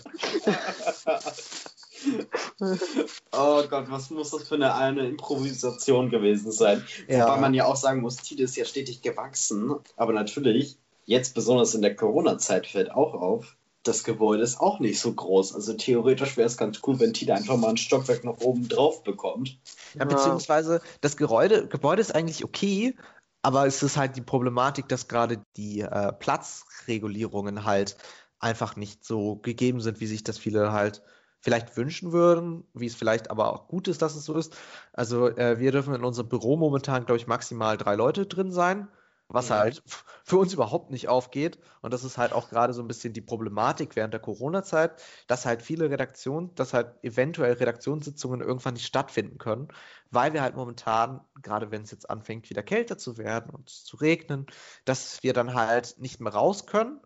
oh 3.32 3.62
Gott, 3.68 3.90
was 3.90 4.08
muss 4.08 4.30
das 4.30 4.48
für 4.48 4.54
eine, 4.54 4.74
eine 4.74 5.06
Improvisation 5.06 6.08
gewesen 6.08 6.52
sein? 6.52 6.82
Ja. 7.06 7.26
Wobei 7.26 7.36
man 7.38 7.52
ja 7.52 7.66
auch 7.66 7.76
sagen 7.76 8.00
muss, 8.00 8.16
Tide 8.16 8.44
ist 8.44 8.56
ja 8.56 8.64
stetig 8.64 9.02
gewachsen. 9.02 9.74
Aber 9.96 10.14
natürlich, 10.14 10.78
jetzt 11.04 11.34
besonders 11.34 11.74
in 11.74 11.82
der 11.82 11.96
Corona-Zeit 11.96 12.66
fällt 12.66 12.90
auch 12.90 13.12
auf, 13.12 13.58
das 13.82 14.04
Gebäude 14.04 14.42
ist 14.42 14.60
auch 14.60 14.78
nicht 14.78 15.00
so 15.00 15.12
groß. 15.12 15.54
Also 15.54 15.74
theoretisch 15.74 16.36
wäre 16.36 16.46
es 16.46 16.56
ganz 16.56 16.80
cool, 16.86 17.00
wenn 17.00 17.12
Tide 17.12 17.34
einfach 17.34 17.56
mal 17.56 17.70
ein 17.70 17.76
Stockwerk 17.76 18.24
noch 18.24 18.40
oben 18.40 18.68
drauf 18.68 19.02
bekommt. 19.02 19.58
Ja, 19.98 20.04
beziehungsweise 20.04 20.80
das 21.00 21.16
Gebäude, 21.16 21.66
Gebäude 21.66 22.00
ist 22.00 22.14
eigentlich 22.14 22.44
okay, 22.44 22.94
aber 23.42 23.66
es 23.66 23.82
ist 23.82 23.96
halt 23.96 24.16
die 24.16 24.22
Problematik, 24.22 24.88
dass 24.88 25.08
gerade 25.08 25.44
die 25.56 25.80
äh, 25.80 26.12
Platzregulierungen 26.12 27.64
halt 27.64 27.96
einfach 28.38 28.76
nicht 28.76 29.04
so 29.04 29.36
gegeben 29.36 29.80
sind, 29.80 30.00
wie 30.00 30.06
sich 30.06 30.22
das 30.22 30.38
viele 30.38 30.72
halt 30.72 31.02
vielleicht 31.40 31.76
wünschen 31.76 32.12
würden, 32.12 32.64
wie 32.72 32.86
es 32.86 32.94
vielleicht 32.94 33.30
aber 33.30 33.52
auch 33.52 33.66
gut 33.66 33.88
ist, 33.88 34.00
dass 34.00 34.14
es 34.14 34.24
so 34.24 34.34
ist. 34.34 34.56
Also 34.92 35.26
äh, 35.28 35.58
wir 35.58 35.72
dürfen 35.72 35.94
in 35.94 36.04
unserem 36.04 36.28
Büro 36.28 36.56
momentan, 36.56 37.04
glaube 37.04 37.16
ich, 37.16 37.26
maximal 37.26 37.76
drei 37.76 37.96
Leute 37.96 38.26
drin 38.26 38.52
sein. 38.52 38.88
Was 39.28 39.48
ja. 39.48 39.58
halt 39.58 39.82
für 40.24 40.36
uns 40.36 40.52
überhaupt 40.52 40.90
nicht 40.90 41.08
aufgeht. 41.08 41.58
Und 41.80 41.92
das 41.92 42.04
ist 42.04 42.18
halt 42.18 42.32
auch 42.32 42.50
gerade 42.50 42.72
so 42.72 42.82
ein 42.82 42.88
bisschen 42.88 43.12
die 43.12 43.20
Problematik 43.20 43.96
während 43.96 44.12
der 44.12 44.20
Corona-Zeit, 44.20 45.02
dass 45.26 45.46
halt 45.46 45.62
viele 45.62 45.90
Redaktionen, 45.90 46.54
dass 46.54 46.74
halt 46.74 47.02
eventuell 47.02 47.54
Redaktionssitzungen 47.54 48.40
irgendwann 48.40 48.74
nicht 48.74 48.86
stattfinden 48.86 49.38
können, 49.38 49.68
weil 50.10 50.32
wir 50.32 50.42
halt 50.42 50.56
momentan, 50.56 51.20
gerade 51.40 51.70
wenn 51.70 51.82
es 51.82 51.90
jetzt 51.90 52.10
anfängt, 52.10 52.50
wieder 52.50 52.62
kälter 52.62 52.98
zu 52.98 53.16
werden 53.16 53.50
und 53.50 53.70
zu 53.70 53.96
regnen, 53.96 54.46
dass 54.84 55.22
wir 55.22 55.32
dann 55.32 55.54
halt 55.54 55.96
nicht 55.98 56.20
mehr 56.20 56.32
raus 56.32 56.66
können, 56.66 57.00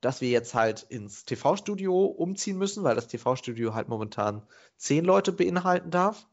dass 0.00 0.20
wir 0.20 0.28
jetzt 0.28 0.54
halt 0.54 0.82
ins 0.82 1.24
TV-Studio 1.24 2.04
umziehen 2.04 2.58
müssen, 2.58 2.84
weil 2.84 2.94
das 2.94 3.08
TV-Studio 3.08 3.74
halt 3.74 3.88
momentan 3.88 4.46
zehn 4.76 5.04
Leute 5.04 5.32
beinhalten 5.32 5.90
darf. 5.90 6.26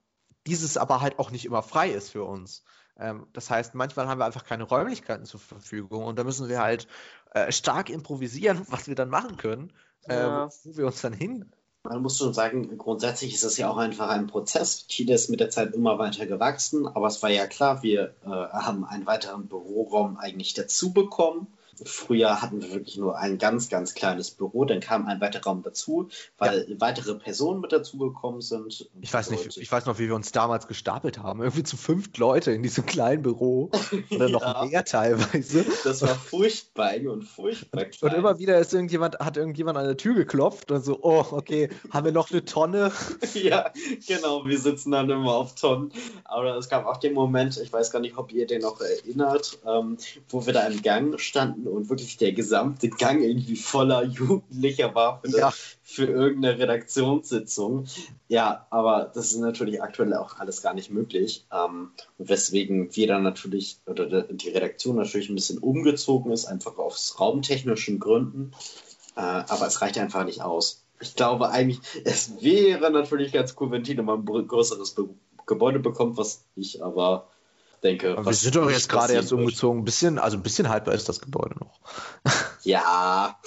Dieses 0.45 0.75
aber 0.75 1.01
halt 1.01 1.19
auch 1.19 1.31
nicht 1.31 1.45
immer 1.45 1.61
frei 1.61 1.89
ist 1.89 2.09
für 2.09 2.23
uns. 2.23 2.63
Ähm, 3.01 3.27
das 3.33 3.49
heißt, 3.49 3.73
manchmal 3.73 4.07
haben 4.07 4.19
wir 4.19 4.25
einfach 4.25 4.45
keine 4.45 4.63
Räumlichkeiten 4.63 5.25
zur 5.25 5.39
Verfügung 5.39 6.05
und 6.05 6.19
da 6.19 6.23
müssen 6.23 6.47
wir 6.47 6.61
halt 6.61 6.87
äh, 7.33 7.51
stark 7.51 7.89
improvisieren, 7.89 8.61
was 8.69 8.87
wir 8.87 8.95
dann 8.95 9.09
machen 9.09 9.37
können, 9.37 9.73
äh, 10.07 10.15
ja. 10.15 10.49
wo 10.63 10.77
wir 10.77 10.85
uns 10.85 11.01
dann 11.01 11.13
hin. 11.13 11.51
Man 11.83 12.03
muss 12.03 12.19
schon 12.19 12.33
sagen, 12.33 12.77
grundsätzlich 12.77 13.33
ist 13.33 13.43
es 13.43 13.57
ja 13.57 13.67
auch 13.67 13.77
einfach 13.77 14.09
ein 14.09 14.27
Prozess. 14.27 14.85
Chile 14.85 15.15
ist 15.15 15.31
mit 15.31 15.39
der 15.39 15.49
Zeit 15.49 15.73
immer 15.73 15.97
weiter 15.97 16.27
gewachsen, 16.27 16.87
aber 16.87 17.07
es 17.07 17.23
war 17.23 17.31
ja 17.31 17.47
klar, 17.47 17.81
wir 17.81 18.13
äh, 18.23 18.27
haben 18.27 18.85
einen 18.85 19.07
weiteren 19.07 19.47
Büroraum 19.47 20.17
eigentlich 20.17 20.53
dazu 20.53 20.93
bekommen. 20.93 21.47
Früher 21.85 22.41
hatten 22.41 22.61
wir 22.61 22.71
wirklich 22.71 22.97
nur 22.97 23.17
ein 23.17 23.37
ganz, 23.37 23.69
ganz 23.69 23.93
kleines 23.93 24.31
Büro, 24.31 24.65
dann 24.65 24.79
kam 24.79 25.07
ein 25.07 25.19
weiterer 25.21 25.43
Raum 25.43 25.63
dazu, 25.63 26.09
weil 26.37 26.65
ja. 26.69 26.75
weitere 26.79 27.15
Personen 27.15 27.61
mit 27.61 27.71
dazugekommen 27.71 28.41
sind. 28.41 28.89
Ich 29.01 29.13
weiß 29.13 29.31
nicht, 29.31 29.57
ich 29.57 29.71
weiß 29.71 29.85
noch, 29.85 29.99
wie 29.99 30.07
wir 30.07 30.15
uns 30.15 30.31
damals 30.31 30.67
gestapelt 30.67 31.19
haben. 31.19 31.41
Irgendwie 31.41 31.63
zu 31.63 31.77
fünf 31.77 32.15
Leute 32.17 32.51
in 32.51 32.63
diesem 32.63 32.85
kleinen 32.85 33.23
Büro. 33.23 33.69
Oder 34.09 34.29
noch 34.29 34.41
ja. 34.41 34.65
mehr 34.65 34.85
teilweise. 34.85 35.65
Das 35.83 36.01
war 36.01 36.15
furchtbar 36.15 36.93
eng 36.93 37.07
und 37.07 37.23
furchtbar 37.23 37.85
klein. 37.85 38.11
Und 38.11 38.17
immer 38.17 38.39
wieder 38.39 38.59
ist 38.59 38.73
irgendjemand, 38.73 39.19
hat 39.19 39.37
irgendjemand 39.37 39.77
an 39.77 39.85
der 39.85 39.97
Tür 39.97 40.15
geklopft 40.15 40.71
und 40.71 40.83
so, 40.83 40.99
oh, 41.01 41.25
okay, 41.31 41.69
haben 41.89 42.05
wir 42.05 42.11
noch 42.11 42.31
eine 42.31 42.45
Tonne? 42.45 42.91
ja, 43.33 43.71
genau, 44.07 44.45
wir 44.45 44.59
sitzen 44.59 44.91
dann 44.91 45.09
immer 45.09 45.35
auf 45.35 45.55
Tonnen. 45.55 45.91
Aber 46.23 46.55
es 46.57 46.69
gab 46.69 46.85
auch 46.85 46.97
den 46.97 47.13
Moment, 47.13 47.57
ich 47.57 47.71
weiß 47.71 47.91
gar 47.91 47.99
nicht, 47.99 48.17
ob 48.17 48.31
ihr 48.31 48.47
den 48.47 48.61
noch 48.61 48.79
erinnert, 48.81 49.59
ähm, 49.65 49.97
wo 50.29 50.45
wir 50.45 50.53
da 50.53 50.67
im 50.67 50.81
Gang 50.81 51.19
standen 51.19 51.67
und 51.71 51.89
wirklich 51.89 52.17
der 52.17 52.33
gesamte 52.33 52.89
Gang 52.89 53.21
irgendwie 53.21 53.55
voller 53.55 54.03
Jugendlicher 54.05 54.93
war 54.93 55.21
für, 55.23 55.37
ja. 55.37 55.53
für 55.81 56.05
irgendeine 56.05 56.59
Redaktionssitzung. 56.59 57.85
Ja, 58.27 58.67
aber 58.69 59.11
das 59.13 59.31
ist 59.31 59.39
natürlich 59.39 59.81
aktuell 59.81 60.13
auch 60.13 60.39
alles 60.39 60.61
gar 60.61 60.73
nicht 60.73 60.91
möglich. 60.91 61.45
Ähm, 61.51 61.91
weswegen 62.17 62.95
wir 62.95 63.07
dann 63.07 63.23
natürlich, 63.23 63.79
oder 63.85 64.23
die 64.23 64.49
Redaktion 64.49 64.97
natürlich 64.97 65.29
ein 65.29 65.35
bisschen 65.35 65.59
umgezogen 65.59 66.31
ist, 66.31 66.45
einfach 66.45 66.77
aus 66.77 67.19
raumtechnischen 67.19 67.99
Gründen. 67.99 68.51
Äh, 69.15 69.21
aber 69.21 69.67
es 69.67 69.81
reicht 69.81 69.97
einfach 69.97 70.25
nicht 70.25 70.41
aus. 70.41 70.83
Ich 70.99 71.15
glaube 71.15 71.49
eigentlich, 71.49 71.79
es 72.03 72.41
wäre 72.41 72.91
natürlich 72.91 73.31
ganz 73.33 73.55
cool, 73.59 73.71
wenn 73.71 73.83
Tino 73.83 74.03
mal 74.03 74.17
ein 74.17 74.47
größeres 74.47 74.91
Be 74.91 75.09
Gebäude 75.47 75.79
bekommt, 75.79 76.17
was 76.17 76.45
ich 76.55 76.83
aber 76.83 77.27
denke. 77.83 78.17
Aber 78.17 78.25
wir 78.25 78.33
sind 78.33 78.55
doch 78.55 78.69
jetzt 78.69 78.89
gerade 78.89 79.13
erst 79.13 79.33
umgezogen. 79.33 79.81
Ein 79.81 79.85
bisschen, 79.85 80.19
also 80.19 80.37
ein 80.37 80.43
bisschen 80.43 80.69
haltbar 80.69 80.93
ist 80.93 81.09
das 81.09 81.21
Gebäude 81.21 81.55
noch. 81.59 81.79
ja, 82.63 83.39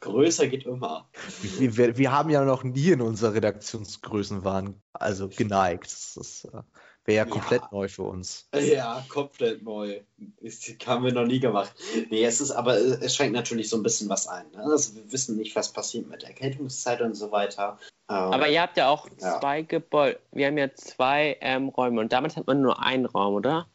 größer 0.00 0.48
geht 0.48 0.66
immer. 0.66 1.08
Wir, 1.40 1.76
wir, 1.76 1.98
wir, 1.98 2.12
haben 2.12 2.30
ja 2.30 2.44
noch 2.44 2.64
nie 2.64 2.90
in 2.90 3.00
unserer 3.00 3.34
Redaktionsgrößenwahn 3.34 4.80
also 4.92 5.28
geneigt. 5.28 5.92
Das 6.16 6.48
äh, 6.52 6.62
wäre 7.04 7.16
ja 7.16 7.24
komplett 7.24 7.62
ja. 7.62 7.68
neu 7.72 7.88
für 7.88 8.02
uns. 8.02 8.48
Ja, 8.54 9.04
komplett 9.08 9.62
neu. 9.62 10.00
Das 10.40 10.60
haben 10.86 11.04
wir 11.04 11.12
noch 11.12 11.26
nie 11.26 11.40
gemacht. 11.40 11.72
Nee, 12.10 12.24
es 12.24 12.40
ist 12.40 12.50
aber, 12.50 12.76
es 12.76 13.14
schränkt 13.14 13.34
natürlich 13.34 13.68
so 13.68 13.76
ein 13.76 13.82
bisschen 13.82 14.08
was 14.08 14.26
ein. 14.26 14.50
Ne? 14.52 14.62
Also 14.62 14.94
wir 14.94 15.12
wissen 15.12 15.36
nicht, 15.36 15.56
was 15.56 15.72
passiert 15.72 16.08
mit 16.08 16.24
Erkältungszeit 16.24 17.00
und 17.00 17.14
so 17.14 17.30
weiter. 17.32 17.78
Ähm, 18.08 18.16
aber 18.16 18.48
ihr 18.48 18.62
habt 18.62 18.76
ja 18.76 18.88
auch 18.88 19.08
ja. 19.20 19.40
zwei 19.40 19.62
Gebäude. 19.62 20.20
Wir 20.32 20.46
haben 20.46 20.58
ja 20.58 20.72
zwei 20.74 21.36
ähm, 21.40 21.68
Räume 21.68 22.00
und 22.00 22.12
damals 22.12 22.36
hat 22.36 22.46
man 22.46 22.60
nur 22.60 22.82
einen 22.82 23.06
Raum, 23.06 23.34
oder? 23.34 23.66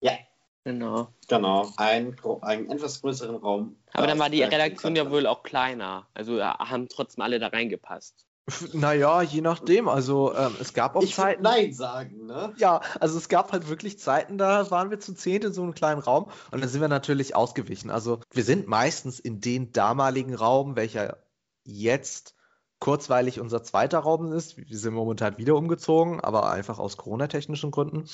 Ja. 0.00 0.12
Genau. 0.64 1.08
Genau, 1.28 1.70
ein, 1.76 2.16
einen 2.42 2.70
etwas 2.70 3.00
größeren 3.00 3.36
Raum. 3.36 3.76
Aber 3.92 4.08
dann 4.08 4.18
war 4.18 4.30
die 4.30 4.42
Redaktion 4.42 4.96
ja 4.96 5.08
wohl 5.08 5.28
auch 5.28 5.44
kleiner. 5.44 6.08
Also 6.12 6.42
haben 6.42 6.88
trotzdem 6.88 7.22
alle 7.22 7.38
da 7.38 7.48
reingepasst. 7.48 8.26
Naja, 8.72 9.22
je 9.22 9.40
nachdem. 9.40 9.88
Also 9.88 10.34
ähm, 10.34 10.56
es 10.60 10.72
gab 10.72 10.96
auch 10.96 11.02
ich 11.02 11.14
Zeiten. 11.14 11.42
Nein 11.42 11.72
sagen, 11.72 12.26
ne? 12.26 12.54
Ja, 12.58 12.80
also 13.00 13.18
es 13.18 13.28
gab 13.28 13.52
halt 13.52 13.68
wirklich 13.68 13.98
Zeiten, 13.98 14.38
da 14.38 14.70
waren 14.70 14.90
wir 14.90 15.00
zu 15.00 15.14
zehnt 15.14 15.44
in 15.44 15.52
so 15.52 15.62
einem 15.62 15.74
kleinen 15.74 16.00
Raum 16.00 16.30
und 16.50 16.60
dann 16.60 16.68
sind 16.68 16.80
wir 16.80 16.88
natürlich 16.88 17.34
ausgewichen. 17.34 17.90
Also 17.90 18.20
wir 18.32 18.44
sind 18.44 18.68
meistens 18.68 19.18
in 19.18 19.40
den 19.40 19.72
damaligen 19.72 20.34
Raum, 20.34 20.76
welcher 20.76 21.18
jetzt 21.64 22.35
kurzweilig 22.78 23.40
unser 23.40 23.62
zweiter 23.62 24.00
Raum 24.00 24.32
ist. 24.32 24.56
Wir 24.56 24.78
sind 24.78 24.94
momentan 24.94 25.38
wieder 25.38 25.56
umgezogen, 25.56 26.20
aber 26.20 26.50
einfach 26.50 26.78
aus 26.78 26.96
Corona-technischen 26.96 27.70
Gründen. 27.70 28.04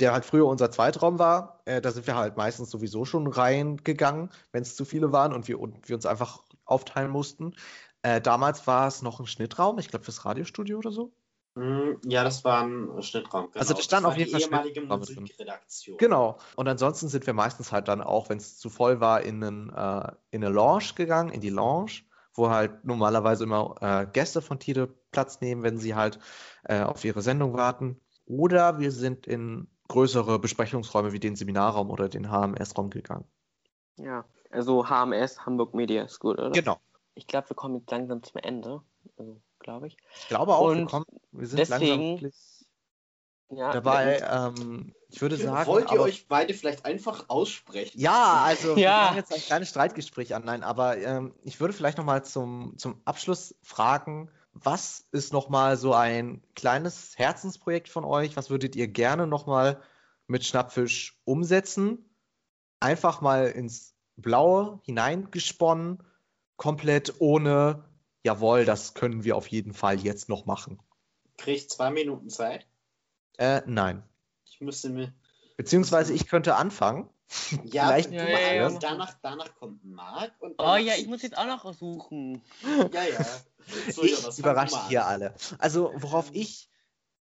Der 0.00 0.12
halt 0.12 0.24
früher 0.24 0.46
unser 0.46 0.70
Zweitraum 0.70 1.18
war. 1.18 1.60
Äh, 1.64 1.80
da 1.80 1.90
sind 1.90 2.06
wir 2.06 2.16
halt 2.16 2.36
meistens 2.36 2.70
sowieso 2.70 3.04
schon 3.04 3.26
reingegangen, 3.26 4.30
wenn 4.52 4.62
es 4.62 4.76
zu 4.76 4.84
viele 4.84 5.12
waren 5.12 5.32
und 5.32 5.48
wir, 5.48 5.58
und 5.58 5.88
wir 5.88 5.96
uns 5.96 6.06
einfach 6.06 6.42
aufteilen 6.64 7.10
mussten. 7.10 7.54
Äh, 8.02 8.20
damals 8.20 8.66
war 8.66 8.86
es 8.86 9.02
noch 9.02 9.18
ein 9.18 9.26
Schnittraum, 9.26 9.78
ich 9.78 9.88
glaube 9.88 10.04
fürs 10.04 10.24
Radiostudio 10.24 10.78
oder 10.78 10.92
so. 10.92 11.12
Hm, 11.56 11.98
ja, 12.04 12.22
das 12.22 12.44
war 12.44 12.62
ein 12.62 13.02
Schnittraum. 13.02 13.46
Genau. 13.46 13.58
Also 13.58 13.74
da 13.74 13.80
stand 13.80 14.04
auf 14.04 14.16
jeden 14.16 14.30
Fall 14.30 14.42
ehemalige 14.42 14.82
Musikredaktion. 14.82 15.96
Genau. 15.96 16.38
Und 16.54 16.68
ansonsten 16.68 17.08
sind 17.08 17.26
wir 17.26 17.32
meistens 17.32 17.72
halt 17.72 17.88
dann 17.88 18.02
auch, 18.02 18.28
wenn 18.28 18.36
es 18.36 18.58
zu 18.58 18.68
voll 18.68 19.00
war, 19.00 19.22
in, 19.22 19.42
einen, 19.42 19.70
äh, 19.70 20.12
in 20.30 20.44
eine 20.44 20.54
Lounge 20.54 20.92
gegangen, 20.94 21.30
in 21.30 21.40
die 21.40 21.50
Lounge 21.50 22.02
wo 22.36 22.50
halt 22.50 22.84
normalerweise 22.84 23.44
immer 23.44 23.74
äh, 23.80 24.06
Gäste 24.06 24.42
von 24.42 24.58
Tide 24.58 24.88
Platz 25.10 25.40
nehmen, 25.40 25.62
wenn 25.62 25.78
sie 25.78 25.94
halt 25.94 26.18
äh, 26.64 26.82
auf 26.82 27.04
ihre 27.04 27.22
Sendung 27.22 27.54
warten. 27.54 28.00
Oder 28.26 28.78
wir 28.78 28.92
sind 28.92 29.26
in 29.26 29.68
größere 29.88 30.38
Besprechungsräume 30.38 31.12
wie 31.12 31.20
den 31.20 31.36
Seminarraum 31.36 31.90
oder 31.90 32.08
den 32.08 32.30
HMS-Raum 32.30 32.90
gegangen. 32.90 33.24
Ja, 33.98 34.24
also 34.50 34.88
HMS, 34.88 35.46
Hamburg 35.46 35.74
Media 35.74 36.08
School, 36.08 36.34
oder? 36.34 36.50
Genau. 36.50 36.78
Ich 37.14 37.26
glaube, 37.26 37.50
wir 37.50 37.56
kommen 37.56 37.76
jetzt 37.76 37.90
langsam 37.90 38.22
zum 38.22 38.40
Ende, 38.42 38.82
also, 39.16 39.40
glaube 39.58 39.86
ich. 39.86 39.96
Ich 40.16 40.28
glaube 40.28 40.54
auch, 40.54 40.74
wir, 40.74 40.84
kommen, 40.84 41.06
wir 41.32 41.46
sind 41.46 41.58
deswegen, 41.58 42.10
langsam 42.10 42.30
ja, 43.50 43.72
dabei. 43.72 44.20
Ähm, 44.20 44.94
ich 45.08 45.20
würde 45.20 45.36
sagen. 45.36 45.66
Wollt 45.66 45.86
ihr 45.86 45.92
aber, 45.92 46.02
euch 46.02 46.26
beide 46.28 46.52
vielleicht 46.54 46.84
einfach 46.84 47.28
aussprechen? 47.28 47.98
Ja, 47.98 48.42
also 48.44 48.70
ja. 48.70 48.76
wir 48.76 49.08
haben 49.08 49.16
jetzt 49.16 49.32
ein 49.32 49.40
kleines 49.40 49.68
Streitgespräch 49.68 50.34
an. 50.34 50.44
Nein, 50.44 50.62
aber 50.62 50.98
ähm, 50.98 51.34
ich 51.42 51.60
würde 51.60 51.72
vielleicht 51.72 51.98
nochmal 51.98 52.24
zum, 52.24 52.74
zum 52.76 53.00
Abschluss 53.04 53.54
fragen, 53.62 54.30
was 54.52 55.06
ist 55.12 55.32
nochmal 55.32 55.76
so 55.76 55.92
ein 55.92 56.42
kleines 56.54 57.16
Herzensprojekt 57.16 57.88
von 57.88 58.04
euch? 58.04 58.36
Was 58.36 58.50
würdet 58.50 58.74
ihr 58.74 58.88
gerne 58.88 59.26
nochmal 59.26 59.82
mit 60.26 60.44
Schnappfisch 60.44 61.20
umsetzen? 61.24 62.10
Einfach 62.80 63.20
mal 63.20 63.48
ins 63.48 63.94
Blaue 64.16 64.80
hineingesponnen, 64.84 66.02
komplett 66.56 67.14
ohne, 67.20 67.84
jawohl, 68.24 68.64
das 68.64 68.94
können 68.94 69.24
wir 69.24 69.36
auf 69.36 69.46
jeden 69.48 69.74
Fall 69.74 70.00
jetzt 70.00 70.28
noch 70.28 70.46
machen. 70.46 70.80
Krieg 71.36 71.56
ich 71.56 71.70
zwei 71.70 71.90
Minuten 71.90 72.30
Zeit? 72.30 72.66
Äh, 73.38 73.62
nein. 73.66 74.02
Ich 74.44 74.60
müsste 74.60 74.88
mir. 74.90 75.12
Beziehungsweise 75.56 76.12
ich 76.12 76.28
könnte 76.28 76.56
anfangen. 76.56 77.08
Ja, 77.64 77.86
Vielleicht 77.86 78.12
ja, 78.12 78.28
ja, 78.28 78.52
ja. 78.54 78.78
Danach, 78.78 79.14
danach 79.22 79.54
kommt 79.56 79.84
Marc. 79.84 80.32
oh 80.40 80.76
ja, 80.76 80.94
ich 80.96 81.06
muss 81.06 81.22
jetzt 81.22 81.36
auch 81.36 81.46
noch 81.46 81.72
suchen. 81.74 82.42
ja, 82.92 83.04
ja. 83.04 83.24
So, 83.92 84.04
ich 84.04 84.22
ja, 84.22 84.30
überrasche 84.36 84.88
hier 84.88 85.06
alle. 85.06 85.34
Also, 85.58 85.92
worauf 85.96 86.30
ich 86.32 86.70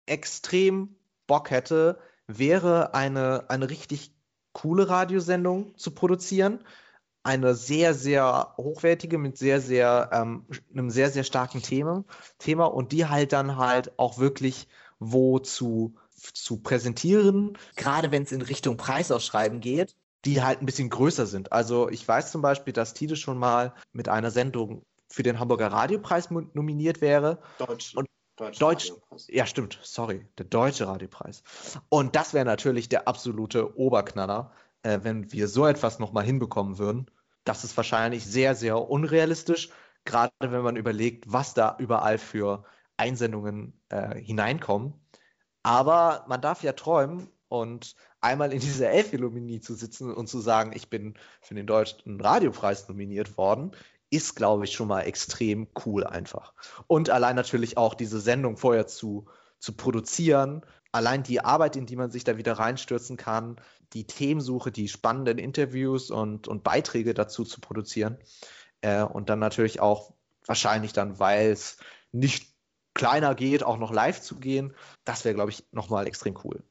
extrem 0.06 0.96
Bock 1.26 1.50
hätte, 1.50 1.98
wäre 2.26 2.94
eine, 2.94 3.46
eine 3.48 3.70
richtig 3.70 4.12
coole 4.52 4.88
Radiosendung 4.88 5.76
zu 5.78 5.92
produzieren. 5.92 6.62
Eine 7.22 7.54
sehr, 7.54 7.94
sehr 7.94 8.54
hochwertige 8.58 9.16
mit 9.16 9.38
sehr, 9.38 9.62
sehr, 9.62 10.10
ähm, 10.12 10.46
einem 10.70 10.90
sehr, 10.90 11.10
sehr 11.10 11.24
starken 11.24 11.62
Thema, 11.62 12.04
Thema 12.38 12.66
und 12.66 12.92
die 12.92 13.06
halt 13.06 13.32
dann 13.32 13.56
halt 13.56 13.98
auch 13.98 14.18
wirklich 14.18 14.68
wo 14.98 15.38
zu 15.38 15.94
zu 16.33 16.59
präsentieren, 16.59 17.59
gerade 17.77 18.11
wenn 18.11 18.22
es 18.22 18.33
in 18.33 18.43
Richtung 18.43 18.77
Preisausschreiben 18.77 19.61
geht, 19.61 19.97
die 20.25 20.43
halt 20.43 20.61
ein 20.61 20.66
bisschen 20.66 20.91
größer 20.91 21.27
sind. 21.27 21.53
Also 21.53 21.89
ich 21.89 22.07
weiß 22.07 22.33
zum 22.33 22.43
Beispiel, 22.43 22.72
dass 22.72 22.95
Tide 22.95 23.16
schon 23.16 23.39
mal 23.39 23.75
mit 23.93 24.09
einer 24.09 24.31
Sendung 24.31 24.85
für 25.09 25.22
den 25.22 25.39
Hamburger 25.39 25.68
Radiopreis 25.68 26.31
nominiert 26.31 27.01
wäre. 27.01 27.41
Deutsch. 27.59 27.95
Und 27.95 28.09
Deutsch, 28.37 28.59
Deutsch 28.59 28.93
ja 29.29 29.47
stimmt, 29.47 29.79
sorry, 29.83 30.27
der 30.39 30.47
deutsche 30.47 30.89
Radiopreis. 30.89 31.45
Und 31.89 32.16
das 32.16 32.35
wäre 32.35 32.45
natürlich 32.45 32.89
der 32.89 33.07
absolute 33.07 33.79
Oberknaller, 33.79 34.53
äh, 34.83 35.01
wenn 35.03 35.33
wir 35.33 35.47
so 35.47 35.66
etwas 35.66 36.01
nochmal 36.01 36.25
hinbekommen 36.25 36.79
würden. 36.79 37.07
Das 37.45 37.62
ist 37.62 37.77
wahrscheinlich 37.77 38.25
sehr, 38.27 38.57
sehr 38.57 38.91
unrealistisch, 38.91 39.70
gerade 40.05 40.33
wenn 40.41 40.62
man 40.62 40.77
überlegt, 40.77 41.33
was 41.33 41.55
da 41.55 41.77
überall 41.79 42.18
für 42.18 42.64
Einsendungen 42.97 43.81
äh, 43.89 44.18
hineinkommen. 44.18 44.95
Aber 45.64 46.24
man 46.28 46.40
darf 46.40 46.62
ja 46.62 46.72
träumen 46.74 47.28
und 47.48 47.96
einmal 48.20 48.52
in 48.52 48.60
dieser 48.60 48.90
Elf-Illuminie 48.90 49.60
zu 49.60 49.74
sitzen 49.74 50.12
und 50.12 50.28
zu 50.28 50.38
sagen, 50.40 50.72
ich 50.74 50.90
bin 50.90 51.14
für 51.40 51.54
den 51.54 51.66
Deutschen 51.66 52.20
Radiopreis 52.20 52.86
nominiert 52.88 53.36
worden, 53.36 53.72
ist, 54.10 54.36
glaube 54.36 54.64
ich, 54.64 54.72
schon 54.72 54.88
mal 54.88 55.00
extrem 55.02 55.66
cool 55.84 56.04
einfach. 56.04 56.52
Und 56.86 57.10
allein 57.10 57.34
natürlich 57.34 57.76
auch 57.78 57.94
diese 57.94 58.20
Sendung 58.20 58.56
vorher 58.56 58.86
zu, 58.86 59.26
zu 59.58 59.72
produzieren, 59.72 60.64
allein 60.92 61.22
die 61.22 61.40
Arbeit, 61.40 61.76
in 61.76 61.86
die 61.86 61.96
man 61.96 62.10
sich 62.10 62.24
da 62.24 62.36
wieder 62.36 62.52
reinstürzen 62.52 63.16
kann, 63.16 63.56
die 63.94 64.06
Themensuche, 64.06 64.70
die 64.70 64.88
spannenden 64.88 65.38
Interviews 65.38 66.10
und, 66.10 66.46
und 66.46 66.62
Beiträge 66.62 67.14
dazu 67.14 67.44
zu 67.44 67.60
produzieren. 67.60 68.18
Äh, 68.82 69.02
und 69.02 69.30
dann 69.30 69.38
natürlich 69.38 69.80
auch 69.80 70.12
wahrscheinlich 70.46 70.92
dann, 70.92 71.18
weil 71.18 71.50
es 71.50 71.78
nicht 72.12 72.53
kleiner 72.95 73.34
geht, 73.34 73.62
auch 73.64 73.78
noch 73.78 73.92
live 73.92 74.20
zu 74.20 74.36
gehen. 74.36 74.74
Das 75.05 75.24
wäre, 75.24 75.34
glaube 75.34 75.51
ich, 75.51 75.64
nochmal 75.72 76.07
extrem 76.07 76.36
cool. 76.45 76.62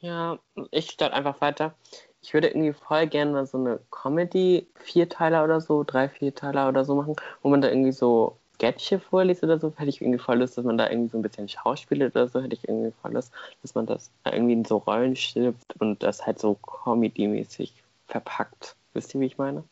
Ja, 0.00 0.38
ich 0.70 0.90
starte 0.90 1.14
einfach 1.14 1.40
weiter. 1.40 1.74
Ich 2.20 2.34
würde 2.34 2.48
irgendwie 2.48 2.72
voll 2.72 3.06
gerne 3.06 3.32
mal 3.32 3.46
so 3.46 3.58
eine 3.58 3.80
Comedy-Vierteiler 3.90 5.44
oder 5.44 5.60
so, 5.60 5.84
drei 5.84 6.08
Vierteiler 6.08 6.68
oder 6.68 6.84
so 6.84 6.94
machen, 6.94 7.14
wo 7.42 7.48
man 7.48 7.60
da 7.60 7.68
irgendwie 7.68 7.92
so 7.92 8.36
Sketche 8.54 8.98
vorliest 8.98 9.44
oder 9.44 9.58
so, 9.60 9.72
hätte 9.76 9.88
ich 9.88 10.00
irgendwie 10.00 10.18
voll 10.18 10.38
Lust, 10.38 10.58
dass 10.58 10.64
man 10.64 10.78
da 10.78 10.90
irgendwie 10.90 11.10
so 11.10 11.18
ein 11.18 11.22
bisschen 11.22 11.48
schauspielt 11.48 12.02
oder 12.02 12.28
so, 12.28 12.40
hätte 12.40 12.54
ich 12.54 12.68
irgendwie 12.68 12.92
voll 13.00 13.12
Lust, 13.12 13.32
dass 13.62 13.74
man 13.76 13.86
das 13.86 14.10
irgendwie 14.24 14.54
in 14.54 14.64
so 14.64 14.78
Rollen 14.78 15.14
stirbt 15.14 15.80
und 15.80 16.02
das 16.02 16.26
halt 16.26 16.40
so 16.40 16.54
Comedy-mäßig 16.54 17.72
verpackt. 18.08 18.74
Wisst 18.94 19.14
ihr, 19.14 19.20
wie 19.20 19.26
ich 19.26 19.38
meine? 19.38 19.62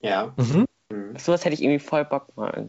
Ja. 0.00 0.34
Mhm. 0.36 0.66
Mhm. 0.90 1.18
Sowas 1.18 1.44
hätte 1.44 1.54
ich 1.54 1.62
irgendwie 1.62 1.78
voll 1.78 2.04
Bock 2.04 2.36
mal. 2.36 2.68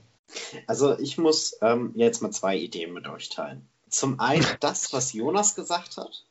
Also 0.68 0.98
ich 1.00 1.18
muss 1.18 1.58
ähm, 1.62 1.92
jetzt 1.96 2.22
mal 2.22 2.32
zwei 2.32 2.58
Ideen 2.58 2.94
mit 2.94 3.08
euch 3.08 3.30
teilen. 3.30 3.68
Zum 3.90 4.20
einen 4.20 4.46
das, 4.60 4.94
was 4.94 5.14
Jonas 5.14 5.56
gesagt 5.56 5.98
hat. 5.98 6.26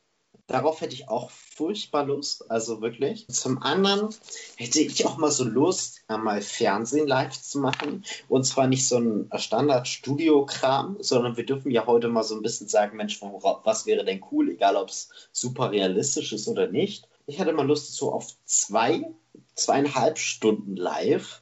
Darauf 0.47 0.81
hätte 0.81 0.95
ich 0.95 1.07
auch 1.07 1.31
furchtbar 1.31 2.05
Lust, 2.05 2.51
also 2.51 2.81
wirklich. 2.81 3.25
Zum 3.29 3.61
anderen 3.63 4.09
hätte 4.57 4.81
ich 4.81 5.05
auch 5.05 5.17
mal 5.17 5.31
so 5.31 5.45
Lust, 5.45 6.01
mal 6.09 6.41
Fernsehen 6.41 7.07
live 7.07 7.41
zu 7.41 7.59
machen. 7.59 8.03
Und 8.27 8.43
zwar 8.43 8.67
nicht 8.67 8.85
so 8.85 8.97
ein 8.97 9.29
Standard-Studio-Kram, 9.33 10.97
sondern 10.99 11.37
wir 11.37 11.45
dürfen 11.45 11.71
ja 11.71 11.85
heute 11.85 12.09
mal 12.09 12.23
so 12.23 12.35
ein 12.35 12.41
bisschen 12.41 12.67
sagen, 12.67 12.97
Mensch, 12.97 13.21
was 13.21 13.85
wäre 13.85 14.03
denn 14.03 14.25
cool, 14.31 14.49
egal 14.49 14.75
ob 14.75 14.89
es 14.89 15.09
super 15.31 15.71
realistisch 15.71 16.33
ist 16.33 16.49
oder 16.49 16.67
nicht. 16.67 17.07
Ich 17.27 17.39
hatte 17.39 17.53
mal 17.53 17.67
Lust 17.67 17.93
so 17.93 18.11
auf 18.11 18.27
zwei, 18.43 19.09
zweieinhalb 19.55 20.17
Stunden 20.17 20.75
live 20.75 21.41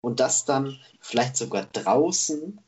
und 0.00 0.20
das 0.20 0.44
dann 0.44 0.78
vielleicht 1.00 1.36
sogar 1.36 1.66
draußen 1.72 2.60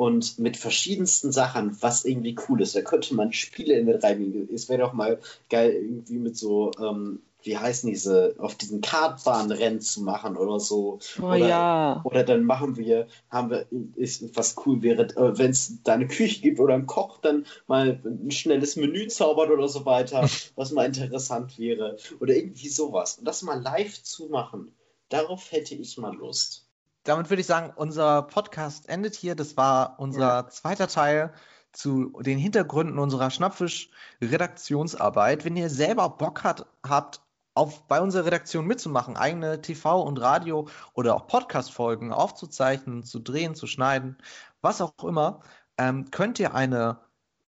und 0.00 0.38
mit 0.38 0.56
verschiedensten 0.56 1.30
Sachen, 1.30 1.76
was 1.82 2.06
irgendwie 2.06 2.34
cool 2.48 2.62
ist. 2.62 2.74
Da 2.74 2.80
könnte 2.80 3.14
man 3.14 3.34
Spiele 3.34 3.82
mit 3.82 4.02
reinbringen. 4.02 4.48
Es 4.50 4.70
wäre 4.70 4.80
doch 4.80 4.94
mal 4.94 5.20
geil, 5.50 5.72
irgendwie 5.72 6.16
mit 6.16 6.38
so, 6.38 6.70
ähm, 6.80 7.20
wie 7.42 7.58
heißen 7.58 7.90
diese, 7.90 8.34
auf 8.38 8.54
diesen 8.54 8.80
Kartbahnrennen 8.80 9.82
zu 9.82 10.00
machen 10.00 10.38
oder 10.38 10.58
so. 10.58 11.00
Oh 11.20 11.26
oder, 11.26 11.36
ja. 11.36 12.00
Oder 12.04 12.24
dann 12.24 12.44
machen 12.44 12.78
wir, 12.78 13.08
haben 13.28 13.50
wir, 13.50 13.66
ist, 13.94 14.34
was 14.34 14.56
cool 14.64 14.80
wäre, 14.80 15.02
äh, 15.02 15.36
wenn 15.36 15.50
es 15.50 15.82
da 15.82 15.92
eine 15.92 16.08
Küche 16.08 16.40
gibt 16.40 16.60
oder 16.60 16.72
ein 16.76 16.86
Koch 16.86 17.18
dann 17.18 17.44
mal 17.66 18.00
ein 18.02 18.30
schnelles 18.30 18.76
Menü 18.76 19.06
zaubert 19.08 19.50
oder 19.50 19.68
so 19.68 19.84
weiter, 19.84 20.26
was 20.56 20.72
mal 20.72 20.86
interessant 20.86 21.58
wäre. 21.58 21.98
Oder 22.20 22.36
irgendwie 22.36 22.68
sowas. 22.68 23.18
Und 23.18 23.26
das 23.26 23.42
mal 23.42 23.60
live 23.60 24.02
zu 24.02 24.28
machen, 24.28 24.72
darauf 25.10 25.52
hätte 25.52 25.74
ich 25.74 25.98
mal 25.98 26.16
Lust 26.16 26.69
damit 27.04 27.30
würde 27.30 27.40
ich 27.40 27.46
sagen, 27.46 27.72
unser 27.74 28.22
Podcast 28.22 28.88
endet 28.88 29.14
hier. 29.14 29.34
Das 29.34 29.56
war 29.56 29.98
unser 29.98 30.20
ja. 30.20 30.46
zweiter 30.48 30.88
Teil 30.88 31.32
zu 31.72 32.12
den 32.20 32.38
Hintergründen 32.38 32.98
unserer 32.98 33.30
Schnappfisch-Redaktionsarbeit. 33.30 35.44
Wenn 35.44 35.56
ihr 35.56 35.70
selber 35.70 36.10
Bock 36.10 36.44
hat, 36.44 36.66
habt, 36.86 37.22
auf, 37.54 37.86
bei 37.88 38.00
unserer 38.00 38.26
Redaktion 38.26 38.66
mitzumachen, 38.66 39.16
eigene 39.16 39.60
TV- 39.60 40.02
und 40.02 40.20
Radio- 40.20 40.68
oder 40.94 41.16
auch 41.16 41.26
Podcast-Folgen 41.26 42.12
aufzuzeichnen, 42.12 43.02
zu 43.02 43.18
drehen, 43.18 43.54
zu 43.54 43.66
schneiden, 43.66 44.18
was 44.60 44.80
auch 44.80 44.94
immer, 45.02 45.40
ähm, 45.76 46.10
könnt 46.10 46.38
ihr 46.38 46.54
eine 46.54 47.00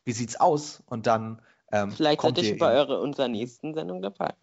Wie 0.05 0.13
sieht's 0.13 0.37
aus? 0.37 0.83
Und 0.87 1.07
dann 1.07 1.41
ähm, 1.71 1.93
vielleicht 1.93 2.21
seid 2.21 2.39
ihr 2.43 2.59
bei 2.59 2.75
eure 2.75 3.01
unserer 3.01 3.29
nächsten 3.29 3.75
Sendung 3.75 4.03
dabei. 4.03 4.35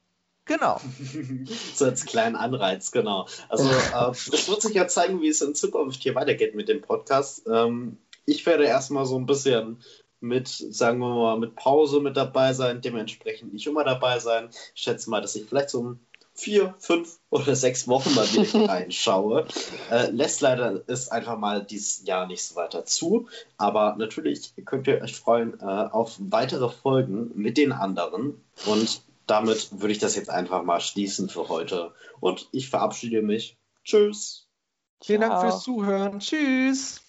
Genau. 0.46 0.82
so 1.76 1.86
als 1.86 2.06
kleinen 2.06 2.36
Anreiz, 2.36 2.92
genau. 2.92 3.28
Also 3.50 3.70
äh, 3.70 4.10
es 4.12 4.50
wird 4.50 4.62
sich 4.62 4.74
ja 4.74 4.88
zeigen, 4.88 5.22
wie 5.22 5.28
es 5.28 5.42
in 5.42 5.54
Zukunft 5.54 6.02
hier 6.02 6.16
weitergeht 6.16 6.56
mit 6.56 6.68
dem 6.70 6.82
Podcast. 6.82 7.46
Ähm, 7.48 7.98
ich 8.26 8.46
werde 8.48 8.66
erstmal 8.66 9.06
so 9.06 9.18
ein 9.18 9.28
bisschen 9.28 9.84
mit, 10.22 10.48
sagen 10.48 11.00
wir 11.00 11.14
mal, 11.14 11.40
mit 11.40 11.56
Pause 11.56 12.02
mit 12.02 12.18
dabei 12.18 12.54
sein, 12.54 12.82
dementsprechend 12.82 13.54
nicht 13.54 13.68
immer 13.68 13.84
dabei 13.84 14.20
sein. 14.20 14.50
Ich 14.74 14.82
schätze 14.82 15.10
mal, 15.10 15.22
dass 15.22 15.36
ich 15.36 15.46
vielleicht 15.46 15.70
so 15.70 15.84
ein 15.84 16.00
vier, 16.40 16.76
fünf 16.80 17.20
oder 17.30 17.56
sechs 17.56 17.88
Wochen 17.88 18.14
mal 18.16 18.26
wieder 18.32 18.68
reinschaue. 18.70 19.46
Äh, 19.92 20.10
lässt 20.12 20.42
leider 20.42 20.88
ist 20.88 21.12
einfach 21.12 21.38
mal 21.38 21.64
dieses 21.64 22.06
Jahr 22.06 22.28
nicht 22.28 22.44
so 22.44 22.56
weiter 22.56 22.86
zu. 22.86 23.28
Aber 23.58 23.96
natürlich 23.98 24.54
könnt 24.66 24.88
ihr 24.88 25.02
euch 25.02 25.16
freuen 25.16 25.60
äh, 25.60 25.64
auf 25.64 26.16
weitere 26.20 26.70
Folgen 26.70 27.32
mit 27.36 27.58
den 27.58 27.72
anderen. 27.72 28.42
Und 28.66 29.02
damit 29.28 29.82
würde 29.82 29.92
ich 29.92 30.00
das 30.00 30.16
jetzt 30.16 30.30
einfach 30.30 30.64
mal 30.64 30.80
schließen 30.80 31.30
für 31.30 31.50
heute. 31.50 31.94
Und 32.20 32.48
ich 32.52 32.70
verabschiede 32.70 33.22
mich. 33.22 33.58
Tschüss. 33.84 34.48
Vielen 35.02 35.22
Dank 35.22 35.42
fürs 35.42 35.64
Zuhören. 35.64 36.20
Tschüss. 36.20 37.02